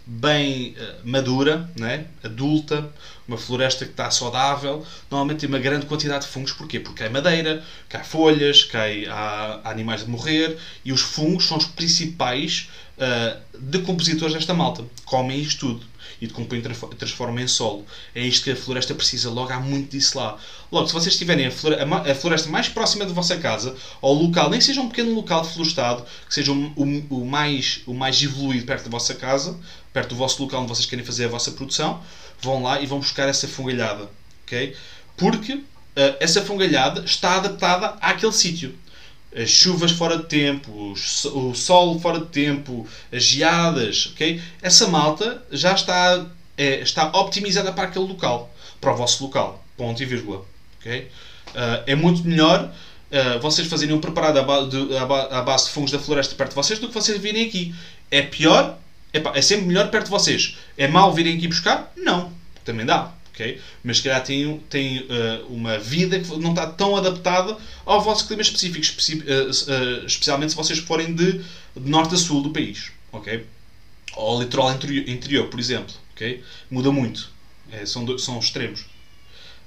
bem 0.05 0.75
madura, 1.03 1.69
né? 1.75 2.05
adulta, 2.23 2.91
uma 3.27 3.37
floresta 3.37 3.85
que 3.85 3.91
está 3.91 4.09
saudável, 4.09 4.83
normalmente 5.09 5.41
tem 5.41 5.49
uma 5.49 5.59
grande 5.59 5.85
quantidade 5.85 6.25
de 6.25 6.31
fungos. 6.31 6.51
Porquê? 6.51 6.79
Porque 6.79 6.99
cai 6.99 7.09
madeira, 7.09 7.63
cai 7.87 8.03
folhas, 8.03 8.63
cai, 8.63 9.05
há, 9.05 9.59
há 9.63 9.69
animais 9.69 10.01
a 10.01 10.05
morrer 10.05 10.57
e 10.83 10.91
os 10.91 11.01
fungos 11.01 11.45
são 11.45 11.57
os 11.57 11.65
principais 11.65 12.69
uh, 12.97 13.39
decompositores 13.59 14.33
desta 14.33 14.53
malta. 14.53 14.83
Comem 15.05 15.39
isto 15.39 15.67
tudo 15.67 15.85
e 16.21 16.27
decompõem 16.27 16.59
e 16.59 16.95
transformam 16.95 17.39
em 17.39 17.47
solo. 17.47 17.85
É 18.13 18.21
isto 18.21 18.43
que 18.43 18.51
a 18.51 18.55
floresta 18.55 18.93
precisa. 18.93 19.29
Logo 19.29 19.51
há 19.51 19.59
muito 19.59 19.91
disso 19.91 20.17
lá. 20.17 20.37
Logo, 20.71 20.87
se 20.87 20.93
vocês 20.93 21.17
tiverem 21.17 21.47
a 21.47 22.15
floresta 22.15 22.49
mais 22.49 22.67
próxima 22.67 23.05
da 23.05 23.13
vossa 23.13 23.37
casa, 23.37 23.75
ou 24.01 24.21
local, 24.21 24.49
nem 24.49 24.59
seja 24.59 24.81
um 24.81 24.89
pequeno 24.89 25.13
local 25.13 25.43
florestado, 25.43 26.05
que 26.27 26.33
seja 26.33 26.51
o, 26.51 26.73
o, 26.75 27.21
o, 27.21 27.25
mais, 27.25 27.81
o 27.85 27.93
mais 27.93 28.21
evoluído 28.21 28.65
perto 28.65 28.85
da 28.85 28.89
vossa 28.89 29.15
casa, 29.15 29.57
perto 29.93 30.09
do 30.09 30.15
vosso 30.15 30.41
local 30.41 30.61
onde 30.61 30.69
vocês 30.69 30.85
querem 30.85 31.05
fazer 31.05 31.25
a 31.25 31.29
vossa 31.29 31.51
produção, 31.51 32.01
vão 32.41 32.61
lá 32.61 32.81
e 32.81 32.85
vão 32.85 32.99
buscar 32.99 33.27
essa 33.27 33.47
fungalhada. 33.47 34.09
Okay? 34.45 34.75
Porque 35.17 35.53
uh, 35.53 35.63
essa 36.19 36.41
fungalhada 36.41 37.03
está 37.05 37.35
adaptada 37.35 37.97
àquele 38.01 38.33
sítio 38.33 38.75
as 39.35 39.49
chuvas 39.49 39.91
fora 39.91 40.17
de 40.17 40.25
tempo, 40.25 40.93
o 41.33 41.53
sol 41.53 41.99
fora 41.99 42.19
de 42.19 42.27
tempo, 42.27 42.87
as 43.11 43.23
geadas, 43.23 44.11
ok? 44.13 44.41
Essa 44.61 44.87
malta 44.87 45.43
já 45.51 45.73
está, 45.73 46.25
é, 46.57 46.79
está 46.81 47.07
optimizada 47.09 47.71
para 47.71 47.85
aquele 47.85 48.05
local, 48.05 48.53
para 48.81 48.93
o 48.93 48.97
vosso 48.97 49.23
local, 49.23 49.63
ponto 49.77 50.01
e 50.01 50.05
vírgula, 50.05 50.43
ok? 50.79 51.07
Uh, 51.49 51.83
é 51.85 51.95
muito 51.95 52.23
melhor 52.23 52.71
uh, 53.11 53.39
vocês 53.39 53.67
fazerem 53.67 53.95
um 53.95 54.01
preparado 54.01 54.37
à 54.37 54.43
base, 54.43 54.69
de, 54.69 54.97
à 54.97 55.41
base 55.41 55.65
de 55.65 55.71
fungos 55.71 55.91
da 55.91 55.99
floresta 55.99 56.35
perto 56.35 56.51
de 56.51 56.55
vocês 56.55 56.79
do 56.79 56.87
que 56.87 56.93
vocês 56.93 57.19
virem 57.19 57.47
aqui. 57.47 57.73
É 58.11 58.21
pior, 58.21 58.77
é 59.13 59.41
sempre 59.41 59.65
melhor 59.67 59.89
perto 59.89 60.05
de 60.05 60.11
vocês. 60.11 60.57
É 60.77 60.87
mau 60.87 61.13
virem 61.13 61.37
aqui 61.37 61.47
buscar? 61.47 61.91
Não, 61.95 62.31
também 62.63 62.85
dá 62.85 63.11
ok? 63.39 63.61
Mas 63.83 63.97
se 63.97 64.03
calhar 64.03 64.23
tem, 64.23 64.59
tem 64.69 64.99
uh, 64.99 65.47
uma 65.47 65.79
vida 65.79 66.19
que 66.19 66.27
não 66.37 66.49
está 66.49 66.67
tão 66.67 66.95
adaptada 66.97 67.57
ao 67.85 68.01
vosso 68.01 68.27
clima 68.27 68.41
específico, 68.41 68.81
especi 68.81 69.15
uh, 69.15 69.21
uh, 69.21 70.05
especialmente 70.05 70.51
se 70.51 70.57
vocês 70.57 70.79
forem 70.79 71.15
de, 71.15 71.39
de, 71.39 71.89
norte 71.89 72.15
a 72.15 72.17
sul 72.17 72.43
do 72.43 72.51
país, 72.51 72.91
ok? 73.11 73.45
Ou 74.15 74.35
ao 74.35 74.41
litoral 74.41 74.73
interior, 74.73 75.07
interior, 75.07 75.47
por 75.47 75.59
exemplo, 75.59 75.93
ok? 76.13 76.43
Muda 76.69 76.91
muito, 76.91 77.31
é, 77.71 77.85
são, 77.85 78.03
do, 78.03 78.19
são 78.19 78.37
extremos. 78.39 78.85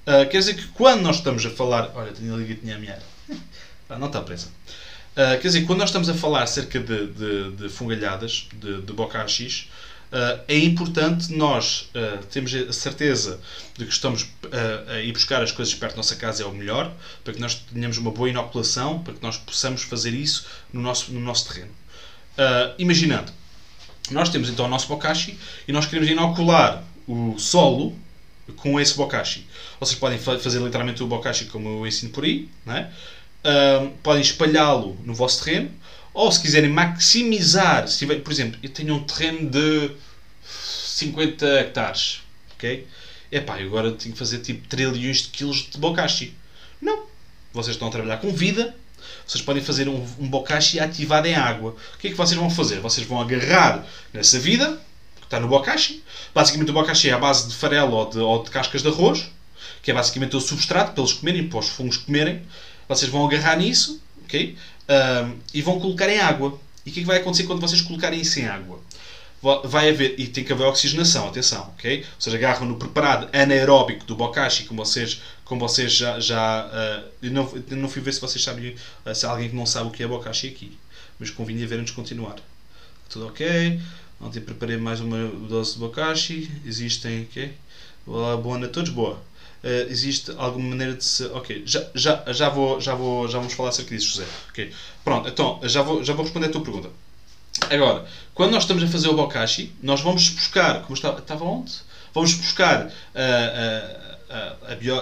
quer 0.05 0.39
dizer 0.39 0.55
que 0.55 0.67
quando 0.69 1.01
nós 1.01 1.17
estamos 1.17 1.47
a 1.47 1.51
falar... 1.51 1.91
Olha, 1.95 2.13
tenho 2.13 2.35
ali 2.35 2.45
a 2.45 2.49
gatinha 2.49 2.77
a 2.77 2.79
miar. 2.79 3.03
ah, 3.89 3.99
não 3.99 4.09
está 4.09 4.21
presa. 4.21 4.49
Quer 5.15 5.43
dizer, 5.43 5.65
quando 5.65 5.79
nós 5.79 5.91
estamos 5.91 6.09
a 6.09 6.15
falar 6.15 6.43
acerca 6.43 6.81
de, 6.81 7.07
de, 7.07 7.51
de 7.53 7.69
fungalhadas, 7.69 8.49
de, 8.61 8.81
de 8.81 8.93
bocachis, 8.93 9.69
Uh, 9.69 9.92
é 10.47 10.59
importante 10.59 11.33
nós 11.33 11.91
uh, 11.95 12.23
termos 12.27 12.55
a 12.55 12.73
certeza 12.73 13.41
de 13.79 13.87
que 13.87 13.93
estamos 13.93 14.23
uh, 14.23 14.91
a 14.91 15.01
ir 15.01 15.11
buscar 15.13 15.43
as 15.43 15.51
coisas 15.51 15.75
perto 15.75 15.93
da 15.93 15.97
nossa 15.99 16.17
casa 16.17 16.43
é 16.43 16.47
o 16.47 16.53
melhor, 16.53 16.93
para 17.25 17.33
que 17.33 17.41
nós 17.41 17.55
tenhamos 17.55 17.97
uma 17.97 18.11
boa 18.11 18.29
inoculação, 18.29 19.03
para 19.03 19.15
que 19.15 19.23
nós 19.23 19.39
possamos 19.39 19.83
fazer 19.83 20.13
isso 20.13 20.47
no 20.71 20.83
nosso, 20.83 21.11
no 21.13 21.21
nosso 21.21 21.49
terreno. 21.49 21.71
imaginando, 22.79 23.33
nós 24.11 24.29
temos 24.29 24.51
então 24.51 24.67
o 24.67 24.69
nosso 24.69 24.87
bokashi 24.87 25.39
e 25.67 25.73
nós 25.73 25.87
queremos 25.87 26.11
inocular 26.11 26.85
o 27.09 27.39
solo 27.39 27.97
com 28.57 28.79
esse 28.79 28.95
bokashi. 28.95 29.47
Vocês 29.81 29.99
podem 29.99 30.19
fazer 30.19 30.61
literalmente 30.61 31.03
o 31.03 31.07
bokashi 31.07 31.47
como 31.47 31.69
eu 31.69 31.87
ensino 31.87 32.13
por 32.13 32.25
aí, 32.25 32.49
né? 32.67 32.93
podem 34.03 34.21
espalhá-lo 34.21 34.97
no 35.05 35.15
vosso 35.15 35.43
terreno 35.45 35.71
ou 36.15 36.31
se 36.31 36.41
quiserem 36.41 36.71
maximizar, 36.71 37.89
se 37.89 37.99
tiver, 37.99 38.21
por 38.21 38.33
exemplo, 38.33 38.59
eu 38.63 38.71
tenho 38.71 38.95
um 38.95 39.05
terreno 39.05 39.49
de 39.49 39.91
50 40.45 41.47
hectares, 41.61 42.21
ok? 42.55 42.87
Epá, 43.31 43.59
agora 43.59 43.93
tenho 43.93 44.13
que 44.13 44.19
fazer 44.19 44.41
tipo 44.41 44.69
trilhões 44.69 45.23
de 45.23 45.29
quilos 45.29 45.71
de 45.71 45.79
bokashi. 45.79 46.35
Não. 46.81 47.07
Vocês 47.53 47.77
estão 47.77 47.89
a 47.89 47.91
trabalhar 47.91 48.19
com 48.19 48.31
vida, 48.31 48.75
vocês 49.27 49.43
podem 49.43 49.63
fazer 49.63 49.89
um, 49.89 50.07
um 50.19 50.29
bokashi 50.29 50.81
ativado 50.81 51.27
em 51.27 51.35
água. 51.35 51.77
O 51.95 51.99
que 51.99 52.09
é 52.09 52.11
que 52.11 52.17
vocês 52.17 52.39
vão 52.39 52.51
fazer? 52.51 52.81
Vocês 52.81 53.07
vão 53.07 53.21
agarrar 53.21 53.87
nessa 54.13 54.39
vida, 54.39 54.81
que 55.17 55.25
está 55.25 55.41
no 55.41 55.49
bokashi. 55.49 56.03
Basicamente 56.35 56.71
o 56.71 56.75
bokashi 56.75 57.11
é 57.11 57.13
a 57.13 57.19
base 57.19 57.49
de 57.49 57.55
farelo 57.55 57.93
ou 57.93 58.11
de, 58.11 58.19
ou 58.19 58.43
de 58.43 58.51
cascas 58.51 58.83
de 58.83 58.89
arroz, 58.89 59.31
que 59.83 59.91
é 59.91 59.95
basicamente 59.95 60.37
o 60.37 60.41
substrato 60.41 60.93
para 60.93 61.03
eles 61.03 61.13
comerem, 61.13 61.49
para 61.49 61.59
os 61.59 61.69
fungos 61.69 61.97
comerem. 61.97 62.43
Vocês 62.89 63.11
vão 63.11 63.25
agarrar 63.25 63.57
nisso, 63.57 64.03
ok? 64.25 64.57
Um, 64.89 65.39
e 65.53 65.63
vão 65.63 65.81
colocar 65.81 66.09
em 66.09 66.19
água. 66.19 66.59
E 66.85 66.91
o 66.91 66.93
que, 66.93 67.01
é 67.01 67.03
que 67.03 67.07
vai 67.07 67.19
acontecer 67.19 67.45
quando 67.45 67.61
vocês 67.61 67.81
colocarem 67.81 68.21
isso 68.21 68.41
em 68.41 68.47
água? 68.47 68.81
Vai 69.65 69.91
haver, 69.91 70.15
e 70.19 70.29
tem 70.29 70.45
que 70.45 70.53
haver 70.53 70.65
oxigenação, 70.65 71.27
atenção, 71.27 71.73
ok? 71.77 72.01
Ou 72.01 72.21
seja, 72.21 72.37
agarram 72.37 72.67
no 72.67 72.77
preparado 72.77 73.29
anaeróbico 73.37 74.05
do 74.05 74.15
bokashi, 74.15 74.65
como 74.65 74.85
vocês, 74.85 75.21
como 75.45 75.61
vocês 75.61 75.93
já. 75.93 76.21
já 76.21 76.67
uh, 77.23 77.27
não, 77.29 77.53
não 77.71 77.89
fui 77.89 78.01
ver 78.01 78.13
se 78.13 78.21
vocês 78.21 78.43
sabem, 78.43 78.77
uh, 79.05 79.15
se 79.15 79.27
há 79.27 79.31
alguém 79.31 79.49
que 79.49 79.57
não 79.57 79.67
sabe 79.67 79.89
o 79.89 79.91
que 79.91 80.03
é 80.03 80.07
bokashi 80.07 80.49
aqui, 80.49 80.79
mas 81.19 81.31
convinha 81.31 81.67
ver 81.67 81.81
antes 81.81 81.93
continuar. 81.93 82.37
Tudo 83.09 83.27
ok? 83.27 83.81
Ontem 84.21 84.41
preparei 84.41 84.77
mais 84.77 85.01
uma 85.01 85.27
dose 85.49 85.73
de 85.73 85.81
bokashi, 85.81 86.49
existem, 86.65 87.27
ok? 87.29 87.53
Olá, 88.07 88.37
boa 88.37 88.59
noite 88.59 88.71
a 88.71 88.75
todos, 88.75 88.93
boa. 88.93 89.21
Uh, 89.63 89.89
existe 89.89 90.33
alguma 90.37 90.71
maneira 90.71 90.95
de 90.95 91.05
se. 91.05 91.25
Ok, 91.27 91.63
já, 91.65 91.87
já, 91.95 92.25
já, 92.33 92.49
vou, 92.49 92.81
já, 92.81 92.95
vou, 92.95 93.29
já 93.29 93.39
vamos 93.39 93.53
falar 93.53 93.69
acerca 93.69 93.95
disso, 93.95 94.09
José. 94.09 94.27
Ok, 94.51 94.73
pronto, 95.05 95.29
então 95.29 95.61
já 95.63 95.83
vou, 95.83 96.03
já 96.03 96.13
vou 96.13 96.25
responder 96.25 96.47
a 96.47 96.51
tua 96.51 96.63
pergunta. 96.63 96.91
Agora, 97.71 98.05
quando 98.35 98.51
nós 98.51 98.65
estamos 98.65 98.83
a 98.83 98.89
fazer 98.89 99.09
o 99.09 99.15
bokashi, 99.15 99.73
nós 99.83 100.01
vamos 100.01 100.29
buscar. 100.31 100.83
Como 100.83 100.95
estava, 100.95 101.45
onde? 101.45 101.73
Vamos 102.13 102.35
buscar 102.35 102.91
a, 103.15 103.21
a, 104.35 104.67
a, 104.69 104.73
a, 104.73 104.75
bio, 104.75 104.97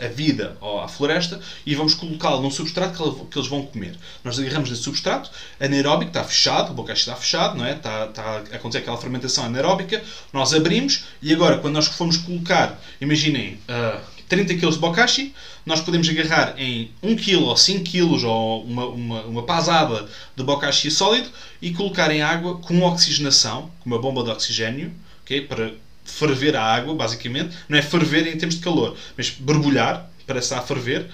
a 0.00 0.08
vida 0.08 0.56
ou 0.60 0.80
a 0.80 0.88
floresta 0.88 1.40
e 1.64 1.74
vamos 1.74 1.94
colocá-lo 1.94 2.42
num 2.42 2.50
substrato 2.50 3.26
que, 3.30 3.38
eles 3.38 3.48
vão 3.48 3.62
comer. 3.66 3.96
Nós 4.24 4.38
agarramos 4.38 4.70
nesse 4.70 4.82
substrato, 4.82 5.30
anaeróbico, 5.58 6.10
está 6.10 6.24
fechado, 6.24 6.70
o 6.70 6.74
bocachi 6.74 7.00
está 7.00 7.16
fechado, 7.16 7.58
não 7.58 7.66
é? 7.66 7.72
está, 7.72 8.06
está 8.06 8.22
a 8.22 8.56
acontecer 8.56 8.78
aquela 8.78 8.96
fermentação 8.96 9.44
anaeróbica, 9.44 10.02
nós 10.32 10.54
abrimos 10.54 11.04
e 11.22 11.32
agora, 11.32 11.58
quando 11.58 11.74
nós 11.74 11.86
formos 11.86 12.16
colocar, 12.16 12.80
imaginem, 13.00 13.58
uh, 13.68 14.00
30 14.30 14.54
kg 14.54 14.70
de 14.70 14.78
bokashi, 14.78 15.34
nós 15.66 15.80
podemos 15.80 16.08
agarrar 16.08 16.54
em 16.56 16.90
1 17.02 17.16
kg 17.16 17.36
ou 17.36 17.56
5 17.56 17.84
kg 17.84 18.24
ou 18.24 18.64
uma, 18.64 18.86
uma, 18.86 19.22
uma 19.22 19.42
pasada 19.42 20.08
de 20.36 20.42
bokashi 20.44 20.90
sólido 20.90 21.28
e 21.60 21.72
colocar 21.72 22.10
em 22.12 22.22
água 22.22 22.58
com 22.58 22.80
oxigenação, 22.82 23.70
com 23.80 23.90
uma 23.90 23.98
bomba 23.98 24.22
de 24.22 24.30
oxigênio, 24.30 24.92
okay, 25.22 25.40
para 25.40 25.72
ferver 26.10 26.56
a 26.56 26.62
água, 26.62 26.94
basicamente. 26.94 27.56
Não 27.68 27.78
é 27.78 27.82
ferver 27.82 28.26
em 28.26 28.36
termos 28.36 28.56
de 28.56 28.62
calor, 28.62 28.96
mas 29.16 29.30
borbulhar, 29.30 30.10
estar 30.28 30.58
a 30.58 30.62
ferver, 30.62 31.08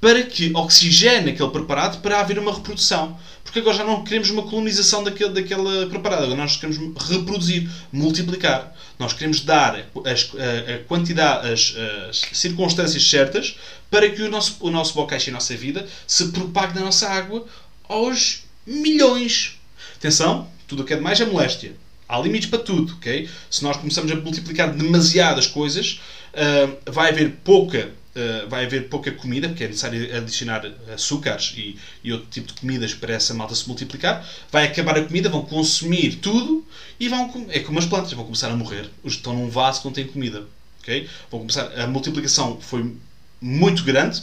para 0.00 0.22
que 0.22 0.52
oxigene 0.54 1.30
aquele 1.30 1.48
preparado 1.48 2.02
para 2.02 2.20
haver 2.20 2.38
uma 2.38 2.52
reprodução. 2.52 3.18
Porque 3.42 3.58
agora 3.58 3.76
já 3.76 3.84
não 3.84 4.04
queremos 4.04 4.28
uma 4.30 4.42
colonização 4.42 5.02
daquele, 5.02 5.30
daquele 5.30 5.86
preparado, 5.86 6.24
agora 6.24 6.36
nós 6.36 6.56
queremos 6.56 6.78
reproduzir, 7.08 7.70
multiplicar. 7.90 8.74
Nós 8.98 9.12
queremos 9.12 9.40
dar 9.40 9.86
as, 10.04 10.30
a, 10.34 10.74
a 10.74 10.78
quantidade, 10.80 11.50
as, 11.50 11.74
as, 12.08 12.38
circunstâncias 12.38 13.08
certas 13.08 13.56
para 13.90 14.10
que 14.10 14.22
o 14.22 14.30
nosso, 14.30 14.56
o 14.60 14.70
nosso 14.70 14.94
bocache 14.94 15.28
e 15.28 15.30
a 15.30 15.34
nossa 15.34 15.56
vida 15.56 15.86
se 16.06 16.28
propague 16.28 16.74
na 16.74 16.82
nossa 16.82 17.08
água 17.08 17.46
aos 17.88 18.44
milhões. 18.66 19.58
Atenção, 19.96 20.48
tudo 20.66 20.82
o 20.82 20.84
que 20.84 20.92
é 20.92 20.96
demais 20.96 21.20
é 21.20 21.24
moléstia. 21.24 21.76
Há 22.08 22.18
limites 22.18 22.48
para 22.48 22.58
tudo, 22.58 22.94
ok? 22.94 23.28
Se 23.50 23.62
nós 23.62 23.76
começamos 23.76 24.10
a 24.12 24.16
multiplicar 24.16 24.72
demasiadas 24.72 25.46
coisas, 25.46 26.00
uh, 26.34 26.92
vai 26.92 27.10
haver 27.10 27.36
pouca 27.42 27.90
uh, 28.14 28.48
vai 28.48 28.64
haver 28.64 28.88
pouca 28.88 29.10
comida, 29.12 29.48
porque 29.48 29.64
é 29.64 29.68
necessário 29.68 30.16
adicionar 30.16 30.64
açúcares 30.92 31.54
e, 31.56 31.76
e 32.02 32.12
outro 32.12 32.28
tipo 32.30 32.48
de 32.48 32.60
comidas 32.60 32.94
para 32.94 33.14
essa 33.14 33.34
malta 33.34 33.54
se 33.54 33.66
multiplicar. 33.66 34.26
Vai 34.50 34.66
acabar 34.66 34.96
a 34.98 35.04
comida, 35.04 35.28
vão 35.28 35.42
consumir 35.42 36.16
tudo 36.16 36.66
e 36.98 37.08
vão. 37.08 37.46
É 37.50 37.60
como 37.60 37.78
as 37.78 37.86
plantas, 37.86 38.12
vão 38.12 38.24
começar 38.24 38.50
a 38.50 38.56
morrer. 38.56 38.88
Os 39.02 39.14
estão 39.14 39.34
num 39.34 39.48
vaso 39.48 39.80
que 39.80 39.86
não 39.86 39.92
tem 39.92 40.06
comida. 40.06 40.46
Okay? 40.82 41.08
Vão 41.30 41.40
começar, 41.40 41.72
a 41.78 41.86
multiplicação 41.86 42.60
foi 42.60 42.94
muito 43.40 43.82
grande, 43.84 44.22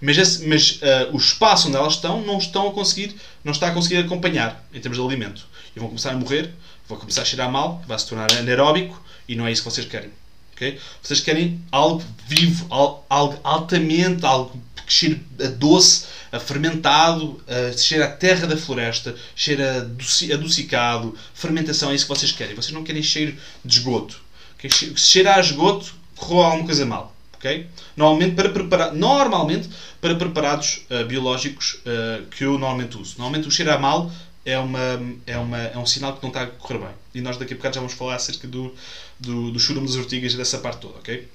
mas, 0.00 0.18
esse, 0.18 0.46
mas 0.46 0.80
uh, 0.82 1.12
o 1.12 1.16
espaço 1.16 1.68
onde 1.68 1.76
elas 1.76 1.94
estão 1.94 2.20
não 2.22 2.38
estão 2.38 2.68
a 2.68 2.72
conseguir, 2.72 3.14
não 3.44 3.52
está 3.52 3.68
a 3.68 3.70
conseguir 3.72 3.98
acompanhar 3.98 4.64
em 4.72 4.80
termos 4.80 4.98
de 4.98 5.04
alimento. 5.04 5.46
E 5.74 5.78
vão 5.78 5.88
começar 5.88 6.10
a 6.10 6.16
morrer, 6.16 6.50
vão 6.90 6.98
começar 6.98 7.22
a 7.22 7.24
cheirar 7.24 7.50
mal, 7.50 7.82
vai 7.86 7.98
se 7.98 8.06
tornar 8.06 8.30
anaeróbico 8.32 9.00
e 9.28 9.36
não 9.36 9.46
é 9.46 9.52
isso 9.52 9.62
que 9.62 9.70
vocês 9.70 9.86
querem. 9.86 10.10
Okay? 10.54 10.78
Vocês 11.02 11.20
querem 11.20 11.62
algo 11.70 12.04
vivo, 12.26 12.66
algo 13.08 13.40
altamente, 13.42 14.26
algo 14.26 14.60
que 14.86 14.92
cheire 14.92 15.24
a 15.42 15.46
doce, 15.46 16.06
a 16.32 16.38
fermentado, 16.38 17.42
a 17.48 17.76
cheira 17.76 18.04
a 18.06 18.10
terra 18.10 18.46
da 18.46 18.56
floresta, 18.56 19.14
cheira 19.34 19.88
adocicado, 20.34 21.16
fermentação, 21.32 21.90
é 21.90 21.94
isso 21.94 22.04
que 22.04 22.10
vocês 22.10 22.32
querem. 22.32 22.54
Vocês 22.54 22.74
não 22.74 22.84
querem 22.84 23.02
cheiro 23.02 23.36
de 23.64 23.78
esgoto. 23.78 24.20
Okay? 24.58 24.68
Se 24.70 24.94
cheirar 24.96 25.38
a 25.38 25.40
esgoto, 25.40 25.94
correu 26.16 26.42
alguma 26.42 26.66
coisa 26.66 26.84
mal. 26.84 27.16
Okay? 27.38 27.68
Normalmente 27.96 28.34
para 28.34 28.50
preparar, 28.50 28.92
normalmente 28.92 29.70
para 29.98 30.14
preparados 30.14 30.82
uh, 30.90 31.06
biológicos 31.06 31.78
uh, 31.86 32.26
que 32.26 32.44
eu 32.44 32.58
normalmente 32.58 32.98
uso. 32.98 33.14
Normalmente 33.16 33.48
o 33.48 33.50
cheiro 33.50 33.72
a 33.72 33.78
mal 33.78 34.10
é, 34.44 34.58
uma, 34.58 35.00
é, 35.26 35.38
uma, 35.38 35.58
é 35.58 35.78
um 35.78 35.86
sinal 35.86 36.16
que 36.16 36.22
não 36.22 36.28
está 36.28 36.42
a 36.42 36.46
correr 36.46 36.78
bem. 36.78 36.94
E 37.14 37.20
nós 37.20 37.36
daqui 37.36 37.54
a 37.54 37.56
bocado 37.56 37.74
já 37.74 37.80
vamos 37.80 37.94
falar 37.94 38.14
acerca 38.14 38.46
do, 38.48 38.74
do, 39.18 39.50
do 39.50 39.60
churume 39.60 39.86
das 39.86 39.96
ortigas 39.96 40.32
e 40.32 40.36
dessa 40.36 40.58
parte 40.58 40.80
toda, 40.80 40.98
ok? 40.98 41.28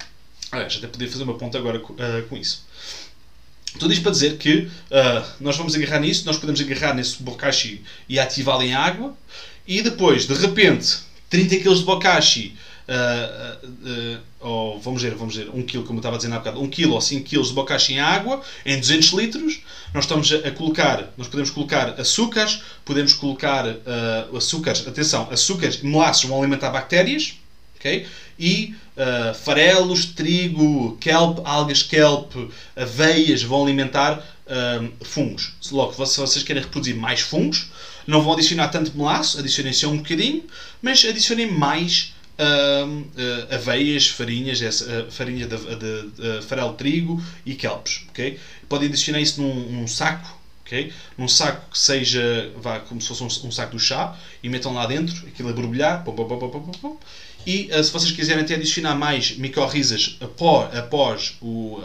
Aliás, 0.51 0.78
até 0.78 0.88
podia 0.88 1.10
fazer 1.10 1.24
uma 1.24 1.38
ponta 1.38 1.58
agora 1.58 1.80
uh, 1.80 2.28
com 2.30 2.38
isso. 2.38 2.66
Tudo 3.78 3.91
isto 3.91 4.03
para 4.03 4.12
dizer 4.12 4.38
que 4.38 4.60
uh, 4.60 5.28
nós 5.39 5.58
vamos 5.58 5.76
agarrar 5.76 5.99
nisso, 5.99 6.26
nós 6.26 6.38
podemos 6.38 6.62
agarrar 6.62 6.93
nesse 6.93 7.22
bokashi 7.22 7.84
e 8.08 8.20
ativá-lo 8.20 8.64
em 8.64 8.74
água, 8.74 9.16
e 9.68 9.82
depois, 9.82 10.26
de 10.26 10.34
repente, 10.34 10.99
30 11.30 11.58
kg 11.58 11.76
de 11.76 11.84
bokashi 11.84 12.56
uh, 12.88 13.68
uh, 13.68 14.20
ou 14.40 14.80
vamos 14.80 15.02
ver, 15.02 15.16
vamos 15.16 15.36
ver, 15.36 15.50
1 15.50 15.64
kg, 15.64 15.84
como 15.84 15.94
eu 15.94 15.98
estava 15.98 16.16
a 16.16 16.18
dizer 16.18 16.32
há 16.34 16.38
bocado, 16.38 16.62
1 16.62 16.70
kg 16.70 16.88
ou 16.88 17.02
5 17.02 17.30
kg 17.30 17.42
de 17.42 17.54
bocacha 17.54 17.92
em 17.92 18.00
água, 18.00 18.42
em 18.66 18.80
200 18.80 19.10
litros, 19.10 19.62
nós 19.94 20.04
estamos 20.04 20.32
a 20.32 20.52
colocar, 20.52 21.14
nós 21.18 21.28
podemos 21.28 21.50
colocar 21.50 22.00
açúcares, 22.00 22.62
podemos 22.84 23.14
colocar 23.14 23.66
uh, 23.68 24.38
açúcares, 24.38 24.88
atenção, 24.88 25.28
açúcares 25.32 25.80
e 25.82 25.86
melaços 25.86 26.26
vão 26.26 26.40
alimentar 26.40 26.70
bactérias, 26.70 27.36
ok? 27.78 28.06
E 28.38 28.76
uh, 28.98 29.34
farelos, 29.34 30.06
trigo, 30.06 30.98
kelp, 31.00 31.40
algas 31.46 31.82
kelp, 31.82 32.34
aveias 32.76 33.42
vão 33.44 33.64
alimentar 33.64 34.20
uh, 34.46 35.06
fungos. 35.06 35.54
Logo, 35.72 35.94
se 36.06 36.20
vocês 36.20 36.44
querem 36.44 36.62
reproduzir 36.62 36.96
mais 36.96 37.22
fungos, 37.22 37.70
não 38.06 38.22
vão 38.22 38.34
adicionar 38.34 38.68
tanto 38.68 38.96
melaço, 38.96 39.40
adicionem 39.40 39.74
só 39.74 39.88
um 39.88 39.98
bocadinho, 39.98 40.44
mas 40.82 41.04
adicionem 41.06 41.52
mais 41.52 42.14
uh, 42.40 43.54
aveias, 43.54 44.08
farinhas, 44.08 44.62
essa, 44.62 44.86
uh, 44.86 45.12
farinha 45.12 45.48
de, 45.48 45.58
de, 45.58 46.10
de, 46.12 46.42
farelo 46.46 46.72
de 46.72 46.78
trigo 46.78 47.24
e 47.46 47.56
kelpes. 47.56 48.06
Okay? 48.10 48.40
Podem 48.68 48.90
adicionar 48.90 49.20
isso 49.20 49.42
num, 49.42 49.72
num 49.72 49.88
saco 49.88 50.46
Okay? 50.66 50.92
Num 51.16 51.28
saco 51.28 51.70
que 51.70 51.78
seja 51.78 52.52
vá, 52.58 52.80
como 52.80 53.00
se 53.00 53.08
fosse 53.08 53.22
um, 53.24 53.48
um, 53.48 53.52
saco 53.52 53.74
do 53.74 53.80
chá 53.80 54.18
e 54.42 54.50
metam 54.50 54.74
lá 54.74 54.88
dentro 54.88 55.28
aquilo 55.28 55.50
a 55.50 55.54
borbulhar 55.54 56.04
pum, 56.04 56.12
pum, 56.12 56.72
pum, 56.82 56.98
e 57.46 57.70
se 57.84 57.92
vocês 57.92 58.12
quiserem 58.12 58.44
até 58.44 58.56
adicionar 58.56 58.96
mais 58.96 59.38
micorrizas 59.38 60.18
após, 60.20 60.76
após 60.76 61.38
o, 61.40 61.80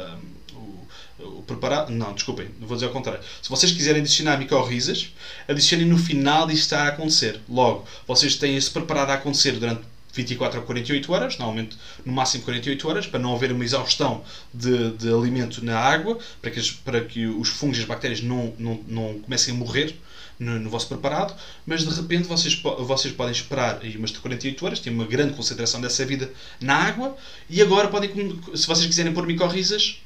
um, 1.18 1.26
o, 1.26 1.42
preparado 1.42 1.90
não, 1.90 2.14
desculpem, 2.14 2.48
vou 2.58 2.74
dizer 2.74 2.86
ao 2.86 2.92
contrário 2.92 3.22
se 3.42 3.50
vocês 3.50 3.70
quiserem 3.70 4.00
adicionar 4.00 4.38
micorrizas 4.38 5.12
adicionem 5.46 5.84
no 5.84 5.98
final 5.98 6.46
disto 6.46 6.62
estar 6.62 6.86
a 6.86 6.88
acontecer 6.88 7.38
logo, 7.50 7.84
vocês 8.06 8.36
têm 8.36 8.56
esse 8.56 8.70
preparado 8.70 9.10
a 9.10 9.14
acontecer 9.14 9.52
durante 9.52 9.82
24 10.12 10.60
a 10.60 10.62
48 10.62 11.12
horas, 11.12 11.38
normalmente 11.38 11.76
no 12.04 12.12
máximo 12.12 12.44
48 12.44 12.88
horas, 12.88 13.06
para 13.06 13.18
não 13.18 13.34
haver 13.34 13.52
uma 13.52 13.64
exaustão 13.64 14.22
de, 14.52 14.92
de 14.92 15.12
alimento 15.12 15.64
na 15.64 15.78
água, 15.78 16.18
para 16.40 16.50
que, 16.50 16.72
para 16.84 17.00
que 17.04 17.26
os 17.26 17.48
fungos 17.48 17.78
e 17.78 17.80
as 17.80 17.86
bactérias 17.86 18.20
não, 18.20 18.52
não, 18.58 18.80
não 18.86 19.18
comecem 19.20 19.54
a 19.54 19.56
morrer 19.56 19.96
no, 20.38 20.58
no, 20.58 20.70
vosso 20.70 20.88
preparado, 20.88 21.34
mas 21.66 21.86
de 21.86 21.94
repente 21.94 22.26
vocês, 22.26 22.60
vocês 22.78 23.12
podem 23.14 23.32
esperar 23.32 23.80
aí 23.82 23.96
umas 23.96 24.10
de 24.10 24.18
48 24.18 24.64
horas, 24.64 24.80
tem 24.80 24.92
uma 24.92 25.04
grande 25.04 25.34
concentração 25.34 25.80
dessa 25.80 26.04
vida 26.04 26.32
na 26.60 26.74
água, 26.74 27.16
e 27.48 27.60
agora 27.60 27.88
podem, 27.88 28.10
se 28.54 28.66
vocês 28.66 28.86
quiserem 28.86 29.12
pôr 29.12 29.26
micorrizas, 29.26 30.00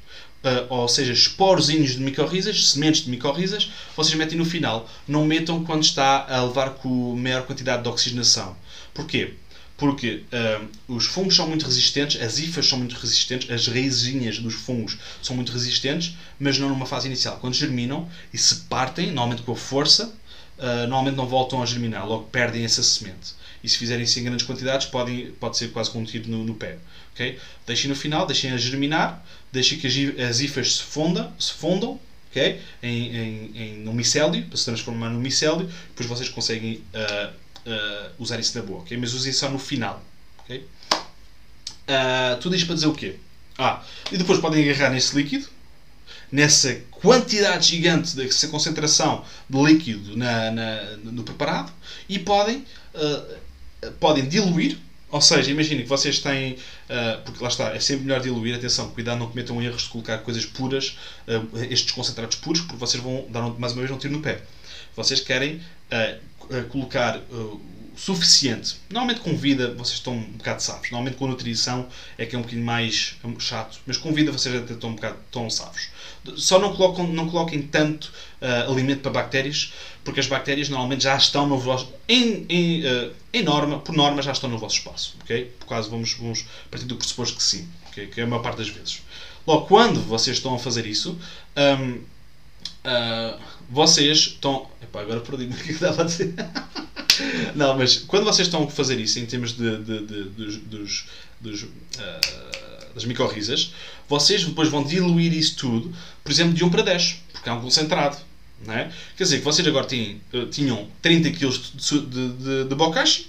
Uh, 0.45 0.61
ou 0.69 0.87
seja, 0.87 1.11
esporozinhos 1.11 1.93
de 1.93 2.01
micorrizas, 2.01 2.69
sementes 2.69 3.03
de 3.03 3.09
micorrizas, 3.09 3.71
vocês 3.97 4.13
metem 4.13 4.37
no 4.37 4.45
final. 4.45 4.87
Não 5.07 5.25
metam 5.25 5.63
quando 5.63 5.81
está 5.81 6.23
a 6.29 6.43
levar 6.43 6.69
com 6.75 7.15
maior 7.15 7.47
quantidade 7.47 7.81
de 7.81 7.89
oxigenação. 7.89 8.55
Porquê? 8.93 9.33
Porque 9.77 10.23
uh, 10.31 10.67
os 10.87 11.05
fungos 11.05 11.35
são 11.35 11.47
muito 11.47 11.65
resistentes, 11.65 12.21
as 12.21 12.39
hifas 12.39 12.65
são 12.65 12.77
muito 12.77 12.95
resistentes, 12.95 13.49
as 13.51 13.67
raizinhas 13.67 14.39
dos 14.39 14.53
fungos 14.53 14.97
são 15.21 15.35
muito 15.35 15.51
resistentes, 15.51 16.15
mas 16.39 16.57
não 16.57 16.69
numa 16.69 16.85
fase 16.85 17.07
inicial. 17.07 17.37
Quando 17.41 17.55
germinam 17.55 18.09
e 18.33 18.37
se 18.37 18.55
partem, 18.69 19.07
normalmente 19.07 19.41
com 19.41 19.51
a 19.51 19.55
força, 19.55 20.07
uh, 20.57 20.87
normalmente 20.87 21.15
não 21.15 21.27
voltam 21.27 21.61
a 21.61 21.65
germinar, 21.65 22.07
logo 22.07 22.23
perdem 22.25 22.63
essa 22.63 22.81
semente. 22.81 23.33
E 23.61 23.67
se 23.67 23.77
fizerem 23.77 24.03
isso 24.03 24.19
em 24.19 24.23
grandes 24.23 24.45
quantidades, 24.45 24.87
podem, 24.87 25.31
pode 25.39 25.57
ser 25.57 25.71
quase 25.71 25.89
contido 25.89 26.29
no, 26.29 26.43
no 26.43 26.55
pé. 26.55 26.77
Okay? 27.13 27.37
Deixem 27.65 27.89
no 27.89 27.95
final, 27.95 28.25
deixem-a 28.25 28.57
germinar, 28.57 29.25
deixem 29.51 29.77
que 29.77 29.87
as, 29.87 30.29
as 30.29 30.39
hifas 30.39 30.75
se, 30.75 30.83
funda, 30.83 31.33
se 31.37 31.51
fundam 31.51 31.99
okay? 32.29 32.61
em, 32.83 33.15
em, 33.15 33.51
em, 33.55 33.77
no 33.79 33.93
micélio, 33.93 34.45
para 34.45 34.57
se 34.57 34.65
transformar 34.65 35.09
no 35.09 35.19
micélio, 35.19 35.69
depois 35.89 36.07
vocês 36.07 36.29
conseguem. 36.29 36.83
Uh, 36.93 37.44
uh, 37.65 38.11
usar 38.19 38.39
isso 38.39 38.57
na 38.57 38.63
boa? 38.63 38.83
Mas 38.99 39.13
usem 39.13 39.33
só 39.33 39.49
no 39.49 39.59
final? 39.59 40.03
Uh, 40.49 42.39
tudo 42.41 42.55
isto 42.55 42.65
para 42.65 42.75
dizer 42.75 42.87
o 42.87 42.93
quê? 42.93 43.17
Ah, 43.57 43.83
e 44.11 44.17
depois 44.17 44.39
podem 44.39 44.69
agarrar 44.69 44.89
nesse 44.91 45.15
líquido, 45.15 45.47
nessa 46.31 46.75
quantidade 46.91 47.67
gigante, 47.67 48.15
dessa 48.15 48.47
concentração 48.47 49.23
de 49.49 49.61
líquido 49.61 50.17
na, 50.17 50.51
na 50.51 50.97
no 50.97 51.23
preparado, 51.23 51.71
e 52.09 52.19
podem, 52.19 52.65
uh, 52.93 53.91
podem 53.99 54.27
diluir 54.27 54.77
ou 55.15 55.21
seja, 55.21 55.49
imaginem 55.49 55.83
que 55.83 55.87
vocês 55.87 56.19
têm, 56.19 56.53
uh, 56.53 57.21
porque 57.23 57.41
lá 57.41 57.47
está, 57.47 57.73
é 57.73 57.79
sempre 57.79 58.03
melhor 58.03 58.19
diluir, 58.19 58.53
atenção, 58.53 58.89
cuidado, 58.89 59.19
não 59.19 59.29
cometam 59.29 59.61
erros 59.61 59.83
de 59.83 59.89
colocar 59.89 60.17
coisas 60.17 60.45
puras, 60.45 60.97
uh, 61.25 61.57
estes 61.71 61.91
concentrados 61.91 62.35
puros, 62.35 62.59
porque 62.61 62.75
vocês 62.75 63.01
vão 63.01 63.25
dar 63.29 63.41
mais 63.57 63.71
uma 63.71 63.81
vez 63.81 63.91
um 63.91 63.97
tiro 63.97 64.13
no 64.13 64.21
pé. 64.21 64.41
Vocês 64.93 65.21
querem 65.21 65.61
uh, 66.49 66.67
colocar 66.69 67.17
o 67.31 67.61
suficiente. 67.95 68.75
Normalmente 68.89 69.21
com 69.21 69.35
vida 69.35 69.73
vocês 69.73 69.97
estão 69.97 70.13
um 70.13 70.31
bocado 70.33 70.61
safos. 70.61 70.91
Normalmente 70.91 71.17
com 71.17 71.27
nutrição 71.27 71.87
é 72.17 72.25
que 72.25 72.35
é 72.35 72.39
um 72.39 72.41
bocadinho 72.41 72.65
mais 72.65 73.15
chato, 73.39 73.79
mas 73.85 73.97
com 73.97 74.11
vida 74.13 74.31
vocês 74.31 74.53
até 74.53 74.73
estão 74.73 74.89
um 74.89 74.95
bocado 74.95 75.17
tão 75.31 75.49
safos. 75.49 75.89
Só 76.35 76.59
não, 76.59 76.75
colocam, 76.75 77.07
não 77.07 77.29
coloquem 77.29 77.61
tanto 77.61 78.11
uh, 78.41 78.71
alimento 78.71 79.01
para 79.01 79.11
bactérias, 79.11 79.73
porque 80.03 80.19
as 80.19 80.27
bactérias 80.27 80.69
normalmente 80.69 81.03
já 81.03 81.15
estão 81.15 81.47
no 81.47 81.57
vosso. 81.57 81.91
Em, 82.09 82.45
em, 82.49 82.85
uh, 82.85 83.13
em 83.31 83.43
norma, 83.43 83.79
por 83.79 83.95
norma, 83.95 84.21
já 84.21 84.31
estão 84.31 84.49
no 84.49 84.57
vosso 84.57 84.77
espaço. 84.77 85.15
Okay? 85.23 85.45
Por 85.59 85.67
causa, 85.67 85.89
vamos, 85.89 86.13
vamos 86.13 86.45
partir 86.69 86.85
do 86.85 86.95
pressuposto 86.95 87.37
que 87.37 87.43
sim, 87.43 87.67
okay? 87.89 88.07
que 88.07 88.19
é 88.19 88.23
a 88.23 88.27
maior 88.27 88.41
parte 88.41 88.57
das 88.57 88.69
vezes. 88.69 89.01
Logo, 89.45 89.67
quando 89.67 90.01
vocês 90.01 90.37
estão 90.37 90.55
a 90.55 90.59
fazer 90.59 90.87
isso, 90.87 91.17
um, 91.55 92.01
uh, 92.85 93.37
ah, 93.37 93.39
vocês 93.69 94.17
estão. 94.17 94.69
Epá, 94.81 95.01
agora 95.01 95.19
perdi-me 95.21 95.53
o 95.53 95.57
que 95.57 95.71
estava 95.71 96.03
a 96.03 96.05
dizer. 96.05 96.33
Não, 97.55 97.77
mas 97.77 97.97
quando 97.97 98.25
vocês 98.25 98.47
estão 98.47 98.63
a 98.63 98.69
fazer 98.69 98.99
isso 98.99 99.19
em 99.19 99.25
termos 99.25 99.53
de, 99.53 99.77
de, 99.77 100.05
de 100.05 100.23
dos, 100.23 100.57
dos, 100.57 101.05
dos 101.41 101.63
uh, 101.63 102.55
das 102.95 103.03
micorrizas, 103.03 103.73
vocês 104.07 104.45
depois 104.45 104.69
vão 104.69 104.83
diluir 104.83 105.33
isso 105.33 105.57
tudo, 105.57 105.93
por 106.23 106.31
exemplo, 106.31 106.53
de 106.53 106.63
1 106.63 106.69
para 106.69 106.81
10, 106.81 107.21
porque 107.33 107.49
é 107.49 107.51
um 107.51 107.61
concentrado. 107.61 108.17
Não 108.65 108.73
é? 108.73 108.89
Quer 109.17 109.25
dizer, 109.25 109.39
que 109.39 109.43
vocês 109.43 109.67
agora 109.67 109.85
tinham, 109.85 110.15
eh, 110.31 110.45
tinham 110.49 110.87
30 111.01 111.29
kg 111.31 111.49
de, 111.49 111.99
de, 111.99 112.29
de, 112.29 112.63
de 112.63 113.25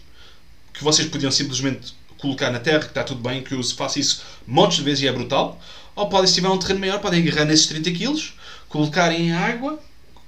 que 0.72 0.84
vocês 0.84 1.08
podiam 1.08 1.32
simplesmente 1.32 1.94
colocar 2.16 2.50
na 2.50 2.60
terra, 2.60 2.78
que 2.78 2.86
está 2.86 3.02
tudo 3.02 3.20
bem, 3.20 3.42
que 3.42 3.52
eu 3.52 3.62
faço 3.62 3.98
isso 3.98 4.22
montes 4.46 4.78
de 4.78 4.84
vezes 4.84 5.02
e 5.02 5.08
é 5.08 5.12
brutal. 5.12 5.60
Ou 5.96 6.08
podem, 6.08 6.28
se 6.28 6.34
tiver 6.34 6.48
um 6.48 6.58
terreno 6.58 6.80
maior, 6.80 7.00
podem 7.00 7.26
agarrar 7.26 7.44
nesses 7.44 7.66
30 7.66 7.90
kg, 7.90 8.32
colocarem 8.68 9.28
em 9.28 9.32
água, 9.32 9.80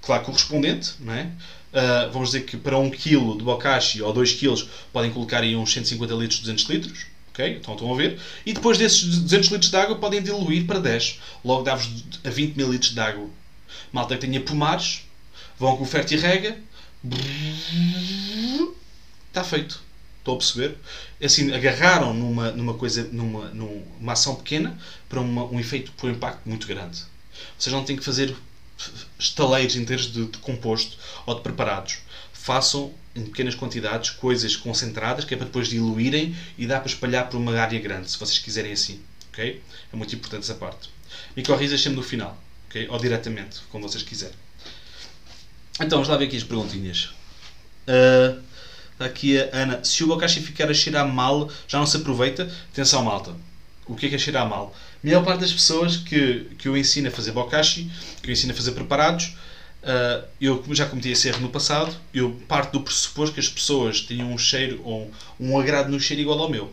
claro, 0.03 0.25
correspondente, 0.25 0.95
não 1.01 1.13
é? 1.13 1.31
Uh, 1.71 2.11
vamos 2.13 2.31
dizer 2.31 2.45
que 2.47 2.57
para 2.57 2.79
1 2.79 2.91
kg 2.91 3.37
de 3.37 3.45
bocashi 3.45 4.01
ou 4.01 4.13
2 4.13 4.33
kg 4.33 4.67
podem 4.93 5.11
colocar 5.11 5.43
aí 5.43 5.55
uns 5.55 5.73
150 5.73 6.15
litros, 6.15 6.41
200 6.41 6.65
litros. 6.65 7.07
Okay? 7.31 7.57
Então 7.57 7.75
estão 7.75 7.93
a 7.93 7.97
ver. 7.97 8.19
E 8.45 8.53
depois 8.53 8.79
desses 8.79 9.05
200 9.21 9.51
litros 9.51 9.71
de 9.71 9.77
água 9.77 9.97
podem 9.97 10.23
diluir 10.23 10.67
para 10.67 10.81
10. 10.81 11.21
Logo 11.45 11.63
dá-vos 11.63 12.05
a 12.25 12.31
20 12.31 12.57
mil 12.57 12.73
litros 12.73 12.93
de 12.93 13.01
água. 13.01 13.29
Malta 13.93 14.17
que 14.17 14.27
tenha 14.27 14.41
pomares, 14.41 15.05
vão 15.59 15.77
com 15.77 15.85
o 15.85 15.87
fertirrega. 15.87 16.59
Está 19.29 19.45
feito. 19.45 19.81
Estão 20.19 20.35
a 20.35 20.37
perceber? 20.37 20.77
Assim, 21.23 21.53
agarraram 21.53 22.13
numa, 22.13 22.51
numa 22.51 22.75
coisa, 22.75 23.09
numa, 23.13 23.49
numa 23.51 24.13
ação 24.13 24.35
pequena 24.35 24.77
para 25.09 25.21
uma, 25.21 25.45
um 25.45 25.61
efeito, 25.61 25.93
para 25.93 26.09
um 26.09 26.13
impacto 26.13 26.49
muito 26.49 26.67
grande. 26.67 27.03
Vocês 27.59 27.73
não 27.73 27.85
têm 27.85 27.97
que 27.97 28.05
fazer 28.05 28.35
estaleiros 29.19 29.77
inteiros 29.77 30.13
de, 30.13 30.27
de 30.27 30.39
composto 30.39 30.97
ou 31.27 31.35
de 31.35 31.43
preparados. 31.43 31.99
Façam 32.33 32.95
em 33.15 33.25
pequenas 33.25 33.55
quantidades 33.55 34.11
coisas 34.11 34.57
concentradas 34.57 35.25
que 35.25 35.35
é 35.35 35.37
para 35.37 35.47
depois 35.47 35.69
diluírem 35.69 36.37
e 36.57 36.67
dá 36.67 36.79
para 36.79 36.89
espalhar 36.89 37.29
por 37.29 37.37
uma 37.37 37.59
área 37.59 37.79
grande, 37.81 38.11
se 38.11 38.19
vocês 38.19 38.39
quiserem 38.39 38.73
assim. 38.73 39.01
ok? 39.33 39.63
É 39.93 39.97
muito 39.97 40.15
importante 40.15 40.43
essa 40.43 40.55
parte. 40.55 40.91
Corrijas 41.45 41.81
sempre 41.81 41.97
no 41.97 42.03
final. 42.03 42.37
ok? 42.69 42.89
Ou 42.89 42.99
diretamente, 42.99 43.61
como 43.71 43.89
vocês 43.89 44.03
quiserem. 44.03 44.37
Então, 45.81 45.99
vamos 45.99 46.09
lá 46.09 46.17
ver 46.17 46.25
aqui 46.25 46.37
as 46.37 46.43
perguntinhas. 46.43 47.11
Uh, 47.87 48.43
aqui 48.99 49.41
a 49.41 49.49
Ana. 49.53 49.85
Se 49.85 50.03
o 50.03 50.09
bokashi 50.09 50.41
ficar 50.41 50.69
a 50.71 50.75
cheirar 50.75 51.07
mal, 51.07 51.51
já 51.69 51.79
não 51.79 51.87
se 51.87 51.97
aproveita? 51.97 52.53
Atenção, 52.73 53.05
malta. 53.05 53.35
O 53.87 53.95
que 53.95 54.07
é 54.07 54.09
que 54.09 54.15
é 54.17 54.19
cheirar 54.19 54.49
mal? 54.49 54.75
A 55.03 55.07
maior 55.07 55.25
parte 55.25 55.41
das 55.41 55.53
pessoas 55.53 55.97
que, 55.97 56.49
que 56.59 56.67
eu 56.67 56.77
ensino 56.77 57.07
a 57.07 57.11
fazer 57.11 57.31
bokashi, 57.31 57.89
que 58.21 58.29
eu 58.29 58.33
ensino 58.33 58.53
a 58.53 58.57
fazer 58.57 58.73
preparados, 58.73 59.27
uh, 59.85 60.27
eu 60.41 60.65
já 60.73 60.87
cometi 60.87 61.11
esse 61.11 61.29
erro 61.29 61.41
no 61.41 61.51
passado, 61.51 61.95
eu 62.13 62.37
parto 62.49 62.73
do 62.73 62.85
pressuposto 62.85 63.33
que 63.33 63.39
as 63.41 63.49
pessoas 63.49 64.01
tinham 64.01 64.33
um 64.33 64.37
cheiro 64.37 64.81
ou 64.85 65.09
um, 65.39 65.57
agrado 65.57 65.89
no 65.89 66.01
cheiro 66.01 66.23
igual 66.23 66.41
ao 66.41 66.51
meu. 66.51 66.73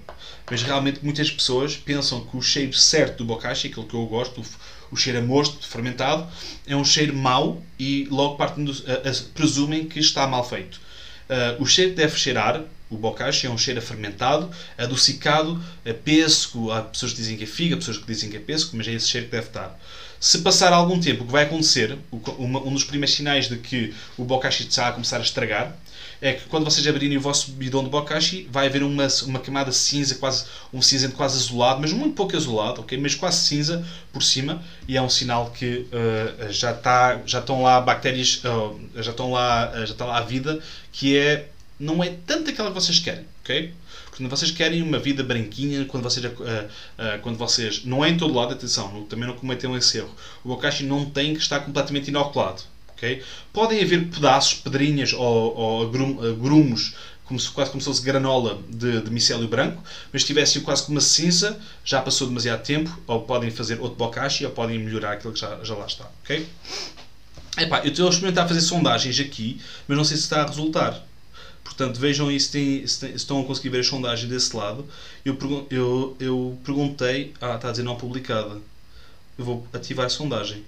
Mas 0.49 0.63
realmente 0.63 1.01
muitas 1.03 1.29
pessoas 1.29 1.77
pensam 1.77 2.25
que 2.25 2.35
o 2.35 2.41
cheiro 2.41 2.73
certo 2.73 3.17
do 3.17 3.25
bokashi, 3.25 3.67
aquele 3.67 3.85
que 3.85 3.93
eu 3.93 4.05
gosto, 4.07 4.41
o, 4.41 4.45
o 4.91 4.97
cheiro 4.97 5.19
a 5.19 5.21
mosto, 5.21 5.67
fermentado, 5.67 6.27
é 6.65 6.75
um 6.75 6.83
cheiro 6.83 7.15
mau 7.15 7.61
e 7.77 8.07
logo 8.09 8.37
partem 8.37 8.65
uh, 8.65 8.71
uh, 8.71 9.23
presumem 9.35 9.87
que 9.87 9.99
está 9.99 10.25
mal 10.25 10.47
feito. 10.47 10.81
Uh, 11.29 11.61
o 11.61 11.65
cheiro 11.67 11.93
deve 11.93 12.17
cheirar, 12.17 12.63
o 12.95 12.97
bocashi, 12.97 13.47
é 13.47 13.49
um 13.49 13.57
cheiro 13.57 13.79
a 13.79 13.83
fermentado, 13.83 14.49
adocicado, 14.77 15.61
a 15.85 15.93
pêssego. 15.93 16.71
Há 16.71 16.81
pessoas 16.81 17.11
que 17.11 17.17
dizem 17.19 17.37
que 17.37 17.43
é 17.43 17.47
figa, 17.47 17.77
pessoas 17.77 17.97
que 17.97 18.05
dizem 18.05 18.29
que 18.29 18.37
é 18.37 18.39
pêssego, 18.39 18.71
mas 18.75 18.87
é 18.87 18.93
esse 18.93 19.07
cheiro 19.07 19.27
que 19.27 19.31
deve 19.31 19.47
estar. 19.47 19.77
Se 20.19 20.39
passar 20.39 20.73
algum 20.73 20.99
tempo, 20.99 21.23
o 21.23 21.25
que 21.27 21.31
vai 21.31 21.43
acontecer, 21.43 21.97
um 22.39 22.73
dos 22.73 22.83
primeiros 22.83 23.15
sinais 23.15 23.47
de 23.47 23.57
que 23.57 23.93
o 24.17 24.23
bokashi 24.23 24.63
está 24.67 24.87
a 24.87 24.91
começar 24.91 25.17
a 25.17 25.21
estragar, 25.21 25.75
é 26.21 26.33
que 26.33 26.45
quando 26.45 26.63
vocês 26.63 26.85
abrirem 26.87 27.17
o 27.17 27.21
vosso 27.21 27.51
bidão 27.51 27.83
de 27.83 27.89
bokashi, 27.89 28.47
vai 28.51 28.67
haver 28.67 28.83
uma, 28.83 29.07
uma 29.23 29.39
camada 29.39 29.71
cinza, 29.71 30.15
quase 30.15 30.45
um 30.73 30.81
cinzento 30.81 31.15
quase 31.15 31.37
azulado, 31.37 31.81
mas 31.81 31.91
muito 31.91 32.15
pouco 32.15 32.35
azulado, 32.35 32.81
ok? 32.81 32.97
Mas 32.97 33.15
quase 33.15 33.45
cinza 33.45 33.85
por 34.11 34.23
cima, 34.23 34.63
e 34.87 34.97
é 34.97 35.01
um 35.01 35.09
sinal 35.09 35.51
que 35.51 35.85
uh, 35.91 36.51
já, 36.51 36.71
está, 36.71 37.21
já 37.25 37.39
estão 37.39 37.61
lá 37.61 37.81
bactérias, 37.81 38.41
uh, 38.45 38.79
já 38.95 39.11
estão 39.11 39.31
lá, 39.31 39.71
uh, 39.71 39.85
já 39.85 39.93
está 39.93 40.05
lá 40.05 40.17
a 40.17 40.21
vida, 40.21 40.59
que 40.91 41.17
é 41.17 41.49
não 41.79 42.03
é 42.03 42.15
tanto 42.25 42.49
aquela 42.49 42.69
que 42.69 42.75
vocês 42.75 42.99
querem, 42.99 43.25
ok? 43.43 43.73
Quando 44.15 44.29
vocês 44.29 44.51
querem 44.51 44.81
uma 44.81 44.97
vida 44.97 45.23
branquinha, 45.23 45.83
quando 45.85 46.03
vocês, 46.03 46.25
uh, 46.25 46.29
uh, 46.29 47.19
quando 47.21 47.37
vocês 47.37 47.83
não 47.83 48.03
é 48.03 48.09
em 48.09 48.17
todo 48.17 48.33
lado, 48.33 48.53
atenção, 48.53 49.03
também 49.05 49.27
não 49.27 49.35
cometam 49.35 49.75
esse 49.75 49.97
erro. 49.97 50.15
O 50.43 50.49
bokashi 50.49 50.83
não 50.83 51.09
tem 51.09 51.33
que 51.33 51.41
estar 51.41 51.59
completamente 51.59 52.07
inoculado, 52.07 52.61
ok? 52.89 53.21
Podem 53.51 53.83
haver 53.83 54.07
pedaços, 54.07 54.53
pedrinhas 54.53 55.11
ou, 55.11 55.55
ou 55.55 55.89
grumos 55.89 56.95
como 57.25 57.39
se, 57.39 57.49
quase 57.49 57.71
como 57.71 57.81
se 57.81 57.85
fosse 57.85 58.03
granola 58.03 58.61
de, 58.69 59.01
de 59.01 59.11
micélio 59.11 59.47
branco, 59.47 59.83
mas 60.13 60.21
se 60.21 60.27
tivessem 60.27 60.61
quase 60.61 60.83
como 60.83 60.95
uma 60.95 61.01
cinza, 61.01 61.59
já 61.83 62.01
passou 62.01 62.27
demasiado 62.27 62.63
tempo, 62.63 63.01
ou 63.07 63.23
podem 63.23 63.49
fazer 63.49 63.79
outro 63.79 63.97
bokashi, 63.97 64.45
ou 64.45 64.51
podem 64.51 64.79
melhorar 64.79 65.13
aquilo 65.13 65.33
que 65.33 65.39
já, 65.39 65.63
já 65.63 65.75
lá 65.75 65.87
está, 65.87 66.05
ok? 66.23 66.47
Epá, 67.57 67.79
eu 67.79 67.89
estou 67.89 68.07
a 68.07 68.09
experimentar 68.09 68.47
fazer 68.47 68.61
sondagens 68.61 69.19
aqui, 69.19 69.59
mas 69.87 69.97
não 69.97 70.03
sei 70.03 70.17
se 70.17 70.23
está 70.23 70.43
a 70.43 70.45
resultar. 70.45 71.03
Portanto, 71.75 71.99
vejam 71.99 72.29
aí 72.29 72.39
se, 72.39 72.51
tem, 72.51 72.87
se, 72.87 72.99
tem, 73.01 73.09
se 73.09 73.15
estão 73.17 73.41
a 73.41 73.43
conseguir 73.43 73.67
ver 73.69 73.81
a 73.81 73.83
sondagem 73.83 74.29
desse 74.29 74.55
lado. 74.55 74.87
Eu, 75.25 75.37
eu, 75.69 76.17
eu 76.21 76.57
perguntei. 76.63 77.33
Ah, 77.41 77.55
está 77.55 77.67
a 77.67 77.71
dizer 77.71 77.83
não 77.83 77.97
publicada. 77.97 78.61
Eu 79.37 79.43
vou 79.43 79.67
ativar 79.73 80.05
a 80.05 80.09
sondagem. 80.09 80.63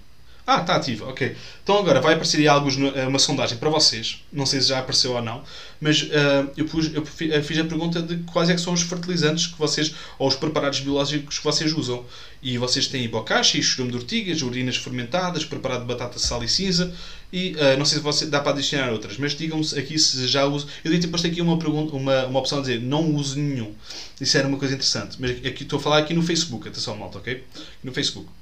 Ah, 0.50 0.62
está 0.62 0.76
ativa, 0.76 1.04
ok. 1.06 1.36
Então 1.62 1.76
agora 1.76 2.00
vai 2.00 2.14
aparecer 2.14 2.38
aí 2.38 2.48
alguns, 2.48 2.78
eh, 2.78 3.06
uma 3.06 3.18
sondagem 3.18 3.58
para 3.58 3.68
vocês. 3.68 4.24
Não 4.32 4.46
sei 4.46 4.62
se 4.62 4.68
já 4.68 4.78
apareceu 4.78 5.12
ou 5.12 5.20
não, 5.20 5.44
mas 5.78 6.00
uh, 6.04 6.50
eu, 6.56 6.64
pus, 6.64 6.90
eu 6.94 7.04
fiz 7.04 7.58
a 7.58 7.64
pergunta 7.64 8.00
de 8.00 8.16
quais 8.32 8.48
é 8.48 8.56
são 8.56 8.72
os 8.72 8.80
fertilizantes 8.80 9.46
que 9.46 9.58
vocês, 9.58 9.94
ou 10.18 10.26
os 10.26 10.36
preparados 10.36 10.80
biológicos 10.80 11.36
que 11.36 11.44
vocês 11.44 11.70
usam. 11.74 12.02
E 12.42 12.56
vocês 12.56 12.86
têm 12.86 13.06
bocashi, 13.10 13.62
churume 13.62 13.90
de 13.90 13.98
ortigas, 13.98 14.40
urinas 14.40 14.78
fermentadas, 14.78 15.44
preparado 15.44 15.80
de 15.80 15.86
batata, 15.86 16.18
sal 16.18 16.42
e 16.42 16.48
cinza. 16.48 16.94
E 17.30 17.54
uh, 17.56 17.76
não 17.76 17.84
sei 17.84 17.98
se 17.98 18.04
você, 18.04 18.24
dá 18.24 18.40
para 18.40 18.52
adicionar 18.52 18.90
outras, 18.90 19.18
mas 19.18 19.32
digam-me 19.36 19.62
aqui 19.78 19.98
se 19.98 20.26
já 20.26 20.46
uso. 20.46 20.66
Eu 20.82 20.90
dei 20.90 20.98
depois 20.98 21.22
aqui 21.26 21.42
uma, 21.42 21.58
pergunta, 21.58 21.94
uma, 21.94 22.24
uma 22.24 22.38
opção 22.38 22.56
a 22.56 22.60
dizer 22.62 22.80
não 22.80 23.14
uso 23.14 23.38
nenhum. 23.38 23.74
Isso 24.18 24.38
era 24.38 24.48
uma 24.48 24.56
coisa 24.56 24.72
interessante. 24.72 25.18
Mas 25.20 25.32
aqui, 25.44 25.64
estou 25.64 25.78
a 25.78 25.82
falar 25.82 25.98
aqui 25.98 26.14
no 26.14 26.22
Facebook, 26.22 26.66
atenção 26.66 26.96
malta, 26.96 27.18
ok? 27.18 27.44
No 27.84 27.92
Facebook. 27.92 28.37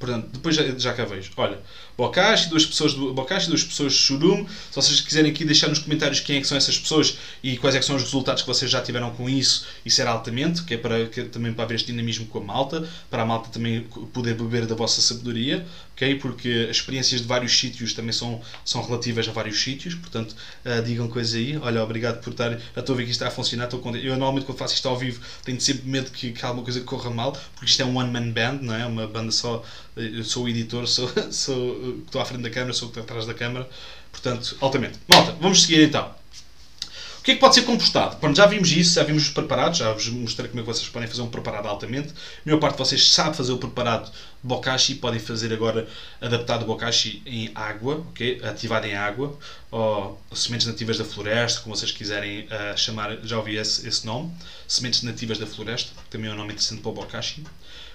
Portanto, 0.00 0.30
depois 0.32 0.56
já, 0.56 0.66
já 0.78 0.94
cá 0.94 1.04
vejo. 1.04 1.30
Olha, 1.36 1.58
Bocashi, 1.94 2.48
duas 2.48 2.64
pessoas 2.64 2.94
do 2.94 3.12
Bocashi, 3.12 3.48
duas 3.48 3.62
pessoas 3.62 3.92
de 3.92 3.98
Churum. 3.98 4.46
Se 4.70 4.74
vocês 4.74 4.98
quiserem 5.02 5.30
aqui 5.30 5.44
deixar 5.44 5.68
nos 5.68 5.78
comentários 5.78 6.20
quem 6.20 6.38
é 6.38 6.40
que 6.40 6.46
são 6.46 6.56
essas 6.56 6.78
pessoas 6.78 7.18
e 7.42 7.58
quais 7.58 7.76
é 7.76 7.82
são 7.82 7.96
os 7.96 8.02
resultados 8.02 8.42
que 8.42 8.48
vocês 8.48 8.70
já 8.70 8.80
tiveram 8.80 9.10
com 9.10 9.28
isso, 9.28 9.66
isso 9.84 10.00
era 10.00 10.10
altamente, 10.10 10.62
que 10.62 10.72
é 10.72 10.78
para, 10.78 11.04
que, 11.04 11.24
também 11.24 11.52
para 11.52 11.64
haver 11.64 11.74
este 11.74 11.88
dinamismo 11.88 12.24
com 12.26 12.38
a 12.38 12.42
malta, 12.42 12.88
para 13.10 13.22
a 13.22 13.26
malta 13.26 13.50
também 13.50 13.82
poder 14.14 14.34
beber 14.34 14.64
da 14.64 14.74
vossa 14.74 15.02
sabedoria, 15.02 15.66
Porque 16.20 16.68
as 16.70 16.76
experiências 16.76 17.20
de 17.20 17.26
vários 17.26 17.58
sítios 17.58 17.92
também 17.92 18.12
são, 18.12 18.40
são 18.64 18.82
relativas 18.82 19.28
a 19.28 19.32
vários 19.32 19.62
sítios, 19.62 19.94
portanto, 19.94 20.34
uh, 20.64 20.82
digam 20.82 21.08
coisas 21.08 21.34
aí. 21.34 21.56
Olha, 21.58 21.82
obrigado 21.82 22.20
por 22.20 22.30
estar. 22.30 22.50
Já 22.50 22.80
estou 22.80 22.94
a 22.94 22.96
ver 22.96 23.04
que 23.04 23.10
isto 23.10 23.20
está 23.22 23.28
a 23.28 23.30
funcionar. 23.30 23.64
Estou 23.64 23.80
contente. 23.80 24.06
Eu 24.06 24.12
normalmente 24.12 24.46
quando 24.46 24.58
faço 24.58 24.74
isto 24.74 24.88
ao 24.88 24.96
vivo 24.96 25.20
tenho 25.44 25.60
sempre 25.60 25.88
medo 25.88 26.10
que, 26.10 26.32
que 26.32 26.44
alguma 26.44 26.64
coisa 26.64 26.80
corra 26.80 27.10
mal, 27.10 27.32
porque 27.54 27.70
isto 27.70 27.82
é 27.82 27.84
um 27.84 27.96
one-man 27.96 28.30
band, 28.30 28.58
não 28.62 28.74
é? 28.74 28.86
Uma 28.86 29.06
banda 29.06 29.30
só 29.30 29.64
eu 29.96 30.24
sou 30.24 30.44
o 30.44 30.48
editor, 30.48 30.86
sou, 30.86 31.10
sou, 31.30 31.98
estou 32.04 32.20
à 32.20 32.24
frente 32.24 32.42
da 32.42 32.50
câmara, 32.50 32.72
sou 32.72 32.88
o 32.88 32.92
que 32.92 32.98
está 32.98 33.12
atrás 33.12 33.26
da 33.26 33.34
câmara. 33.34 33.68
Portanto, 34.10 34.56
altamente. 34.60 34.98
Malta, 35.08 35.36
vamos 35.40 35.62
seguir 35.62 35.82
então. 35.82 36.20
O 37.18 37.22
que 37.22 37.32
é 37.32 37.34
que 37.34 37.40
pode 37.40 37.54
ser 37.54 37.62
compostado? 37.62 38.16
Pronto, 38.16 38.34
já 38.34 38.46
vimos 38.46 38.72
isso, 38.72 38.94
já 38.94 39.04
vimos 39.04 39.24
os 39.24 39.28
preparados, 39.28 39.78
já 39.78 39.92
vos 39.92 40.08
mostrei 40.08 40.48
como 40.48 40.60
é 40.60 40.62
que 40.62 40.66
vocês 40.66 40.88
podem 40.88 41.06
fazer 41.06 41.20
um 41.20 41.28
preparado 41.28 41.66
altamente. 41.68 42.08
A 42.08 42.14
maior 42.46 42.58
parte 42.58 42.74
de 42.74 42.78
vocês 42.78 43.10
sabe 43.10 43.36
fazer 43.36 43.52
o 43.52 43.58
preparado 43.58 44.10
bokashi, 44.42 44.94
podem 44.96 45.20
fazer 45.20 45.52
agora 45.52 45.86
adaptado 46.20 46.64
bokashi 46.64 47.22
em 47.26 47.50
água, 47.54 48.04
ok? 48.10 48.40
Ativado 48.42 48.86
em 48.86 48.94
água, 48.94 49.38
ou, 49.70 50.20
sementes 50.32 50.66
nativas 50.66 50.98
da 50.98 51.04
floresta, 51.04 51.60
como 51.60 51.76
vocês 51.76 51.92
quiserem 51.92 52.46
uh, 52.46 52.76
chamar, 52.76 53.18
já 53.22 53.36
ouvi 53.38 53.56
esse, 53.56 53.86
esse 53.86 54.06
nome. 54.06 54.32
Sementes 54.66 55.02
nativas 55.02 55.38
da 55.38 55.46
floresta, 55.46 55.90
que 55.94 56.10
também 56.10 56.30
é 56.30 56.32
um 56.32 56.36
nome 56.36 56.52
interessante 56.52 56.80
para 56.80 56.90
o 56.90 56.94
bokashi, 56.94 57.42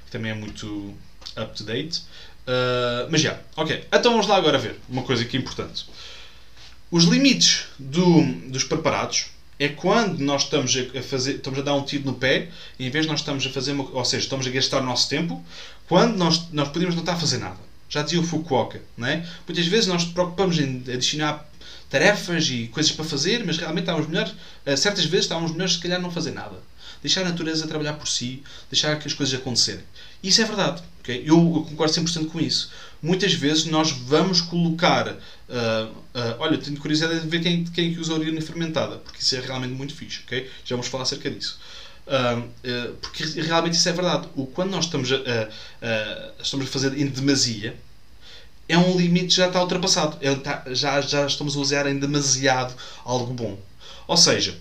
que 0.06 0.12
também 0.12 0.32
é 0.32 0.36
muito 0.36 0.96
up 1.36 1.56
to 1.56 1.64
date. 1.64 2.04
Uh, 2.48 3.10
mas 3.10 3.22
já, 3.22 3.39
ok. 3.56 3.86
Então 3.91 4.12
vamos 4.12 4.28
lá 4.28 4.38
agora 4.38 4.58
ver 4.58 4.80
uma 4.88 5.02
coisa 5.02 5.26
que 5.26 5.36
é 5.36 5.39
importante. 5.39 5.86
Os 6.91 7.06
limites 7.06 7.66
do, 7.80 8.24
dos 8.50 8.64
preparados 8.64 9.32
é 9.58 9.70
quando 9.70 10.20
nós 10.20 10.43
estamos 10.43 10.76
a, 10.76 11.02
fazer, 11.02 11.36
estamos 11.36 11.60
a 11.60 11.62
dar 11.62 11.76
um 11.76 11.84
tiro 11.84 12.06
no 12.06 12.14
pé, 12.14 12.50
em 12.80 12.89
vez 12.89 13.06
de 13.06 13.12
nós 13.12 13.22
estamos 13.22 13.46
a 13.46 13.50
fazer, 13.50 13.72
uma, 13.72 13.89
ou 13.89 14.06
seja, 14.06 14.24
estamos 14.24 14.46
a 14.46 14.50
gastar 14.50 14.82
o 14.82 14.86
nosso 14.86 15.10
tempo, 15.10 15.43
quando 15.88 16.18
nós, 16.18 16.52
nós 16.52 16.70
podemos 16.70 16.96
não 16.96 17.02
estar 17.02 17.14
a 17.14 17.20
fazer 17.20 17.38
nada. 17.38 17.58
Já 17.88 18.02
dizia 18.02 18.20
o 18.20 18.24
Fukuoka, 18.24 18.82
não 18.98 19.08
é? 19.08 19.28
Muitas 19.48 19.68
vezes 19.68 19.88
nós 19.88 20.04
nos 20.04 20.14
preocupamos 20.14 20.58
em 20.58 20.84
adicionar 20.92 21.48
tarefas 21.90 22.50
e 22.50 22.68
coisas 22.68 22.92
para 22.92 23.06
fazer, 23.06 23.46
mas 23.46 23.58
realmente 23.58 23.84
estávamos 23.84 24.10
melhor, 24.10 24.30
certas 24.76 25.06
vezes 25.06 25.26
estávamos 25.26 25.52
melhores 25.52 25.74
se 25.74 25.80
calhar 25.80 26.02
não 26.02 26.12
fazer 26.12 26.32
nada 26.32 26.58
deixar 27.06 27.22
a 27.22 27.30
natureza 27.30 27.68
trabalhar 27.68 27.94
por 27.94 28.08
si, 28.08 28.44
deixar 28.70 28.98
que 29.00 29.08
as 29.08 29.14
coisas 29.14 29.40
acontecerem. 29.40 29.84
Isso 30.24 30.42
é 30.42 30.46
verdade. 30.46 30.82
Okay? 31.02 31.24
Eu, 31.26 31.38
concordo 31.38 31.94
100% 31.94 32.28
com 32.28 32.40
isso. 32.40 32.72
Muitas 33.02 33.34
vezes 33.34 33.66
nós 33.66 33.92
vamos 33.92 34.42
colocar. 34.42 35.08
Uh, 35.10 35.92
uh, 35.94 36.36
olha, 36.40 36.58
tenho 36.58 36.78
curiosidade 36.78 37.20
de 37.20 37.28
ver 37.28 37.42
quem, 37.42 37.64
quem 37.66 37.92
é 37.92 37.94
que 37.94 38.00
usa 38.00 38.14
a 38.14 38.16
urina 38.16 38.42
fermentada, 38.42 38.98
porque 38.98 39.22
isso 39.22 39.36
é 39.36 39.40
realmente 39.40 39.74
muito 39.74 39.94
fixe. 39.94 40.22
Okay? 40.26 40.50
Já 40.66 40.76
vamos 40.76 40.88
falar 40.88 41.04
acerca 41.04 41.30
disso. 41.30 41.60
Uh, 42.08 42.95
porque 43.01 43.24
realmente 43.41 43.74
isso 43.74 43.89
é 43.89 43.93
verdade. 43.93 44.28
O, 44.36 44.45
quando 44.45 44.72
nós 44.72 44.86
estamos 44.86 45.12
a, 45.12 45.18
estamos 46.41 46.68
a 46.68 46.70
fazer 46.70 46.97
em 46.97 47.08
demasia, 47.08 47.76
é 48.68 48.78
um 48.78 48.97
limite 48.97 49.28
que 49.28 49.36
já 49.36 49.47
está 49.47 49.62
ultrapassado. 49.62 50.18
Está, 50.22 50.64
já, 50.68 51.01
já 51.01 51.26
estamos 51.26 51.56
a 51.56 51.60
usar 51.60 51.86
em 51.88 51.97
demasiado 51.97 52.74
algo 53.03 53.34
bom. 53.34 53.58
Ou 54.08 54.18
seja, 54.18 54.58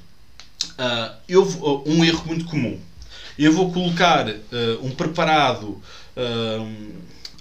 uh, 0.78 1.14
eu, 1.28 1.42
uh, 1.42 1.82
um 1.86 2.04
erro 2.04 2.24
muito 2.26 2.44
comum. 2.46 2.80
Eu 3.38 3.52
vou 3.52 3.72
colocar 3.72 4.28
uh, 4.28 4.36
um 4.82 4.90
preparado 4.90 5.82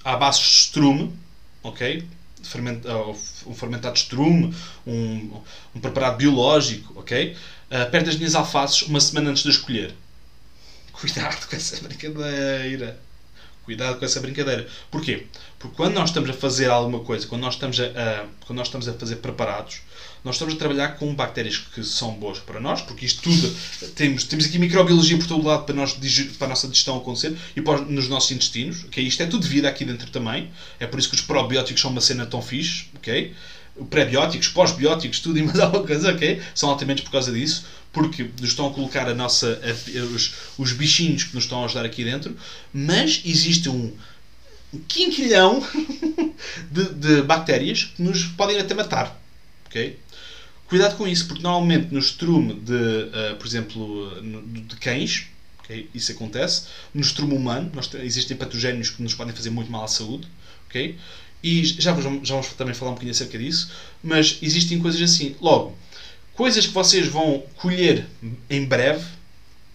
à 0.04 0.18
base 0.18 0.40
de 0.40 0.46
strume, 0.46 1.14
ok? 1.62 2.04
Ferment, 2.42 2.82
um 3.46 3.54
fermentado 3.54 3.96
strume, 3.96 4.54
um, 4.86 5.40
um 5.76 5.80
preparado 5.80 6.18
biológico, 6.18 7.00
ok? 7.00 7.38
Perto 7.92 8.06
das 8.06 8.16
minhas 8.16 8.36
alfaces 8.36 8.84
uma 8.84 9.00
semana 9.00 9.32
antes 9.32 9.44
de 9.44 9.50
escolher. 9.50 9.94
Cuidado 10.92 11.48
com 11.48 11.56
essa 11.56 11.82
brincadeira. 11.82 13.00
Cuidado 13.66 13.98
com 13.98 14.06
essa 14.06 14.20
brincadeira. 14.20 14.68
Porquê? 14.92 15.26
Porque 15.58 15.76
quando 15.78 15.94
nós 15.94 16.10
estamos 16.10 16.30
a 16.30 16.34
fazer 16.34 16.70
alguma 16.70 17.00
coisa, 17.00 17.26
quando 17.26 17.42
nós 17.42 17.54
estamos 17.54 17.80
a, 17.80 17.86
a 17.86 18.26
quando 18.46 18.58
nós 18.58 18.68
estamos 18.68 18.88
a 18.88 18.94
fazer 18.94 19.16
preparados, 19.18 19.80
nós 20.24 20.36
estamos 20.36 20.54
a 20.54 20.58
trabalhar 20.58 20.98
com 20.98 21.14
bactérias 21.16 21.58
que 21.58 21.84
são 21.84 22.14
boas 22.14 22.40
para 22.40 22.60
nós, 22.60 22.82
porque 22.82 23.06
isto 23.06 23.22
tudo, 23.22 23.56
temos, 23.96 24.24
temos 24.26 24.46
aqui 24.46 24.60
microbiologia 24.60 25.18
por 25.18 25.28
todo 25.28 25.46
lado 25.46 25.66
para, 25.66 25.76
nós, 25.76 25.94
para 26.38 26.48
a 26.48 26.50
nossa 26.50 26.68
digestão 26.68 26.98
acontecer 26.98 27.38
e 27.56 27.62
para, 27.62 27.80
nos 27.82 28.08
nossos 28.08 28.32
intestinos, 28.32 28.84
ok? 28.86 29.04
Isto 29.04 29.24
é 29.24 29.26
tudo 29.26 29.48
vida 29.48 29.68
aqui 29.68 29.84
dentro 29.84 30.10
também, 30.12 30.52
é 30.80 30.86
por 30.86 31.00
isso 31.00 31.10
que 31.10 31.16
os 31.16 31.22
probióticos 31.22 31.82
são 31.82 31.92
uma 31.92 32.02
cena 32.02 32.26
tão 32.26 32.42
fixe, 32.42 32.88
ok? 32.96 33.34
Pré-bióticos, 33.90 34.48
pós-bióticos, 34.50 35.20
tudo 35.20 35.40
e 35.40 35.44
mais 35.44 35.58
alguma 35.62 35.86
coisa, 35.86 36.12
ok? 36.12 36.42
São 36.54 36.70
altamente 36.70 37.02
por 37.02 37.12
causa 37.12 37.32
disso, 37.32 37.66
porque 37.92 38.24
nos 38.40 38.50
estão 38.50 38.68
a 38.68 38.74
colocar 38.74 39.08
a 39.08 39.14
nossa, 39.14 39.60
a, 39.64 40.04
os, 40.16 40.34
os 40.58 40.72
bichinhos 40.74 41.24
que 41.24 41.36
nos 41.36 41.46
estão 41.46 41.62
a 41.62 41.66
ajudar 41.66 41.86
aqui 41.86 42.04
dentro, 42.04 42.36
mas 42.74 43.22
existe 43.26 43.70
um 43.70 43.92
quinquilhão 44.88 45.64
de, 46.72 46.94
de 46.94 47.22
bactérias 47.22 47.86
que 47.96 48.02
nos 48.02 48.24
podem 48.26 48.60
até 48.60 48.74
matar, 48.74 49.20
ok? 49.68 50.00
Cuidado 50.68 50.96
com 50.96 51.08
isso, 51.08 51.28
porque 51.28 51.44
normalmente 51.44 51.94
no 51.94 52.00
estrume 52.00 52.56
de, 52.56 52.74
uh, 52.74 53.36
por 53.38 53.46
exemplo, 53.46 54.22
de 54.68 54.76
cães, 54.78 55.28
okay, 55.60 55.88
isso 55.94 56.12
acontece, 56.12 56.68
no 56.94 57.02
estrume 57.02 57.36
humano, 57.36 57.72
nós, 57.74 57.94
existem 57.96 58.36
patogénios 58.36 58.90
que 58.90 59.04
nos 59.04 59.14
podem 59.14 59.36
fazer 59.36 59.52
muito 59.52 59.72
mal 59.72 59.84
à 59.84 59.88
saúde, 59.88 60.28
ok? 60.68 60.98
E 61.44 61.66
já, 61.66 61.94
já 61.94 62.36
vamos 62.36 62.48
também 62.54 62.74
falar 62.74 62.92
um 62.92 62.94
bocadinho 62.94 63.12
acerca 63.12 63.38
disso, 63.38 63.72
mas 64.02 64.40
existem 64.42 64.80
coisas 64.80 65.02
assim. 65.02 65.36
Logo, 65.42 65.78
coisas 66.34 66.66
que 66.66 66.74
vocês 66.74 67.08
vão 67.08 67.44
colher 67.58 68.08
em 68.50 68.64
breve, 68.66 69.06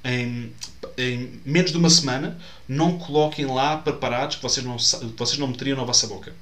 em, 0.03 0.53
em 0.97 1.41
menos 1.45 1.71
de 1.71 1.77
uma 1.77 1.91
semana, 1.91 2.39
não 2.67 2.99
coloquem 2.99 3.45
lá 3.47 3.77
preparados 3.77 4.37
que 4.37 4.43
vocês 4.43 4.65
não, 4.65 4.77
que 4.77 5.19
vocês 5.19 5.39
não 5.39 5.49
meteriam 5.49 5.77
na 5.77 5.85
vossa 5.85 6.07
boca. 6.07 6.35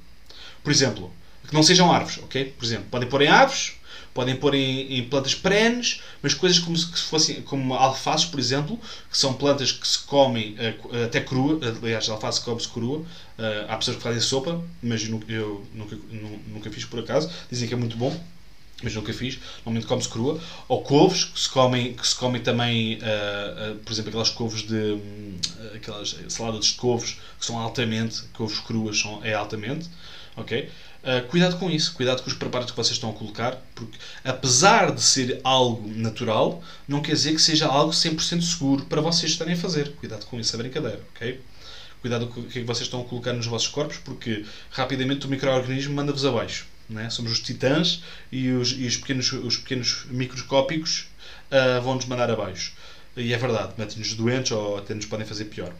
Por 0.63 0.71
exemplo, 0.71 1.11
que 1.47 1.53
não 1.53 1.63
sejam 1.63 1.91
árvores, 1.91 2.19
ok? 2.23 2.45
Por 2.57 2.65
exemplo, 2.65 2.85
podem 2.89 3.09
pôr 3.09 3.21
em 3.21 3.27
árvores, 3.27 3.73
podem 4.13 4.35
pôr 4.35 4.55
em, 4.55 4.97
em 4.97 5.03
plantas 5.07 5.35
perenes, 5.35 6.01
mas 6.21 6.33
coisas 6.33 6.59
como 6.59 6.75
se 6.75 6.87
fossem 7.03 7.41
como 7.43 7.73
alfaces, 7.73 8.25
por 8.25 8.39
exemplo, 8.39 8.79
que 9.11 9.17
são 9.17 9.33
plantas 9.33 9.71
que 9.71 9.87
se 9.87 9.99
comem 9.99 10.55
uh, 10.55 11.03
até 11.05 11.21
crua, 11.21 11.59
aliás, 11.81 12.09
alface 12.09 12.41
come-se 12.41 12.67
crua, 12.67 13.05
uh, 13.37 13.65
há 13.71 13.77
pessoas 13.77 13.97
que 13.97 14.03
fazem 14.03 14.21
sopa, 14.21 14.61
mas 14.81 15.03
eu, 15.03 15.11
nunca, 15.11 15.31
eu 15.31 15.67
nunca, 15.73 15.97
nunca 16.47 16.71
fiz 16.71 16.85
por 16.85 16.99
acaso, 16.99 17.29
dizem 17.49 17.67
que 17.67 17.73
é 17.73 17.77
muito 17.77 17.97
bom, 17.97 18.17
mas 18.83 18.93
nunca 18.93 19.11
fiz, 19.11 19.39
normalmente 19.57 19.87
come-se 19.87 20.09
crua, 20.09 20.39
ou 20.67 20.83
couves, 20.83 21.25
que 21.25 21.39
se 21.39 21.49
comem, 21.49 21.93
que 21.93 22.07
se 22.07 22.15
comem 22.15 22.41
também, 22.41 22.95
uh, 22.97 23.71
uh, 23.71 23.75
por 23.79 23.91
exemplo, 23.91 24.09
aquelas 24.09 24.29
couves 24.29 24.63
de, 24.63 24.75
um, 24.75 25.37
aquelas 25.75 26.15
saladas 26.29 26.65
de 26.65 26.73
couves, 26.73 27.17
que 27.39 27.45
são 27.45 27.57
altamente, 27.57 28.23
couves 28.33 28.59
cruas 28.59 28.99
são, 28.99 29.23
é 29.23 29.33
altamente, 29.33 29.89
ok? 30.35 30.69
Cuidado 31.29 31.57
com 31.57 31.71
isso, 31.71 31.93
cuidado 31.93 32.21
com 32.21 32.29
os 32.29 32.35
preparados 32.35 32.71
que 32.71 32.75
vocês 32.75 32.97
estão 32.97 33.11
a 33.11 33.13
colocar, 33.13 33.61
porque 33.73 33.97
apesar 34.25 34.91
de 34.91 35.01
ser 35.01 35.39
algo 35.41 35.87
natural, 35.87 36.61
não 36.85 37.01
quer 37.01 37.13
dizer 37.13 37.33
que 37.33 37.41
seja 37.41 37.65
algo 37.65 37.93
100% 37.93 38.41
seguro 38.41 38.83
para 38.83 38.99
vocês 38.99 39.31
estarem 39.31 39.53
a 39.53 39.57
fazer. 39.57 39.93
Cuidado 39.93 40.25
com 40.25 40.37
isso, 40.37 40.53
é 40.53 40.57
brincadeira, 40.57 40.99
ok? 41.15 41.39
Cuidado 42.01 42.27
com 42.27 42.41
o 42.41 42.43
que 42.43 42.59
é 42.59 42.61
que 42.61 42.67
vocês 42.67 42.87
estão 42.87 43.01
a 43.01 43.05
colocar 43.05 43.33
nos 43.33 43.45
vossos 43.45 43.67
corpos, 43.67 43.97
porque 43.97 44.45
rapidamente 44.71 45.25
o 45.25 45.29
microorganismo 45.29 45.93
manda-vos 45.93 46.25
abaixo. 46.25 46.67
Né? 46.89 47.09
Somos 47.09 47.31
os 47.31 47.39
titãs 47.39 48.01
e 48.31 48.51
os, 48.51 48.71
e 48.71 48.85
os, 48.85 48.97
pequenos, 48.97 49.31
os 49.33 49.57
pequenos 49.57 50.05
microscópicos 50.09 51.07
uh, 51.51 51.81
vão-nos 51.81 52.05
mandar 52.05 52.29
abaixo. 52.29 52.73
E 53.15 53.33
é 53.33 53.37
verdade, 53.37 53.73
metem-nos 53.77 54.13
doentes 54.13 54.51
ou 54.51 54.77
até 54.77 54.93
nos 54.93 55.05
podem 55.05 55.25
fazer 55.25 55.45
pior. 55.45 55.73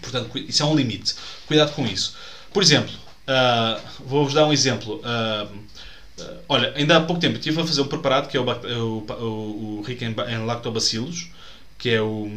Portanto, 0.00 0.30
isso 0.38 0.62
é 0.62 0.66
um 0.66 0.74
limite. 0.74 1.14
Cuidado 1.46 1.72
com 1.72 1.84
isso. 1.84 2.16
Por 2.52 2.62
exemplo, 2.62 2.92
Uh, 3.30 3.80
Vou-vos 4.04 4.34
dar 4.34 4.46
um 4.46 4.52
exemplo. 4.52 5.00
Uh, 5.00 6.32
olha, 6.48 6.72
ainda 6.74 6.96
há 6.96 7.00
pouco 7.00 7.20
tempo 7.20 7.36
estive 7.36 7.60
a 7.60 7.66
fazer 7.66 7.80
um 7.80 7.86
preparado 7.86 8.28
que 8.28 8.36
é 8.36 8.40
o, 8.40 8.44
o, 8.44 9.06
o, 9.08 9.78
o 9.78 9.82
rico 9.82 10.04
em, 10.04 10.14
em, 10.28 10.44
lactobacilos, 10.44 11.30
que 11.78 11.90
é 11.90 12.02
o. 12.02 12.28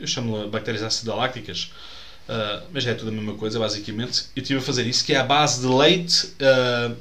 Eu 0.00 0.06
chamo 0.06 0.48
bactérias 0.48 0.82
acidolácticas, 0.82 1.70
mas 2.72 2.86
é 2.86 2.94
tudo 2.94 3.08
a 3.08 3.12
mesma 3.12 3.34
coisa, 3.34 3.58
basicamente. 3.58 4.24
Eu 4.34 4.42
estive 4.42 4.60
a 4.60 4.62
fazer 4.62 4.86
isso, 4.86 5.04
que 5.04 5.14
é 5.14 5.16
a 5.16 5.24
base 5.24 5.60
de 5.60 5.66
leite 5.66 6.32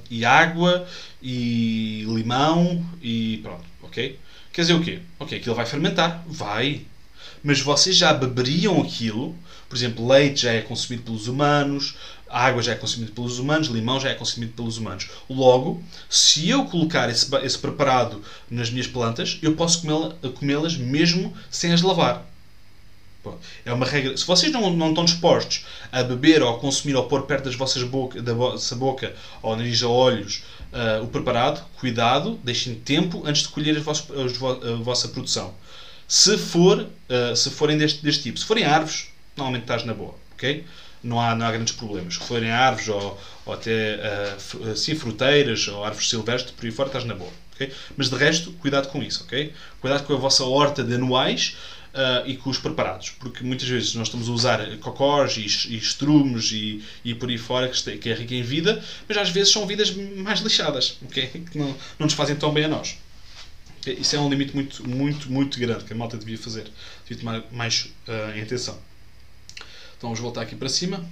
e 0.10 0.26
água 0.26 0.88
e 1.22 2.06
limão 2.08 2.86
e 3.02 3.40
pronto, 3.44 3.66
ok? 3.84 4.18
Quer 4.52 4.62
dizer 4.62 4.74
o 4.74 4.82
quê? 4.82 5.00
Ok, 5.20 5.38
aquilo 5.38 5.56
vai 5.56 5.66
fermentar. 5.66 6.24
Vai. 6.28 6.82
Mas 7.44 7.60
vocês 7.60 7.96
já 7.96 8.12
beberiam 8.14 8.82
aquilo 8.82 9.36
por 9.70 9.76
exemplo, 9.76 10.08
leite 10.08 10.44
já 10.44 10.52
é 10.52 10.62
consumido 10.62 11.04
pelos 11.04 11.28
humanos, 11.28 11.96
água 12.30 12.62
já 12.62 12.72
é 12.72 12.76
consumida 12.76 13.12
pelos 13.12 13.38
humanos, 13.38 13.68
limão 13.68 14.00
já 14.00 14.10
é 14.10 14.14
consumido 14.14 14.54
pelos 14.54 14.78
humanos. 14.78 15.10
Logo, 15.30 15.84
se 16.10 16.50
eu 16.50 16.66
colocar 16.66 17.10
esse, 17.10 17.34
esse 17.44 17.58
preparado 17.58 18.22
nas 18.50 18.70
minhas 18.70 18.88
plantas, 18.88 19.38
eu 19.42 19.56
posso 19.56 19.86
comê-las 20.36 20.78
mesmo 20.78 21.34
sem 21.52 21.74
as 21.74 21.82
lavar. 21.82 22.26
É 23.66 23.74
uma 23.74 23.86
regra. 23.86 24.16
Se 24.16 24.26
vocês 24.26 24.52
não, 24.52 24.70
não 24.72 24.90
estão 24.90 25.06
dispostos 25.06 25.66
a 25.92 26.04
beber 26.04 26.42
ou 26.42 26.56
a 26.56 26.60
consumir 26.60 26.96
ou 26.96 27.06
pôr 27.08 27.24
perto 27.24 27.46
das 27.46 27.56
vossas 27.56 27.84
boca, 27.84 28.22
da 28.22 28.34
vossa 28.34 28.76
boca 28.76 29.14
ou 29.42 29.56
nariz 29.56 29.82
a 29.84 29.88
olhos 29.88 30.44
uh, 30.72 31.04
o 31.04 31.08
preparado, 31.08 31.64
cuidado, 31.80 32.40
deixem 32.44 32.76
tempo 32.76 33.24
antes 33.26 33.44
de 33.44 33.50
colher 33.50 33.78
a 33.78 34.76
vossa, 34.82 35.08
produção. 35.10 35.54
Se, 36.08 36.38
for, 36.38 36.82
uh, 36.82 37.36
se 37.36 37.50
forem 37.50 37.78
deste, 37.78 38.04
deste 38.04 38.24
tipo, 38.24 38.40
se 38.40 38.46
forem 38.46 38.64
árvores, 38.64 39.08
normalmente 39.36 39.64
estás 39.64 39.84
na 39.84 39.94
boa, 39.94 40.16
ok? 40.34 40.66
Não 41.04 41.20
há, 41.20 41.36
não 41.36 41.46
há 41.46 41.52
grandes 41.52 41.74
problemas. 41.76 42.16
Se 42.16 42.20
forem 42.22 42.50
árvores 42.50 42.90
ou, 42.90 43.20
ou 43.46 43.54
até 43.54 44.00
uh, 44.36 44.76
sim, 44.76 44.96
fruteiras 44.96 45.68
ou 45.68 45.84
árvores 45.84 46.10
silvestres, 46.10 46.52
por 46.52 46.66
aí 46.66 46.72
fora 46.72 46.90
estás 46.90 47.06
na 47.06 47.14
boa, 47.14 47.32
ok? 47.54 47.72
Mas 47.96 48.10
de 48.10 48.16
resto, 48.16 48.52
cuidado 48.54 48.88
com 48.88 49.04
isso, 49.04 49.24
ok? 49.24 49.54
Cuidado 49.82 50.06
com 50.06 50.14
a 50.14 50.18
vossa 50.18 50.44
horta 50.44 50.84
de 50.84 50.96
anuais 50.96 51.58
uh, 51.98 52.28
e 52.30 52.38
com 52.38 52.50
os 52.50 52.60
preparados, 52.60 53.10
porque 53.10 53.44
muitas 53.44 53.68
vezes 53.68 53.96
nós 53.96 54.08
estamos 54.08 54.30
a 54.30 54.32
usar 54.32 54.78
cocós 54.78 55.36
e, 55.38 55.42
e 55.74 55.78
estrumes 55.78 56.52
e, 56.52 56.84
e 57.04 57.16
por 57.16 57.30
aí 57.30 57.38
fora, 57.38 57.68
que, 57.68 57.98
que 57.98 58.10
é 58.10 58.14
rica 58.14 58.36
em 58.36 58.44
vida, 58.44 58.84
mas 59.08 59.18
às 59.18 59.30
vezes 59.30 59.52
são 59.52 59.66
vidas 59.66 59.92
mais 59.92 60.40
lixadas, 60.40 60.98
ok? 61.04 61.28
Que 61.52 61.58
não, 61.58 61.76
não 61.98 62.06
nos 62.06 62.14
fazem 62.14 62.36
tão 62.36 62.54
bem 62.54 62.66
a 62.66 62.68
nós. 62.68 62.98
Isso 63.86 64.16
é 64.16 64.20
um 64.20 64.30
limite 64.30 64.54
muito, 64.54 64.88
muito, 64.88 65.32
muito 65.32 65.60
grande 65.60 65.86
que 65.86 65.94
a 65.94 65.96
malta 65.96 66.18
devia 66.18 66.38
fazer. 66.38 66.70
Devia 67.08 67.24
tomar 67.24 67.44
mais 67.52 67.86
uh, 68.08 68.38
em 68.38 68.42
atenção. 68.42 68.78
Então 69.98 70.10
vamos 70.10 70.20
voltar 70.20 70.42
aqui 70.42 70.56
para 70.56 70.68
cima. 70.68 71.06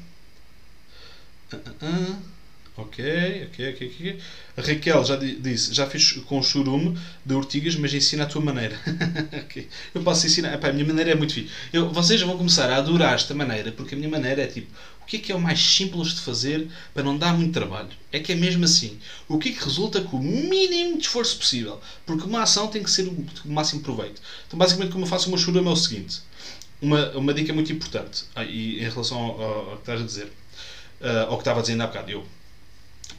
Uh. 1.53 2.34
Ok, 2.77 3.47
ok, 3.47 3.73
ok, 3.73 3.87
ok. 3.87 4.19
A 4.57 4.61
Raquel 4.61 5.05
já 5.05 5.15
disse, 5.15 5.73
já 5.73 5.87
fiz 5.87 6.11
com 6.25 6.43
churume 6.43 6.97
de 7.25 7.33
ortigas, 7.33 7.75
mas 7.77 7.93
ensina 7.93 8.23
a 8.23 8.25
tua 8.25 8.41
maneira. 8.41 8.77
okay. 9.45 9.69
Eu 9.93 10.01
posso 10.03 10.25
ensinar. 10.27 10.53
Epá, 10.53 10.69
a 10.69 10.73
minha 10.73 10.85
maneira 10.85 11.11
é 11.11 11.15
muito 11.15 11.33
fixe. 11.33 11.49
Eu, 11.71 11.89
vocês 11.91 12.21
vão 12.21 12.37
começar 12.37 12.69
a 12.69 12.77
adorar 12.77 13.13
esta 13.13 13.33
maneira, 13.33 13.71
porque 13.71 13.95
a 13.95 13.97
minha 13.97 14.09
maneira 14.09 14.43
é 14.43 14.47
tipo, 14.47 14.69
o 15.01 15.05
que 15.05 15.17
é 15.17 15.19
que 15.19 15.31
é 15.31 15.35
o 15.35 15.39
mais 15.39 15.59
simples 15.59 16.15
de 16.15 16.21
fazer 16.21 16.67
para 16.93 17.03
não 17.03 17.17
dar 17.17 17.33
muito 17.33 17.53
trabalho? 17.53 17.89
É 18.11 18.19
que 18.19 18.33
é 18.33 18.35
mesmo 18.35 18.65
assim. 18.65 18.99
O 19.27 19.37
que 19.37 19.49
é 19.49 19.51
que 19.53 19.63
resulta 19.63 20.01
com 20.01 20.17
o 20.17 20.23
mínimo 20.23 20.97
de 20.97 21.03
esforço 21.03 21.37
possível? 21.37 21.79
Porque 22.05 22.25
uma 22.25 22.41
ação 22.41 22.67
tem 22.67 22.83
que 22.83 22.91
ser 22.91 23.07
o 23.07 23.25
máximo 23.45 23.81
proveito. 23.81 24.21
Então, 24.47 24.59
basicamente, 24.59 24.91
como 24.91 25.05
eu 25.05 25.09
faço 25.09 25.29
uma 25.29 25.37
churume 25.37 25.69
é 25.69 25.71
o 25.71 25.75
seguinte 25.75 26.21
uma, 26.81 27.09
uma 27.11 27.33
dica 27.33 27.53
muito 27.53 27.71
importante 27.71 28.25
ah, 28.35 28.43
e 28.43 28.79
em 28.79 28.89
relação 28.89 29.17
ao, 29.17 29.41
ao, 29.41 29.69
ao, 29.71 29.75
que 29.77 29.81
estás 29.81 30.01
a 30.01 30.05
dizer, 30.05 30.25
uh, 31.01 31.29
ao 31.29 31.37
que 31.37 31.41
estava 31.41 31.61
dizendo 31.61 31.81
há 31.81 31.87
bocado, 31.87 32.11
eu, 32.11 32.25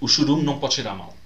o 0.00 0.08
churume 0.08 0.42
não 0.42 0.58
pode 0.58 0.74
cheirar 0.74 0.96
mal. 0.96 1.16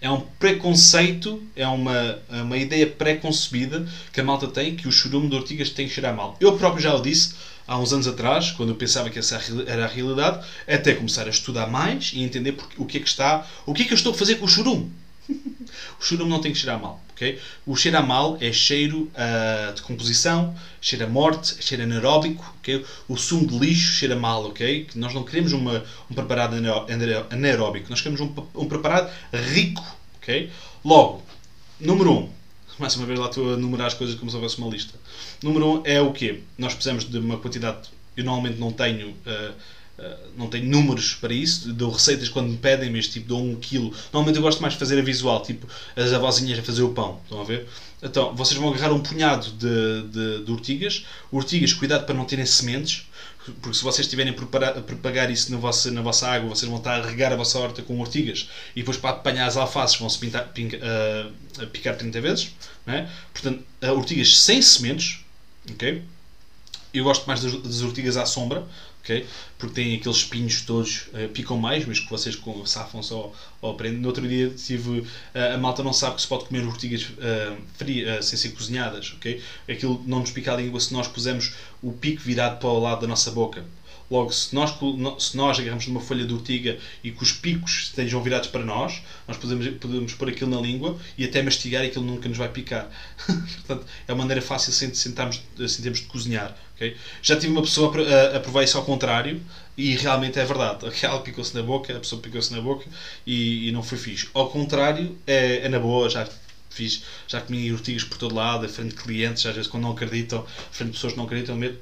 É 0.00 0.10
um 0.10 0.20
preconceito, 0.38 1.42
é 1.54 1.66
uma, 1.66 2.18
é 2.30 2.42
uma 2.42 2.56
ideia 2.56 2.86
pré-concebida 2.86 3.86
que 4.12 4.20
a 4.20 4.24
malta 4.24 4.48
tem 4.48 4.74
que 4.74 4.88
o 4.88 4.92
churume 4.92 5.28
de 5.28 5.36
ortigas 5.36 5.68
tem 5.68 5.86
que 5.86 5.92
cheirar 5.92 6.14
mal. 6.14 6.36
Eu 6.40 6.56
próprio 6.56 6.82
já 6.82 6.94
o 6.94 7.02
disse 7.02 7.34
há 7.68 7.78
uns 7.78 7.92
anos 7.92 8.08
atrás, 8.08 8.50
quando 8.50 8.70
eu 8.70 8.76
pensava 8.76 9.10
que 9.10 9.18
essa 9.18 9.38
era 9.66 9.84
a 9.84 9.88
realidade, 9.88 10.44
até 10.66 10.94
começar 10.94 11.26
a 11.26 11.30
estudar 11.30 11.66
mais 11.68 12.12
e 12.14 12.22
entender 12.22 12.52
porque, 12.52 12.74
o 12.78 12.86
que 12.86 12.96
é 12.96 13.00
que 13.00 13.08
está, 13.08 13.46
o 13.66 13.74
que 13.74 13.82
é 13.82 13.84
que 13.84 13.92
eu 13.92 13.96
estou 13.96 14.12
a 14.12 14.16
fazer 14.16 14.36
com 14.36 14.46
o 14.46 14.48
churume. 14.48 14.90
o 15.28 16.02
churume 16.02 16.30
não 16.30 16.40
tem 16.40 16.50
que 16.50 16.58
cheirar 16.58 16.80
mal. 16.80 17.02
Okay? 17.20 17.38
O 17.66 17.76
cheiro 17.76 17.98
a 17.98 18.02
mal 18.02 18.38
é 18.40 18.50
cheiro 18.50 19.12
uh, 19.12 19.74
de 19.74 19.82
composição, 19.82 20.56
cheiro 20.80 21.04
a 21.04 21.08
morte, 21.08 21.62
cheiro 21.62 21.82
anaeróbico. 21.82 22.54
Okay? 22.60 22.82
O 23.06 23.16
sumo 23.18 23.46
de 23.46 23.58
lixo 23.58 23.92
cheira 23.92 24.16
mal. 24.16 24.46
Okay? 24.46 24.86
Nós 24.94 25.12
não 25.12 25.22
queremos 25.22 25.52
uma, 25.52 25.84
um 26.10 26.14
preparado 26.14 26.56
anaeróbico, 27.30 27.90
nós 27.90 28.00
queremos 28.00 28.22
um, 28.22 28.32
um 28.54 28.66
preparado 28.66 29.12
rico. 29.52 29.84
Okay? 30.16 30.50
Logo, 30.82 31.22
número 31.78 32.10
1. 32.10 32.16
Um, 32.16 32.30
mais 32.80 32.96
uma 32.96 33.04
vez 33.04 33.18
lá 33.18 33.26
estou 33.26 33.52
a 33.52 33.56
numerar 33.58 33.88
as 33.88 33.94
coisas 33.94 34.18
como 34.18 34.30
se 34.30 34.36
houvesse 34.36 34.56
uma 34.56 34.70
lista. 34.70 34.98
Número 35.42 35.66
1 35.66 35.74
um 35.74 35.82
é 35.84 36.00
o 36.00 36.12
quê? 36.14 36.40
Nós 36.56 36.72
precisamos 36.72 37.04
de 37.04 37.18
uma 37.18 37.36
quantidade. 37.36 37.90
Eu 38.16 38.24
normalmente 38.24 38.58
não 38.58 38.72
tenho. 38.72 39.10
Uh, 39.10 39.54
não 40.36 40.48
tenho 40.48 40.66
números 40.66 41.14
para 41.14 41.32
isso, 41.32 41.72
dou 41.72 41.90
receitas 41.90 42.28
quando 42.28 42.48
me 42.48 42.56
pedem, 42.56 42.90
mas 42.90 43.08
tipo 43.08 43.28
dou 43.28 43.42
um 43.42 43.56
quilo. 43.56 43.92
Normalmente 44.12 44.36
eu 44.36 44.42
gosto 44.42 44.60
mais 44.60 44.74
de 44.74 44.78
fazer 44.78 44.98
a 44.98 45.02
visual, 45.02 45.42
tipo 45.42 45.66
as 45.96 46.12
avózinhas 46.12 46.58
a 46.58 46.62
fazer 46.62 46.82
o 46.82 46.90
pão. 46.90 47.20
Estão 47.24 47.40
a 47.40 47.44
ver? 47.44 47.66
Então, 48.02 48.34
vocês 48.34 48.58
vão 48.58 48.72
agarrar 48.72 48.92
um 48.92 49.00
punhado 49.00 49.50
de, 49.52 50.02
de, 50.08 50.44
de 50.44 50.50
ortigas. 50.50 51.04
Ortigas, 51.30 51.72
cuidado 51.72 52.06
para 52.06 52.14
não 52.14 52.24
terem 52.24 52.46
sementes, 52.46 53.06
porque 53.60 53.76
se 53.76 53.82
vocês 53.82 54.06
estiverem 54.06 54.32
a 54.32 54.80
propagar 54.82 55.30
isso 55.30 55.50
na 55.50 55.58
vossa, 55.58 55.90
na 55.90 56.02
vossa 56.02 56.28
água, 56.28 56.48
vocês 56.48 56.68
vão 56.68 56.78
estar 56.78 57.00
a 57.00 57.06
regar 57.06 57.32
a 57.32 57.36
vossa 57.36 57.58
horta 57.58 57.82
com 57.82 57.98
ortigas 58.00 58.48
e 58.74 58.80
depois 58.80 58.96
para 58.96 59.10
apanhar 59.10 59.46
as 59.46 59.56
alfaces 59.56 59.98
vão-se 59.98 60.18
uh, 60.26 61.66
picar 61.68 61.96
30 61.96 62.20
vezes. 62.20 62.54
Não 62.86 62.94
é? 62.94 63.08
Portanto, 63.32 63.62
uh, 63.82 63.92
ortigas 63.92 64.38
sem 64.38 64.62
sementes, 64.62 65.20
ok? 65.70 66.02
Eu 66.92 67.04
gosto 67.04 67.26
mais 67.26 67.40
das, 67.40 67.52
das 67.62 67.82
ortigas 67.82 68.16
à 68.16 68.26
sombra, 68.26 68.66
Porque 69.58 69.74
têm 69.74 69.96
aqueles 69.96 70.18
espinhos 70.18 70.62
todos, 70.62 71.08
uh, 71.08 71.28
picam 71.32 71.56
mais, 71.56 71.84
mas 71.86 71.98
que 72.00 72.10
vocês 72.10 72.38
safam 72.66 73.02
só 73.02 73.32
ou 73.60 73.72
aprendem. 73.72 74.00
No 74.00 74.08
outro 74.08 74.26
dia 74.26 74.50
tive, 74.50 75.00
uh, 75.00 75.06
a 75.54 75.58
malta 75.58 75.82
não 75.82 75.92
sabe 75.92 76.16
que 76.16 76.22
se 76.22 76.28
pode 76.28 76.44
comer 76.46 76.64
ortigas 76.66 77.02
uh, 77.02 77.56
fria, 77.74 78.22
sem 78.22 78.38
ser 78.38 78.50
cozinhadas, 78.50 79.12
ok? 79.16 79.40
Aquilo 79.68 80.02
não 80.06 80.20
nos 80.20 80.30
pica 80.30 80.52
a 80.52 80.56
língua 80.56 80.80
se 80.80 80.92
nós 80.92 81.08
pusermos 81.08 81.54
o 81.82 81.92
pico 81.92 82.22
virado 82.22 82.58
para 82.58 82.68
o 82.68 82.78
lado 82.78 83.02
da 83.02 83.06
nossa 83.06 83.30
boca. 83.30 83.64
Logo, 84.10 84.32
se 84.32 84.52
nós, 84.54 84.74
se 85.18 85.36
nós 85.36 85.58
agarramos 85.58 85.86
numa 85.86 86.00
folha 86.00 86.24
de 86.24 86.34
ortiga 86.34 86.78
e 87.04 87.12
que 87.12 87.22
os 87.22 87.30
picos 87.30 87.84
estejam 87.84 88.20
virados 88.20 88.48
para 88.48 88.64
nós, 88.64 89.00
nós 89.28 89.36
podemos, 89.36 89.68
podemos 89.78 90.14
pôr 90.14 90.30
aquilo 90.30 90.50
na 90.50 90.60
língua 90.60 90.98
e 91.16 91.24
até 91.24 91.40
mastigar 91.40 91.84
e 91.84 91.86
aquilo 91.86 92.04
nunca 92.04 92.28
nos 92.28 92.36
vai 92.36 92.48
picar. 92.48 92.90
Portanto, 93.24 93.86
é 94.08 94.12
uma 94.12 94.18
maneira 94.18 94.42
fácil 94.42 94.72
sem, 94.72 94.92
sem 94.92 95.12
termos 95.12 95.40
de 96.00 96.06
cozinhar. 96.06 96.56
Okay? 96.74 96.96
Já 97.22 97.36
tive 97.36 97.52
uma 97.52 97.62
pessoa 97.62 97.92
a, 97.96 98.38
a 98.38 98.40
provar 98.40 98.64
isso 98.64 98.76
ao 98.76 98.84
contrário 98.84 99.40
e 99.76 99.94
realmente 99.94 100.40
é 100.40 100.44
verdade. 100.44 100.86
Aquela 100.86 101.20
picou-se 101.20 101.54
na 101.54 101.62
boca, 101.62 101.96
a 101.96 102.00
pessoa 102.00 102.20
picou-se 102.20 102.52
na 102.52 102.60
boca 102.60 102.86
e, 103.24 103.68
e, 103.68 103.72
não 103.72 103.82
foi 103.82 103.96
fixe. 103.96 104.28
Ao 104.34 104.50
contrário, 104.50 105.16
é, 105.24 105.66
é 105.66 105.68
na 105.68 105.78
boa, 105.78 106.10
já 106.10 106.28
fiz, 106.68 107.04
já 107.28 107.40
comi 107.40 107.72
ortigas 107.72 108.02
por 108.02 108.18
todo 108.18 108.34
lado, 108.34 108.66
a 108.66 108.68
frente 108.68 108.96
de 108.96 109.02
clientes, 109.02 109.46
às 109.46 109.54
vezes 109.54 109.70
quando 109.70 109.84
não 109.84 109.92
acreditam, 109.92 110.40
a 110.40 110.72
frente 110.72 110.88
de 110.88 110.94
pessoas 110.94 111.12
que 111.12 111.18
não 111.18 111.26
acreditam, 111.26 111.56
medo, 111.56 111.78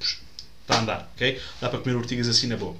está 0.69 0.77
a 0.77 0.81
andar, 0.83 1.11
ok? 1.17 1.41
Dá 1.61 1.69
para 1.71 1.79
comer 1.81 1.97
ortigas 1.97 2.29
assim 2.29 2.47
na 2.47 2.57
boa. 2.57 2.77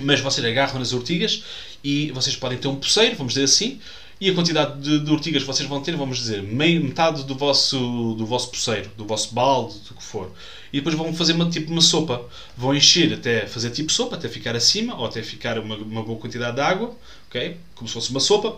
Mas 0.00 0.20
vocês 0.20 0.46
agarram 0.46 0.78
nas 0.78 0.92
ortigas 0.92 1.42
e 1.82 2.12
vocês 2.12 2.36
podem 2.36 2.56
ter 2.56 2.68
um 2.68 2.76
poceiro, 2.76 3.16
vamos 3.16 3.34
dizer 3.34 3.44
assim, 3.44 3.80
e 4.20 4.30
a 4.30 4.34
quantidade 4.34 4.80
de, 4.80 5.00
de 5.00 5.10
ortigas 5.10 5.42
que 5.42 5.46
vocês 5.46 5.68
vão 5.68 5.80
ter, 5.80 5.96
vamos 5.96 6.18
dizer, 6.18 6.42
meio, 6.42 6.82
metade 6.82 7.24
do 7.24 7.34
vosso, 7.34 8.14
do 8.16 8.24
vosso 8.24 8.50
poceiro, 8.50 8.90
do 8.96 9.04
vosso 9.04 9.34
balde, 9.34 9.78
do 9.88 9.94
que 9.94 10.02
for. 10.02 10.30
E 10.72 10.78
depois 10.78 10.94
vão 10.94 11.12
fazer 11.14 11.32
uma, 11.32 11.48
tipo 11.48 11.70
uma 11.70 11.80
sopa. 11.80 12.24
Vão 12.56 12.74
encher 12.74 13.12
até 13.14 13.46
fazer 13.46 13.70
tipo 13.70 13.92
sopa, 13.92 14.16
até 14.16 14.28
ficar 14.28 14.56
acima, 14.56 14.96
ou 14.96 15.06
até 15.06 15.22
ficar 15.22 15.58
uma, 15.58 15.76
uma 15.76 16.02
boa 16.02 16.18
quantidade 16.18 16.56
de 16.56 16.60
água, 16.60 16.96
ok? 17.28 17.56
Como 17.74 17.86
se 17.86 17.94
fosse 17.94 18.10
uma 18.10 18.20
sopa. 18.20 18.56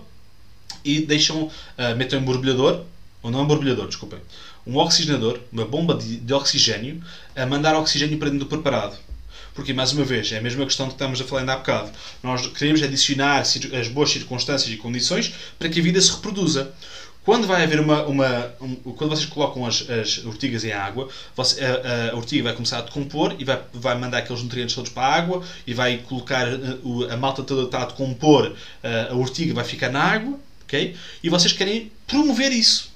E 0.82 1.00
deixam, 1.00 1.44
uh, 1.44 1.96
metem 1.96 2.18
um 2.18 2.24
borbulhador, 2.24 2.84
ou 3.22 3.30
não 3.30 3.42
um 3.42 3.46
borbulhador, 3.46 3.86
desculpem 3.86 4.18
um 4.70 4.76
oxigenador, 4.76 5.40
uma 5.52 5.64
bomba 5.64 5.94
de, 5.94 6.16
de 6.16 6.32
oxigênio, 6.32 7.02
a 7.34 7.44
mandar 7.44 7.76
oxigênio 7.76 8.16
para 8.18 8.30
dentro 8.30 8.46
do 8.46 8.48
preparado. 8.48 8.96
Porque, 9.52 9.72
mais 9.72 9.92
uma 9.92 10.04
vez, 10.04 10.30
é 10.30 10.38
a 10.38 10.40
mesma 10.40 10.64
questão 10.64 10.86
que 10.86 10.92
estamos 10.92 11.20
a 11.20 11.24
falar 11.24 11.40
ainda 11.40 11.54
há 11.54 11.56
bocado. 11.56 11.90
Nós 12.22 12.46
queremos 12.46 12.80
adicionar 12.82 13.40
as 13.40 13.88
boas 13.88 14.10
circunstâncias 14.10 14.72
e 14.72 14.76
condições 14.76 15.34
para 15.58 15.68
que 15.68 15.80
a 15.80 15.82
vida 15.82 16.00
se 16.00 16.12
reproduza. 16.12 16.72
Quando 17.24 17.46
vai 17.46 17.64
haver 17.64 17.80
uma. 17.80 18.04
uma 18.04 18.52
um, 18.60 18.76
quando 18.76 19.10
vocês 19.10 19.28
colocam 19.28 19.66
as, 19.66 19.84
as 19.90 20.24
ortigas 20.24 20.64
em 20.64 20.72
água, 20.72 21.08
você, 21.36 21.62
a, 21.62 22.12
a, 22.12 22.16
ortiga 22.16 22.44
vai 22.44 22.54
começar 22.54 22.78
a 22.78 22.82
decompor 22.82 23.34
e 23.38 23.44
vai, 23.44 23.60
vai 23.74 23.98
mandar 23.98 24.18
aqueles 24.18 24.42
nutrientes 24.42 24.74
todos 24.74 24.90
para 24.90 25.02
a 25.02 25.14
água 25.16 25.42
e 25.66 25.74
vai 25.74 25.98
colocar. 25.98 26.46
A, 26.46 27.14
a 27.14 27.16
malta 27.16 27.42
toda 27.42 27.64
está 27.64 27.82
a 27.82 27.86
decompor, 27.86 28.54
a, 28.82 29.12
a 29.12 29.16
ortiga 29.16 29.52
vai 29.52 29.64
ficar 29.64 29.90
na 29.90 30.02
água, 30.02 30.38
ok? 30.62 30.96
E 31.22 31.28
vocês 31.28 31.52
querem 31.52 31.92
promover 32.06 32.52
isso. 32.52 32.90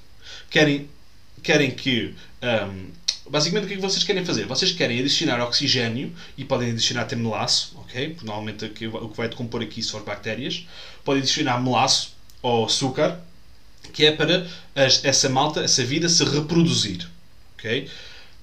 Querem 0.49 0.89
querem 1.45 1.71
que. 1.71 2.13
Um, 2.41 2.87
basicamente, 3.29 3.65
o 3.65 3.67
que 3.67 3.73
é 3.73 3.77
que 3.77 3.81
vocês 3.81 4.03
querem 4.03 4.25
fazer? 4.25 4.45
Vocês 4.45 4.71
querem 4.71 4.99
adicionar 4.99 5.41
oxigênio 5.43 6.11
e 6.37 6.43
podem 6.43 6.71
adicionar 6.71 7.03
até 7.03 7.15
melaço, 7.15 7.73
ok? 7.77 8.09
Porque 8.09 8.25
normalmente 8.25 8.65
o 8.65 8.69
que 8.69 8.87
vai 9.15 9.29
decompor 9.29 9.61
aqui 9.61 9.81
são 9.81 9.99
as 9.99 10.05
bactérias. 10.05 10.65
Podem 11.03 11.21
adicionar 11.21 11.61
melaço 11.61 12.15
ou 12.41 12.65
açúcar, 12.65 13.19
que 13.93 14.05
é 14.05 14.11
para 14.11 14.47
as, 14.75 15.05
essa 15.05 15.29
malta, 15.29 15.61
essa 15.61 15.83
vida 15.83 16.09
se 16.09 16.23
reproduzir, 16.23 17.07
ok? 17.57 17.87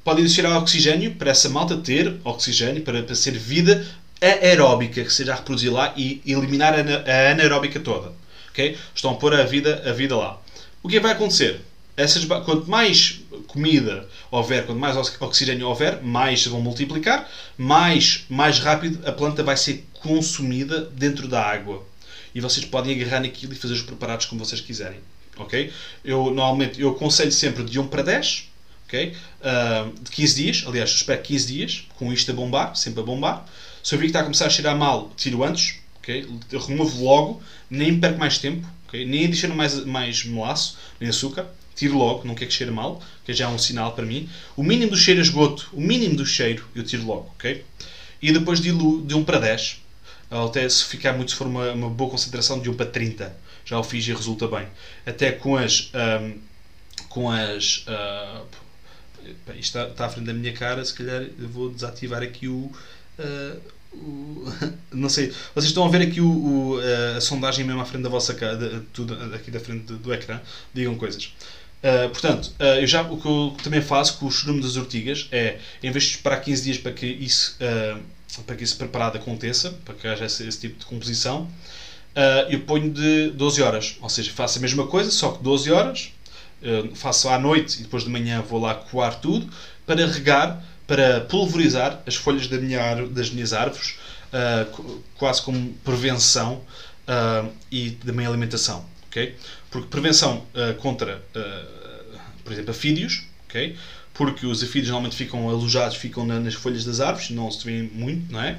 Podem 0.05 0.25
adicionar 0.25 0.59
oxigênio 0.59 1.15
para 1.15 1.31
essa 1.31 1.49
malta 1.49 1.77
ter 1.77 2.17
oxigênio, 2.25 2.83
para, 2.83 3.03
para 3.03 3.15
ser 3.15 3.33
vida 3.33 3.87
aeróbica, 4.21 5.05
que 5.05 5.13
seja 5.13 5.33
a 5.33 5.37
reproduzir 5.37 5.73
lá 5.73 5.93
e 5.97 6.23
eliminar 6.25 6.75
a, 6.75 7.31
anaeróbica 7.31 7.81
toda. 7.81 8.13
ok? 8.51 8.77
Estão 8.95 9.13
a 9.13 9.15
pôr 9.15 9.35
a 9.35 9.45
vida, 9.45 9.83
a 9.85 9.93
vida 9.93 10.17
lá. 10.17 10.41
O 10.83 10.89
que 10.89 10.99
vai 10.99 11.13
acontecer? 11.13 11.61
Essas, 11.97 12.25
quanto 12.25 12.71
mais 12.71 13.21
comida 13.47 14.09
houver, 14.31 14.65
quanto 14.65 14.79
mais 14.79 14.97
oxigênio 14.97 15.69
houver, 15.69 16.03
mais 16.03 16.43
se 16.43 16.49
vão 16.49 16.61
multiplicar, 16.61 17.29
mais, 17.57 18.25
mais 18.29 18.59
rápido 18.59 19.07
a 19.07 19.13
planta 19.13 19.43
vai 19.43 19.57
ser 19.57 19.87
consumida 19.95 20.81
dentro 20.93 21.29
da 21.29 21.43
água. 21.43 21.87
E 22.35 22.41
vocês 22.41 22.65
podem 22.65 22.99
agarrar 22.99 23.21
naquilo 23.21 23.53
e 23.53 23.57
fazer 23.57 23.75
os 23.75 23.83
preparados 23.83 24.27
como 24.27 24.43
vocês 24.43 24.61
quiserem. 24.61 25.01
Ok? 25.37 25.71
Eu 26.05 26.31
normalmente 26.31 26.81
eu 26.81 26.91
aconselho 26.91 27.33
sempre 27.33 27.63
de 27.65 27.79
1 27.79 27.89
para 27.89 28.03
10, 28.03 28.49
ok? 28.87 29.15
Uh, 29.41 30.03
de 30.03 30.11
15 30.11 30.35
dias, 30.35 30.65
aliás, 30.67 30.91
espero 30.91 31.21
15 31.21 31.47
dias, 31.47 31.87
com 31.97 32.13
isto 32.13 32.31
a 32.31 32.35
bombar, 32.35 32.75
sempre 32.75 33.01
a 33.01 33.03
bombar. 33.03 33.47
Se 33.83 33.95
eu 33.95 33.99
vi 33.99 34.07
que 34.07 34.11
está 34.11 34.21
a 34.21 34.25
começar 34.25 34.47
a 34.47 34.51
cheirar 34.51 34.77
mal, 34.77 35.11
tiro 35.17 35.45
antes, 35.45 35.77
ok? 35.99 36.27
Eu 36.51 36.61
removo 36.61 37.05
logo, 37.05 37.43
nem 37.69 38.01
perco 38.01 38.19
mais 38.19 38.39
tempo, 38.39 38.67
ok? 38.89 39.05
Nem 39.05 39.27
adiciono 39.27 39.55
mais, 39.55 39.85
mais 39.85 40.25
melaço, 40.25 40.79
nem 40.99 41.11
açúcar 41.11 41.47
tiro 41.75 41.97
logo, 41.97 42.27
não 42.27 42.35
quer 42.35 42.47
que 42.47 42.53
cheire 42.53 42.73
mal, 42.73 43.03
que 43.25 43.33
já 43.33 43.47
é 43.47 43.49
um 43.49 43.59
sinal 43.59 43.93
para 43.93 44.05
mim. 44.05 44.29
O 44.57 44.63
mínimo 44.63 44.91
do 44.91 44.97
cheiro 44.97 45.21
a 45.21 45.23
esgoto, 45.23 45.69
o 45.73 45.81
mínimo 45.81 46.17
do 46.17 46.27
cheiro, 46.27 46.65
eu 46.75 46.83
tiro 46.83 47.05
logo, 47.05 47.31
ok? 47.35 47.65
E 48.21 48.33
depois 48.33 48.61
diluo 48.61 49.05
de 49.05 49.15
1 49.15 49.25
para 49.25 49.39
10, 49.39 49.83
até 50.31 50.67
se 50.69 50.85
ficar 50.85 51.13
muito, 51.13 51.33
se 51.33 51.37
for 51.37 51.47
uma, 51.47 51.73
uma 51.73 51.91
boa 51.91 52.11
concentração, 52.11 52.61
de 52.61 52.71
1 52.71 52.75
para 52.75 52.87
30. 52.87 53.37
Já 53.65 53.79
o 53.79 53.85
fiz 53.85 54.07
e 54.07 54.13
resulta 54.13 54.49
bem. 54.49 54.67
Até 55.07 55.33
com 55.33 55.57
as. 55.57 55.91
Um, 55.95 56.39
com 57.09 57.31
as. 57.31 57.87
Uh, 57.87 58.47
isto 59.51 59.79
está, 59.79 59.89
está 59.89 60.07
à 60.07 60.09
frente 60.09 60.27
da 60.27 60.33
minha 60.33 60.53
cara, 60.53 60.85
se 60.85 60.95
calhar 60.95 61.25
vou 61.39 61.71
desativar 61.71 62.23
aqui 62.23 62.49
o. 62.49 62.73
Uh, 63.19 63.61
o, 63.93 64.45
não 64.91 65.09
sei, 65.09 65.33
vocês 65.55 65.67
estão 65.67 65.85
a 65.85 65.89
ver 65.89 66.03
aqui 66.03 66.21
o, 66.21 66.27
o, 66.27 66.79
a 67.17 67.21
sondagem 67.21 67.65
mesmo 67.65 67.81
à 67.81 67.85
frente 67.85 68.03
da 68.03 68.09
vossa 68.09 68.35
cara, 68.35 68.83
tudo 68.93 69.15
aqui 69.35 69.51
da 69.51 69.61
frente 69.61 69.85
do, 69.85 69.99
do 69.99 70.15
ecrã, 70.15 70.41
digam 70.73 70.97
coisas. 70.97 71.33
Uh, 71.83 72.09
portanto, 72.11 72.53
uh, 72.61 72.81
eu 72.81 72.87
já, 72.87 73.03
o 73.03 73.17
que 73.17 73.27
eu 73.27 73.57
também 73.61 73.83
faço 73.83 74.17
com 74.19 74.27
o 74.27 74.31
churume 74.31 74.63
das 74.63 74.77
ortigas 74.77 75.27
é, 75.33 75.59
em 75.83 75.91
vez 75.91 76.05
de 76.05 76.11
esperar 76.11 76.41
15 76.41 76.63
dias 76.63 76.79
para 76.79 76.93
que 76.93 77.07
isso, 77.07 77.57
uh, 77.61 78.01
para 78.47 78.55
que 78.55 78.63
esse 78.63 78.77
preparado 78.77 79.17
aconteça, 79.17 79.71
para 79.85 79.95
que 79.95 80.07
haja 80.07 80.25
esse, 80.25 80.47
esse 80.47 80.61
tipo 80.61 80.79
de 80.79 80.87
composição, 80.87 81.49
eu 82.51 82.61
ponho 82.61 82.91
de 82.91 83.31
12 83.31 83.63
horas. 83.63 83.97
Ou 84.01 84.09
seja, 84.09 84.31
faço 84.33 84.59
a 84.59 84.61
mesma 84.61 84.87
coisa, 84.87 85.11
só 85.11 85.33
que 85.33 85.43
12 85.43 85.73
horas, 85.73 86.13
faço 86.95 87.29
à 87.31 87.39
noite 87.39 87.81
e 87.81 87.83
depois 87.85 88.05
de 88.05 88.11
manhã 88.11 88.43
vou 88.43 88.61
lá 88.61 88.75
coar 88.75 89.19
tudo, 89.19 89.51
para 89.87 90.07
regar, 90.07 90.63
para 90.87 91.23
pulverizar 91.23 92.03
as 92.07 92.15
folhas 92.15 92.47
da 92.49 92.59
minha, 92.59 93.07
das 93.07 93.31
minhas 93.31 93.55
árvores, 93.55 93.97
quase 95.17 95.41
como 95.41 95.73
prevenção 95.85 96.61
e 97.71 97.91
da 98.05 98.13
minha 98.13 98.29
alimentação. 98.29 98.85
Okay? 99.13 99.37
Porque 99.71 99.89
prevenção 99.89 100.47
uh, 100.55 100.75
contra, 100.77 101.23
uh, 101.37 102.19
por 102.43 102.53
exemplo, 102.53 102.71
afídeos, 102.71 103.25
okay? 103.47 103.77
porque 104.15 104.47
os 104.47 104.63
afídeos 104.63 104.89
normalmente 104.89 105.17
ficam 105.17 105.49
alojados, 105.51 105.97
ficam 105.99 106.27
na, 106.27 106.41
nas 106.41 106.55
folhas 106.55 106.83
das 106.85 106.99
árvores, 106.99 107.29
não 107.29 107.51
se 107.51 107.63
vêem 107.65 107.83
muito, 107.83 108.33
não 108.33 108.43
é? 108.43 108.59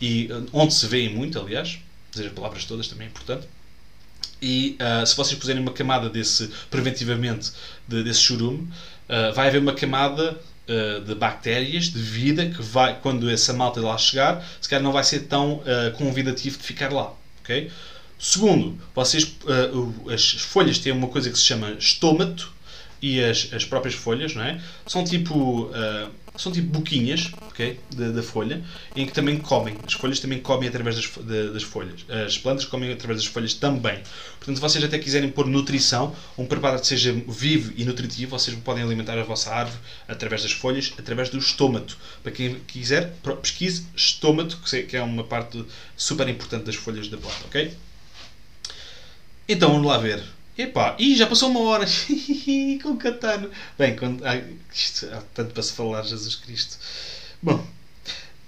E 0.00 0.30
uh, 0.30 0.46
onde 0.52 0.72
se 0.72 0.86
vêem 0.86 1.12
muito, 1.12 1.38
aliás, 1.38 1.80
dizer 2.12 2.28
as 2.28 2.32
palavras 2.32 2.64
todas 2.64 2.86
também 2.86 3.08
é 3.08 3.10
importante. 3.10 3.48
E 4.40 4.78
uh, 4.80 5.04
se 5.04 5.16
vocês 5.16 5.36
puserem 5.36 5.60
uma 5.60 5.72
camada 5.72 6.08
desse, 6.08 6.48
preventivamente, 6.70 7.50
de, 7.86 8.04
desse 8.04 8.20
churume, 8.20 8.68
vai 9.34 9.48
haver 9.48 9.58
uma 9.58 9.72
camada 9.72 10.38
de 11.06 11.14
bactérias, 11.14 11.86
de 11.86 11.98
vida, 11.98 12.44
que 12.44 12.60
vai, 12.60 13.00
quando 13.00 13.30
essa 13.30 13.54
malta 13.54 13.80
lá 13.80 13.96
chegar, 13.96 14.46
se 14.60 14.68
calhar 14.68 14.82
não 14.82 14.92
vai 14.92 15.02
ser 15.02 15.20
tão 15.20 15.62
convidativo 15.96 16.58
de 16.58 16.62
ficar 16.62 16.92
lá. 16.92 17.14
ok? 17.40 17.70
Segundo, 18.18 18.76
vocês, 18.94 19.24
uh, 19.24 20.10
as 20.10 20.32
folhas 20.32 20.78
têm 20.78 20.92
uma 20.92 21.06
coisa 21.06 21.30
que 21.30 21.38
se 21.38 21.44
chama 21.44 21.70
estômato 21.78 22.52
e 23.00 23.22
as, 23.22 23.48
as 23.52 23.64
próprias 23.64 23.94
folhas, 23.94 24.34
não 24.34 24.42
é? 24.42 24.60
São 24.88 25.04
tipo, 25.04 25.66
uh, 25.66 26.10
são 26.36 26.50
tipo 26.50 26.66
boquinhas, 26.66 27.30
ok? 27.42 27.78
Da, 27.94 28.08
da, 28.08 28.22
folha, 28.22 28.60
em 28.96 29.06
que 29.06 29.12
também 29.12 29.38
comem. 29.38 29.76
As 29.86 29.92
folhas 29.92 30.18
também 30.18 30.40
comem 30.40 30.68
através 30.68 30.96
das, 30.96 31.06
de, 31.06 31.50
das 31.50 31.62
folhas. 31.62 32.04
As 32.08 32.36
plantas 32.36 32.64
comem 32.64 32.92
através 32.92 33.20
das 33.22 33.30
folhas 33.30 33.54
também. 33.54 34.02
Portanto, 34.38 34.56
se 34.56 34.60
vocês 34.60 34.82
até 34.82 34.98
quiserem 34.98 35.30
pôr 35.30 35.46
nutrição, 35.46 36.12
um 36.36 36.44
preparado 36.44 36.80
que 36.80 36.88
seja 36.88 37.12
vivo 37.28 37.72
e 37.76 37.84
nutritivo, 37.84 38.36
vocês 38.36 38.56
podem 38.58 38.82
alimentar 38.82 39.16
a 39.16 39.22
vossa 39.22 39.54
árvore 39.54 39.78
através 40.08 40.42
das 40.42 40.50
folhas, 40.50 40.92
através 40.98 41.28
do 41.30 41.38
estômato. 41.38 41.96
Para 42.20 42.32
quem 42.32 42.56
quiser, 42.66 43.14
pesquise 43.40 43.86
estômato, 43.94 44.58
que 44.88 44.96
é 44.96 45.02
uma 45.02 45.22
parte 45.22 45.64
super 45.96 46.28
importante 46.28 46.64
das 46.64 46.74
folhas 46.74 47.06
da 47.06 47.16
planta, 47.16 47.44
ok? 47.46 47.72
Então 49.48 49.70
vamos 49.70 49.86
lá 49.86 49.98
ver. 49.98 50.22
Epá, 50.56 50.96
e 50.98 51.16
já 51.16 51.26
passou 51.26 51.50
uma 51.50 51.60
hora 51.60 51.86
com 52.82 52.90
o 52.90 52.96
Catano. 52.96 53.50
Bem, 53.78 53.96
quando, 53.96 54.24
ah, 54.26 54.42
isto, 54.74 55.06
há 55.12 55.22
tanto 55.32 55.54
para 55.54 55.62
se 55.62 55.72
falar, 55.72 56.02
Jesus 56.02 56.34
Cristo. 56.34 56.76
Bom, 57.40 57.64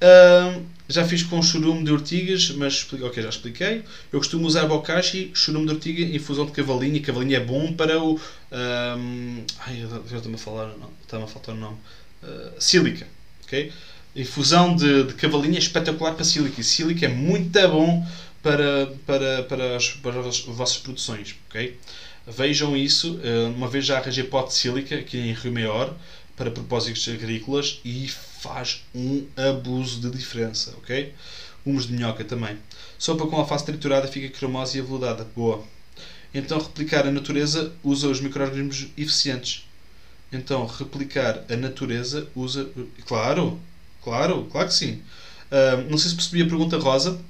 Uh, 0.01 0.65
já 0.89 1.07
fiz 1.07 1.23
com 1.23 1.43
churume 1.43 1.85
de 1.85 1.93
ortigas, 1.93 2.51
mas 2.53 2.91
ok, 2.91 3.23
já 3.23 3.29
expliquei. 3.29 3.85
Eu 4.11 4.19
costumo 4.19 4.47
usar 4.47 4.67
bokashi, 4.67 5.31
churume 5.35 5.67
de 5.67 5.73
ortiga, 5.75 6.17
infusão 6.17 6.47
de 6.47 6.53
cavalinha. 6.53 7.01
Cavalinha 7.03 7.37
é 7.37 7.45
bom 7.45 7.73
para 7.75 8.03
o. 8.03 8.15
Um, 8.15 9.45
ai, 9.59 9.87
já 10.09 10.17
estou-me 10.17 10.37
a 10.37 10.39
falar, 10.39 10.75
está-me 11.03 11.25
a 11.25 11.27
faltar 11.27 11.55
o 11.55 11.59
nome. 11.59 11.77
Uh, 12.23 12.51
sílica, 12.59 13.07
ok? 13.45 13.71
Infusão 14.17 14.75
de, 14.75 15.05
de 15.05 15.15
cavalinha 15.15 15.57
é 15.57 15.59
espetacular 15.59 16.15
para 16.15 16.25
sílica. 16.25 16.61
E 16.61 16.65
sílica 16.65 17.05
é 17.05 17.09
muito 17.09 17.61
bom 17.69 18.05
para, 18.43 18.93
para, 19.07 19.43
para, 19.45 19.77
as, 19.77 19.89
para 19.91 20.21
as 20.21 20.41
vossas 20.41 20.79
produções, 20.79 21.37
ok? 21.49 21.79
Vejam 22.27 22.77
isso. 22.77 23.17
Uh, 23.17 23.49
uma 23.55 23.69
vez 23.69 23.85
já 23.87 23.99
arranjei 23.99 24.25
pote 24.25 24.49
de 24.51 24.55
sílica 24.55 24.97
aqui 24.97 25.19
em 25.19 25.33
Rio 25.33 25.53
Maior 25.53 25.95
para 26.37 26.51
propósitos 26.51 27.07
agrícolas 27.09 27.81
e 27.85 28.09
faz 28.09 28.85
um 28.95 29.27
abuso 29.37 30.01
de 30.01 30.11
diferença, 30.17 30.75
ok? 30.79 31.13
Humus 31.65 31.87
de 31.87 31.93
minhoca 31.93 32.25
também. 32.25 32.57
Sopa 32.99 33.27
com 33.27 33.37
alface 33.37 33.67
triturada 33.67 34.09
fica 34.09 34.29
cremosa 34.39 34.77
e 34.77 34.81
aveludada. 34.81 35.27
Boa. 35.37 35.63
Então, 36.33 36.59
replicar 36.59 37.07
a 37.07 37.11
natureza 37.11 37.73
usa 37.83 38.09
os 38.09 38.21
micro-organismos 38.21 38.89
eficientes. 38.97 39.67
Então, 40.33 40.65
replicar 40.65 41.45
a 41.51 41.57
natureza 41.57 42.29
usa. 42.35 42.71
Claro, 43.07 43.61
claro, 44.03 44.47
claro 44.51 44.69
que 44.69 44.75
sim. 44.75 45.03
Uh, 45.51 45.91
não 45.91 45.99
sei 45.99 46.11
se 46.11 46.17
percebi 46.17 46.43
a 46.43 46.47
pergunta 46.47 46.79
rosa. 46.79 47.21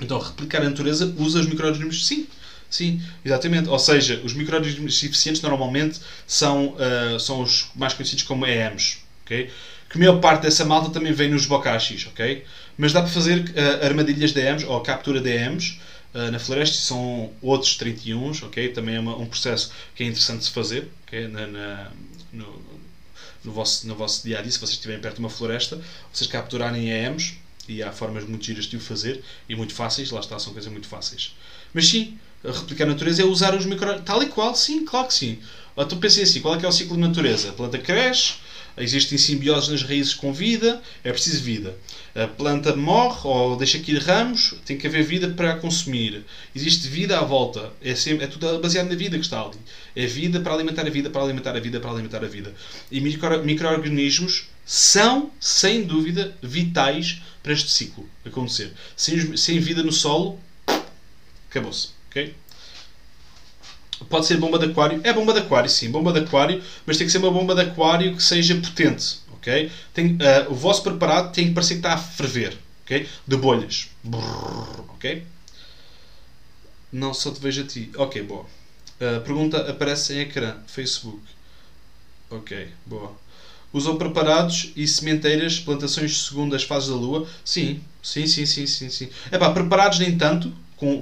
Então, 0.00 0.18
replicar 0.18 0.62
a 0.62 0.68
natureza 0.68 1.14
usa 1.18 1.40
os 1.40 1.46
micro-organismos? 1.46 2.06
Sim. 2.06 2.26
Sim, 2.70 3.02
exatamente. 3.24 3.68
Ou 3.68 3.78
seja, 3.78 4.20
os 4.24 4.32
micro-organismos 4.32 5.02
eficientes 5.02 5.42
normalmente 5.42 5.98
são, 6.26 6.76
uh, 6.76 7.18
são 7.18 7.42
os 7.42 7.68
mais 7.74 7.92
conhecidos 7.92 8.22
como 8.22 8.46
EMs. 8.46 8.98
Okay? 9.24 9.50
Que 9.90 9.96
a 9.96 9.98
maior 9.98 10.20
parte 10.20 10.42
dessa 10.42 10.64
malta 10.64 10.90
também 10.90 11.12
vem 11.12 11.28
nos 11.28 11.46
bokashis. 11.46 12.06
Okay? 12.06 12.44
Mas 12.78 12.92
dá 12.92 13.02
para 13.02 13.10
fazer 13.10 13.40
uh, 13.40 13.84
armadilhas 13.84 14.32
de 14.32 14.40
EMs 14.40 14.64
ou 14.64 14.80
captura 14.82 15.20
de 15.20 15.30
EMs 15.36 15.80
uh, 16.14 16.30
na 16.30 16.38
floresta. 16.38 16.76
São 16.76 17.32
outros 17.42 17.74
31. 17.76 18.30
Okay? 18.44 18.68
Também 18.68 18.94
é 18.94 19.00
uma, 19.00 19.16
um 19.16 19.26
processo 19.26 19.72
que 19.96 20.04
é 20.04 20.06
interessante 20.06 20.38
de 20.38 20.44
se 20.44 20.52
fazer 20.52 20.88
okay? 21.08 21.26
na, 21.26 21.48
na 21.48 21.90
no, 22.32 22.62
no, 23.42 23.52
vosso, 23.52 23.88
no 23.88 23.96
vosso 23.96 24.24
dia 24.24 24.38
a 24.38 24.42
dia. 24.42 24.52
Se 24.52 24.60
vocês 24.60 24.76
estiverem 24.76 25.02
perto 25.02 25.16
de 25.16 25.20
uma 25.20 25.30
floresta, 25.30 25.80
vocês 26.12 26.30
capturarem 26.30 26.88
EMs. 26.88 27.34
E 27.70 27.84
há 27.84 27.92
formas 27.92 28.24
muito 28.24 28.44
giras 28.44 28.64
de 28.64 28.76
o 28.76 28.80
fazer 28.80 29.22
e 29.48 29.54
muito 29.54 29.72
fáceis. 29.72 30.10
Lá 30.10 30.18
está, 30.18 30.36
são 30.40 30.52
coisas 30.52 30.70
muito 30.72 30.88
fáceis. 30.88 31.36
Mas 31.72 31.86
sim, 31.86 32.18
replicar 32.44 32.84
a 32.84 32.88
natureza 32.88 33.22
é 33.22 33.24
usar 33.24 33.54
os 33.54 33.64
micro... 33.64 34.00
Tal 34.02 34.20
e 34.24 34.26
qual, 34.26 34.56
sim, 34.56 34.84
claro 34.84 35.06
que 35.06 35.14
sim. 35.14 35.38
Então 35.76 35.98
pensei 35.98 36.24
assim, 36.24 36.40
qual 36.40 36.56
é 36.56 36.58
que 36.58 36.66
é 36.66 36.68
o 36.68 36.72
ciclo 36.72 36.96
de 36.96 37.02
natureza? 37.02 37.50
A 37.50 37.52
planta 37.52 37.78
cresce, 37.78 38.34
existem 38.76 39.16
simbioses 39.16 39.68
nas 39.68 39.82
raízes 39.82 40.14
com 40.14 40.32
vida, 40.32 40.82
é 41.04 41.12
preciso 41.12 41.42
vida. 41.42 41.76
A 42.14 42.26
planta 42.26 42.74
morre 42.74 43.20
ou 43.22 43.56
deixa 43.56 43.78
cair 43.78 44.02
ramos, 44.02 44.54
tem 44.64 44.76
que 44.76 44.86
haver 44.86 45.04
vida 45.04 45.28
para 45.28 45.52
a 45.52 45.56
consumir. 45.56 46.24
Existe 46.54 46.88
vida 46.88 47.18
à 47.18 47.22
volta, 47.22 47.72
é, 47.80 47.94
sempre, 47.94 48.24
é 48.24 48.26
tudo 48.26 48.58
baseado 48.58 48.88
na 48.88 48.96
vida 48.96 49.16
que 49.16 49.24
está 49.24 49.40
ali. 49.40 49.58
É 49.94 50.06
vida 50.06 50.40
para 50.40 50.54
alimentar 50.54 50.86
a 50.86 50.90
vida, 50.90 51.08
para 51.08 51.22
alimentar 51.22 51.56
a 51.56 51.60
vida, 51.60 51.78
para 51.78 51.90
alimentar 51.90 52.24
a 52.24 52.28
vida. 52.28 52.52
E 52.90 53.00
micro-organismos 53.00 54.48
são, 54.66 55.30
sem 55.40 55.84
dúvida, 55.84 56.36
vitais 56.42 57.22
para 57.42 57.52
este 57.52 57.70
ciclo 57.70 58.08
acontecer. 58.24 58.72
Sem, 58.96 59.36
sem 59.36 59.58
vida 59.58 59.82
no 59.82 59.92
solo, 59.92 60.38
acabou-se. 61.48 61.90
Ok? 62.08 62.34
Pode 64.08 64.26
ser 64.26 64.38
bomba 64.38 64.58
de 64.58 64.66
aquário. 64.66 65.00
É 65.04 65.12
bomba 65.12 65.32
de 65.32 65.40
aquário, 65.40 65.68
sim, 65.68 65.90
bomba 65.90 66.12
de 66.12 66.20
aquário, 66.20 66.62
mas 66.86 66.96
tem 66.96 67.06
que 67.06 67.12
ser 67.12 67.18
uma 67.18 67.30
bomba 67.30 67.54
de 67.54 67.62
aquário 67.62 68.16
que 68.16 68.22
seja 68.22 68.54
potente. 68.54 69.20
Ok? 69.32 69.70
Tem, 69.94 70.14
uh, 70.14 70.50
o 70.50 70.54
vosso 70.54 70.82
preparado 70.82 71.32
tem 71.32 71.48
que 71.48 71.54
parecer 71.54 71.74
que 71.74 71.78
está 71.80 71.94
a 71.94 71.98
ferver. 71.98 72.56
Ok? 72.84 73.08
De 73.26 73.36
bolhas. 73.36 73.88
Brrr, 74.02 74.80
ok? 74.90 75.24
Não 76.92 77.14
só 77.14 77.30
te 77.30 77.40
vejo 77.40 77.62
a 77.62 77.66
ti. 77.66 77.90
Ok, 77.96 78.22
boa. 78.22 78.44
Uh, 79.00 79.20
pergunta 79.22 79.70
aparece 79.70 80.14
em 80.14 80.20
ecrã. 80.20 80.56
Facebook. 80.66 81.22
Ok, 82.30 82.68
boa. 82.84 83.16
Usam 83.72 83.96
preparados 83.96 84.72
e 84.74 84.86
sementeiras, 84.86 85.60
plantações 85.60 86.24
segundo 86.24 86.56
as 86.56 86.64
fases 86.64 86.88
da 86.88 86.96
lua? 86.96 87.26
Sim, 87.44 87.80
sim, 88.02 88.26
sim, 88.26 88.44
sim, 88.44 88.66
sim. 88.66 88.90
sim. 88.90 89.08
Epá, 89.30 89.50
preparados 89.52 89.98
nem 89.98 90.16
tanto, 90.16 90.52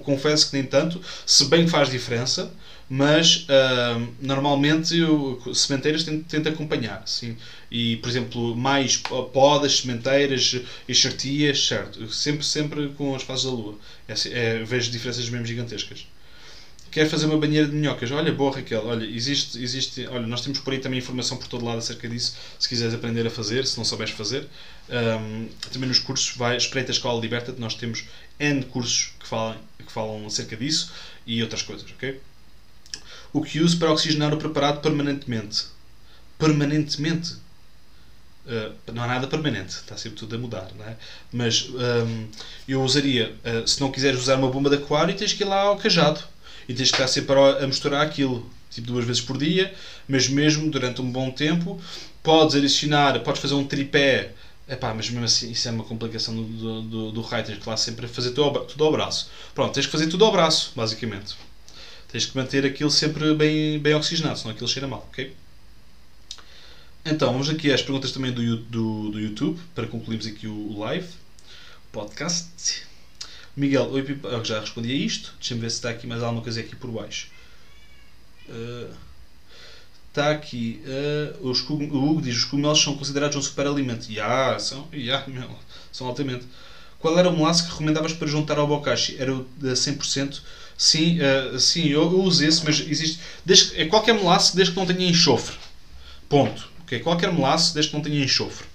confesso 0.05 0.51
que 0.51 0.57
nem 0.57 0.67
tanto, 0.67 1.01
se 1.25 1.45
bem 1.47 1.65
que 1.65 1.71
faz 1.71 1.91
diferença, 1.91 2.53
mas 2.89 3.47
uh, 3.49 4.09
normalmente 4.21 4.97
eu, 4.97 5.41
sementeiras 5.55 6.05
tento, 6.05 6.25
tento 6.25 6.49
acompanhar. 6.49 7.03
Sim. 7.07 7.37
E, 7.71 7.97
por 7.99 8.09
exemplo, 8.09 8.57
mais 8.57 8.97
podas, 8.97 9.79
sementeiras, 9.79 10.61
enxertias, 10.89 11.67
certo. 11.67 12.11
Sempre, 12.11 12.45
sempre 12.45 12.89
com 12.91 13.15
as 13.15 13.23
fases 13.23 13.45
da 13.45 13.51
lua. 13.51 13.77
É, 14.07 14.15
é, 14.31 14.65
vejo 14.65 14.91
diferenças 14.91 15.29
mesmo 15.29 15.47
gigantescas. 15.47 16.07
Quer 16.91 17.09
fazer 17.09 17.27
uma 17.27 17.37
banheira 17.37 17.67
de 17.67 17.75
minhocas? 17.75 18.11
Olha, 18.11 18.33
boa 18.33 18.55
Raquel, 18.55 18.87
olha, 18.87 19.05
existe, 19.05 19.63
existe, 19.63 20.07
olha, 20.07 20.27
nós 20.27 20.41
temos 20.41 20.59
por 20.61 20.73
aí 20.73 20.79
também 20.79 20.99
informação 20.99 21.37
por 21.37 21.47
todo 21.47 21.65
lado 21.65 21.79
acerca 21.79 22.09
disso, 22.09 22.37
se 22.59 22.67
quiseres 22.67 22.95
aprender 22.95 23.27
a 23.27 23.31
fazer, 23.31 23.67
se 23.67 23.77
não 23.77 23.85
souberes 23.85 24.15
fazer. 24.15 24.49
Um, 24.89 25.49
também 25.71 25.87
nos 25.87 25.99
cursos, 25.99 26.35
vai, 26.35 26.57
espreita 26.57 26.91
a 26.91 26.95
Escola 26.95 27.21
Liberta, 27.21 27.55
nós 27.59 27.75
temos 27.75 28.05
N 28.41 28.65
cursos 28.65 29.13
que 29.21 29.29
falam, 29.29 29.57
que 29.79 29.93
falam 29.93 30.27
acerca 30.27 30.57
disso 30.57 30.91
e 31.27 31.43
outras 31.43 31.61
coisas, 31.61 31.91
ok? 31.91 32.19
O 33.35 33.43
que 33.43 33.61
uso 33.61 33.79
para 33.79 33.93
oxigenar 33.93 34.33
o 34.33 34.39
preparado 34.39 34.81
permanentemente. 34.81 35.67
Permanentemente? 36.39 37.35
Uh, 38.47 38.93
não 38.95 39.03
há 39.03 39.07
nada 39.07 39.27
permanente, 39.27 39.75
está 39.75 39.95
sempre 39.95 40.19
tudo 40.19 40.35
a 40.35 40.39
mudar, 40.39 40.71
não 40.79 40.87
é? 40.87 40.97
Mas 41.31 41.69
um, 41.69 42.29
eu 42.67 42.83
usaria, 42.83 43.37
uh, 43.45 43.69
se 43.69 43.79
não 43.79 43.93
quiseres 43.93 44.19
usar 44.19 44.37
uma 44.37 44.51
bomba 44.51 44.71
de 44.71 44.77
aquário, 44.77 45.15
tens 45.15 45.35
que 45.35 45.43
ir 45.43 45.47
lá 45.47 45.61
ao 45.61 45.77
cajado 45.77 46.25
e 46.69 46.75
tens 46.75 46.91
que 46.91 46.97
estar 46.97 47.09
sempre 47.09 47.35
a 47.35 47.67
misturar 47.67 48.03
aquilo, 48.03 48.49
tipo 48.71 48.87
duas 48.87 49.05
vezes 49.05 49.23
por 49.23 49.39
dia, 49.39 49.75
mas 50.07 50.29
mesmo 50.29 50.71
durante 50.71 51.01
um 51.01 51.11
bom 51.11 51.31
tempo, 51.31 51.81
podes 52.23 52.55
adicionar, 52.55 53.19
podes 53.21 53.41
fazer 53.41 53.55
um 53.55 53.65
tripé 53.65 54.35
Epá, 54.69 54.93
mas 54.93 55.09
mesmo 55.09 55.25
assim, 55.25 55.51
isso 55.51 55.67
é 55.67 55.71
uma 55.71 55.83
complicação 55.83 56.37
do, 56.37 56.43
do, 56.45 56.83
do, 56.83 57.13
do 57.13 57.23
que 57.23 57.69
lá 57.69 57.77
sempre 57.77 58.07
fazer 58.07 58.33
tudo 58.33 58.85
ao, 58.85 58.93
braço. 58.93 59.31
Pronto, 59.55 59.73
tens 59.73 59.87
que 59.87 59.93
fazer 59.93 60.09
tudo 60.09 60.27
ao 60.27 60.31
braço, 60.31 60.73
basicamente. 60.77 61.37
Tens 62.13 62.27
que 62.27 62.37
manter 62.37 62.67
aquilo 62.67 62.91
sempre 62.91 63.35
bem, 63.35 63.79
bem 63.79 63.95
oxigenado, 63.95 64.39
senão 64.39 64.51
aquilo 64.51 64.69
cheira 64.69 64.87
mal, 64.87 65.09
ok? 65.11 65.35
Então, 67.03 67.33
vamos 67.33 67.49
aqui 67.49 67.73
às 67.73 67.81
perguntas 67.81 68.13
também 68.13 68.31
do, 68.31 68.57
do, 68.57 69.11
do 69.11 69.19
YouTube, 69.21 69.59
para 69.75 69.87
concluirmos 69.87 70.27
aqui 70.27 70.47
o 70.47 70.79
live, 70.79 71.09
podcast. 71.91 72.88
Miguel, 73.59 73.91
eu 74.25 74.45
já 74.45 74.61
respondi 74.61 74.93
a 74.93 74.95
isto. 74.95 75.35
Deixa-me 75.39 75.61
ver 75.61 75.71
se 75.71 75.77
está 75.77 75.91
aqui 75.91 76.07
mais 76.07 76.23
alguma 76.23 76.43
coisa 76.43 76.61
aqui 76.61 76.77
por 76.77 76.91
baixo. 76.91 77.29
Uh, 78.49 78.95
está 80.09 80.31
aqui. 80.31 80.81
Uh, 80.87 81.49
os, 81.49 81.69
o 81.69 81.75
Hugo 81.75 82.23
diz: 82.23 82.37
os 82.37 82.45
cogumelos 82.45 82.81
são 82.81 82.97
considerados 82.97 83.37
um 83.37 83.43
superalimento. 83.43 84.05
Já, 84.05 84.11
yeah, 84.13 84.59
são. 84.61 84.89
Yeah, 84.93 85.27
são 85.91 86.07
altamente. 86.07 86.47
Qual 87.01 87.19
era 87.19 87.29
o 87.29 87.37
melaço 87.37 87.65
que 87.65 87.73
recomendavas 87.73 88.13
para 88.13 88.29
juntar 88.29 88.59
ao 88.59 88.67
bokashi? 88.67 89.17
Era 89.19 89.35
o 89.35 89.47
de 89.57 89.71
100%? 89.71 90.41
Sim, 90.77 91.19
uh, 91.21 91.59
sim 91.59 91.89
eu, 91.89 92.03
eu 92.03 92.21
uso 92.21 92.45
esse, 92.45 92.65
mas 92.65 92.79
existe. 92.81 93.21
Desde, 93.45 93.81
é 93.81 93.87
qualquer 93.87 94.15
melaço 94.15 94.55
desde 94.55 94.73
que 94.73 94.79
não 94.79 94.87
tenha 94.87 95.09
enxofre. 95.09 95.57
Ponto. 96.29 96.69
Okay? 96.83 97.01
Qualquer 97.01 97.33
melaço 97.33 97.75
desde 97.75 97.91
que 97.91 97.97
não 97.97 98.05
tenha 98.05 98.25
enxofre. 98.25 98.67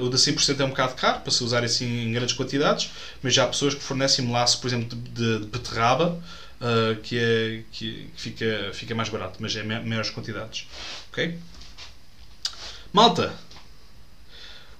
O 0.00 0.08
de 0.08 0.16
100% 0.16 0.58
é 0.58 0.64
um 0.64 0.70
bocado 0.70 0.94
caro 0.94 1.20
para 1.20 1.30
se 1.30 1.44
usar 1.44 1.62
assim 1.62 1.86
em 2.08 2.12
grandes 2.12 2.34
quantidades, 2.34 2.90
mas 3.22 3.32
já 3.32 3.44
há 3.44 3.46
pessoas 3.46 3.72
que 3.74 3.80
fornecem 3.80 4.24
melaço, 4.24 4.60
por 4.60 4.66
exemplo, 4.66 4.98
de, 4.98 5.38
de, 5.38 5.46
beterraba, 5.46 6.20
uh, 6.60 7.00
que, 7.02 7.16
é, 7.16 7.62
que, 7.70 8.10
fica, 8.16 8.70
fica 8.74 8.94
mais 8.96 9.08
barato, 9.08 9.36
mas 9.38 9.54
é 9.54 9.62
maiores 9.62 10.10
quantidades. 10.10 10.66
Ok? 11.12 11.38
Malta! 12.92 13.32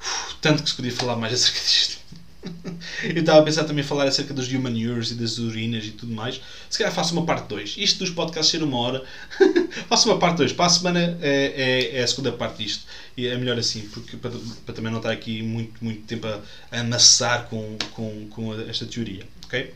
Uf, 0.01 0.35
tanto 0.41 0.63
que 0.65 0.71
se 0.71 0.75
podia 0.75 0.93
falar 0.93 1.17
mais 1.17 1.33
acerca 1.35 1.61
disto. 1.61 1.99
Eu 3.03 3.21
estava 3.21 3.41
a 3.41 3.43
pensar 3.43 3.65
também 3.65 3.85
falar 3.85 4.07
acerca 4.07 4.33
dos 4.33 4.51
humanures 4.51 5.11
e 5.11 5.15
das 5.15 5.39
urinas 5.39 5.85
e 5.85 5.91
tudo 5.91 6.13
mais. 6.13 6.41
Se 6.69 6.79
calhar 6.79 6.93
faço 6.93 7.13
uma 7.13 7.25
parte 7.25 7.49
2. 7.49 7.77
Isto 7.79 8.01
dos 8.01 8.11
podcasts 8.11 8.51
ser 8.51 8.63
uma 8.63 8.79
hora. 8.79 9.05
faço 9.89 10.09
uma 10.09 10.19
parte 10.19 10.39
2. 10.39 10.53
Para 10.53 10.67
a 10.67 10.71
semana 10.71 11.19
é, 11.21 11.91
é, 11.93 11.99
é, 11.99 12.03
a 12.03 12.07
segunda 12.07 12.33
parte 12.33 12.63
disto. 12.63 12.85
E 13.17 13.27
é 13.27 13.37
melhor 13.37 13.59
assim, 13.59 13.83
porque 13.93 14.17
para, 14.17 14.33
para 14.65 14.75
também 14.75 14.91
não 14.91 14.99
estar 14.99 15.11
aqui 15.11 15.43
muito, 15.43 15.85
muito 15.85 16.03
tempo 16.03 16.27
a, 16.27 16.41
amassar 16.81 17.47
com, 17.47 17.77
com, 17.93 18.27
com 18.31 18.61
esta 18.61 18.87
teoria. 18.87 19.25
Ok? 19.45 19.73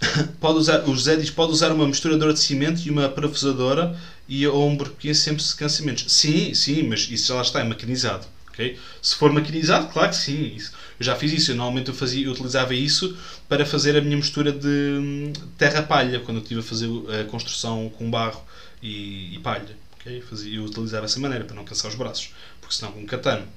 Pode 0.40 0.58
usar, 0.58 0.88
o 0.88 0.94
José 0.94 1.16
diz 1.16 1.30
pode 1.30 1.52
usar 1.52 1.72
uma 1.72 1.86
misturadora 1.86 2.32
de 2.32 2.40
cimento 2.40 2.80
e 2.86 2.90
uma 2.90 3.08
parafusadora 3.08 3.98
e, 4.26 4.46
ou 4.46 4.68
um 4.68 4.76
burquinho 4.76 5.14
sempre 5.14 5.42
secanciamentos. 5.42 6.10
Sim, 6.10 6.54
sim, 6.54 6.82
mas 6.84 7.08
isso 7.10 7.28
já 7.28 7.34
lá 7.34 7.42
está, 7.42 7.60
é 7.60 7.64
maquinizado. 7.64 8.26
Okay? 8.50 8.78
Se 9.02 9.14
for 9.14 9.32
maquinizado, 9.32 9.88
claro 9.88 10.10
que 10.10 10.16
sim. 10.16 10.54
Isso. 10.56 10.72
Eu 11.00 11.06
já 11.06 11.16
fiz 11.16 11.32
isso. 11.32 11.52
Eu, 11.52 11.56
normalmente 11.56 11.88
eu, 11.88 11.94
fazia, 11.94 12.26
eu 12.26 12.32
utilizava 12.32 12.74
isso 12.74 13.16
para 13.48 13.64
fazer 13.64 13.96
a 13.96 14.02
minha 14.02 14.18
mistura 14.18 14.52
de 14.52 15.32
terra-palha, 15.56 16.20
quando 16.20 16.36
eu 16.36 16.42
estive 16.42 16.60
a 16.60 16.62
fazer 16.62 16.88
a 17.20 17.24
construção 17.24 17.88
com 17.88 18.10
barro 18.10 18.44
e, 18.82 19.34
e 19.34 19.38
palha. 19.38 19.76
Okay? 19.94 20.20
Fazia, 20.20 20.58
eu 20.58 20.64
utilizava 20.64 21.06
essa 21.06 21.18
maneira 21.18 21.44
para 21.44 21.56
não 21.56 21.64
cansar 21.64 21.90
os 21.90 21.96
braços, 21.96 22.34
porque 22.60 22.74
senão 22.74 22.92
com 22.92 23.00
um 23.00 23.06
catano. 23.06 23.48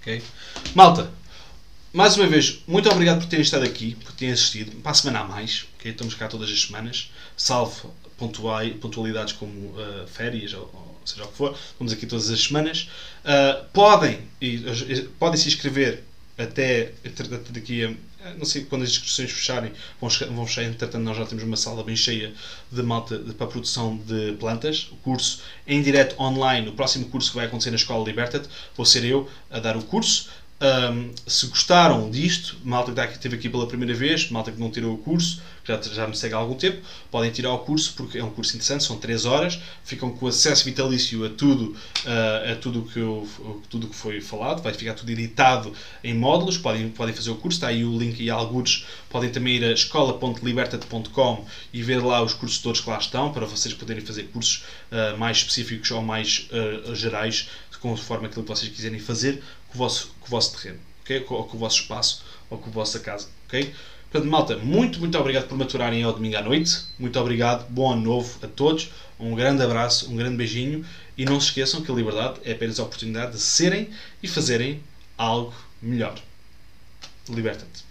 Ok? 0.00 0.20
Malta, 0.74 1.12
mais 1.92 2.16
uma 2.16 2.26
vez, 2.26 2.60
muito 2.66 2.90
obrigado 2.90 3.20
por 3.20 3.28
terem 3.28 3.44
estado 3.44 3.64
aqui, 3.64 3.94
por 3.94 4.12
terem 4.12 4.34
assistido. 4.34 4.74
Para 4.82 4.90
a 4.90 4.94
semana 4.94 5.20
a 5.20 5.24
mais, 5.24 5.66
ok? 5.78 5.92
Estamos 5.92 6.14
cá 6.14 6.26
todas 6.26 6.50
as 6.50 6.60
semanas, 6.60 7.12
salvo 7.36 7.94
pontualidades 8.80 9.32
como 9.34 9.70
uh, 9.70 10.06
férias 10.06 10.54
ou, 10.54 11.00
seja 11.04 11.24
o 11.24 11.28
que 11.28 11.36
for. 11.36 11.56
Estamos 11.72 11.92
aqui 11.92 12.06
todas 12.06 12.30
as 12.30 12.42
semanas. 12.42 12.88
Uh, 13.24 13.64
podem, 13.72 14.20
e, 14.40 14.58
podem 15.18 15.38
se 15.38 15.48
inscrever 15.48 16.02
até 16.42 16.92
daqui 17.50 17.84
a 17.84 17.94
não 18.38 18.44
sei 18.44 18.64
quando 18.64 18.82
as 18.82 18.90
inscrições 18.90 19.30
fecharem, 19.30 19.72
vão, 20.00 20.08
vão 20.34 20.46
fechar, 20.46 20.62
entretanto 20.64 21.02
nós 21.02 21.16
já 21.16 21.26
temos 21.26 21.42
uma 21.42 21.56
sala 21.56 21.82
bem 21.82 21.96
cheia 21.96 22.32
de 22.70 22.82
malta 22.82 23.18
de, 23.18 23.34
para 23.34 23.46
produção 23.46 23.96
de 23.96 24.32
plantas, 24.38 24.88
o 24.92 24.96
curso 24.96 25.42
em 25.66 25.82
direto 25.82 26.20
online, 26.20 26.68
o 26.68 26.72
próximo 26.72 27.06
curso 27.06 27.30
que 27.30 27.36
vai 27.36 27.46
acontecer 27.46 27.70
na 27.70 27.76
Escola 27.76 28.04
Liberta-te, 28.04 28.48
vou 28.76 28.86
ser 28.86 29.04
eu 29.04 29.28
a 29.50 29.58
dar 29.58 29.76
o 29.76 29.82
curso, 29.82 30.30
um, 30.62 31.10
se 31.26 31.46
gostaram 31.46 32.08
disto, 32.08 32.56
malta 32.62 32.92
que 33.08 33.14
esteve 33.14 33.34
aqui 33.34 33.48
pela 33.48 33.66
primeira 33.66 33.92
vez, 33.94 34.30
malta 34.30 34.52
que 34.52 34.60
não 34.60 34.70
tirou 34.70 34.94
o 34.94 34.98
curso, 34.98 35.42
já, 35.64 35.80
já 35.80 36.06
me 36.06 36.16
segue 36.16 36.34
há 36.34 36.38
algum 36.38 36.54
tempo, 36.54 36.80
podem 37.10 37.30
tirar 37.30 37.52
o 37.52 37.58
curso 37.58 37.94
porque 37.96 38.18
é 38.18 38.24
um 38.24 38.30
curso 38.30 38.52
interessante, 38.52 38.84
são 38.84 38.96
3 38.96 39.24
horas, 39.24 39.60
ficam 39.84 40.10
com 40.12 40.26
acesso 40.28 40.64
vitalício 40.64 41.24
a 41.24 41.30
tudo 41.30 41.76
uh, 42.04 42.52
a 42.52 42.56
tudo 42.56 42.82
que, 42.82 42.98
eu, 42.98 43.28
tudo 43.68 43.88
que 43.88 43.94
foi 43.96 44.20
falado, 44.20 44.62
vai 44.62 44.72
ficar 44.72 44.94
tudo 44.94 45.10
editado 45.10 45.72
em 46.02 46.14
módulos, 46.14 46.56
podem, 46.56 46.88
podem 46.90 47.14
fazer 47.14 47.30
o 47.30 47.36
curso, 47.36 47.56
está 47.56 47.68
aí 47.68 47.84
o 47.84 47.98
link 47.98 48.20
e 48.20 48.30
alguns, 48.30 48.86
podem 49.10 49.30
também 49.30 49.56
ir 49.56 49.64
a 49.64 49.72
escola.libertate.com 49.72 51.44
e 51.72 51.82
ver 51.82 52.02
lá 52.02 52.22
os 52.22 52.34
cursos 52.34 52.58
todos 52.58 52.80
que 52.80 52.88
lá 52.88 52.98
estão, 52.98 53.32
para 53.32 53.46
vocês 53.46 53.74
poderem 53.74 54.04
fazer 54.04 54.24
cursos 54.24 54.64
uh, 54.92 55.18
mais 55.18 55.38
específicos 55.38 55.90
ou 55.90 56.02
mais 56.02 56.48
uh, 56.52 56.94
gerais, 56.94 57.48
conforme 57.82 58.26
aquilo 58.26 58.44
que 58.44 58.48
vocês 58.48 58.70
quiserem 58.70 59.00
fazer, 59.00 59.42
com 59.72 59.76
o 59.76 59.78
vosso, 59.78 60.14
com 60.20 60.26
o 60.26 60.30
vosso 60.30 60.56
terreno, 60.56 60.78
okay? 61.02 61.24
ou 61.28 61.44
com 61.44 61.56
o 61.56 61.60
vosso 61.60 61.80
espaço, 61.80 62.22
ou 62.50 62.58
com 62.58 62.68
a 62.68 62.72
vossa 62.72 63.00
casa. 63.00 63.28
Okay? 63.48 63.72
Portanto, 64.10 64.30
malta, 64.30 64.58
muito, 64.58 65.00
muito 65.00 65.18
obrigado 65.18 65.48
por 65.48 65.56
maturarem 65.56 66.02
ao 66.02 66.12
domingo 66.12 66.36
à 66.36 66.42
noite. 66.42 66.84
Muito 66.98 67.18
obrigado, 67.18 67.66
bom 67.70 67.92
ano 67.92 68.02
novo 68.02 68.38
a 68.42 68.46
todos. 68.46 68.90
Um 69.18 69.34
grande 69.34 69.62
abraço, 69.62 70.10
um 70.10 70.16
grande 70.16 70.36
beijinho. 70.36 70.84
E 71.16 71.24
não 71.24 71.40
se 71.40 71.46
esqueçam 71.46 71.80
que 71.80 71.90
a 71.90 71.94
liberdade 71.94 72.40
é 72.44 72.52
apenas 72.52 72.78
a 72.78 72.82
oportunidade 72.82 73.32
de 73.32 73.40
serem 73.40 73.88
e 74.22 74.28
fazerem 74.28 74.82
algo 75.16 75.54
melhor. 75.80 76.14
Liberta-te. 77.28 77.84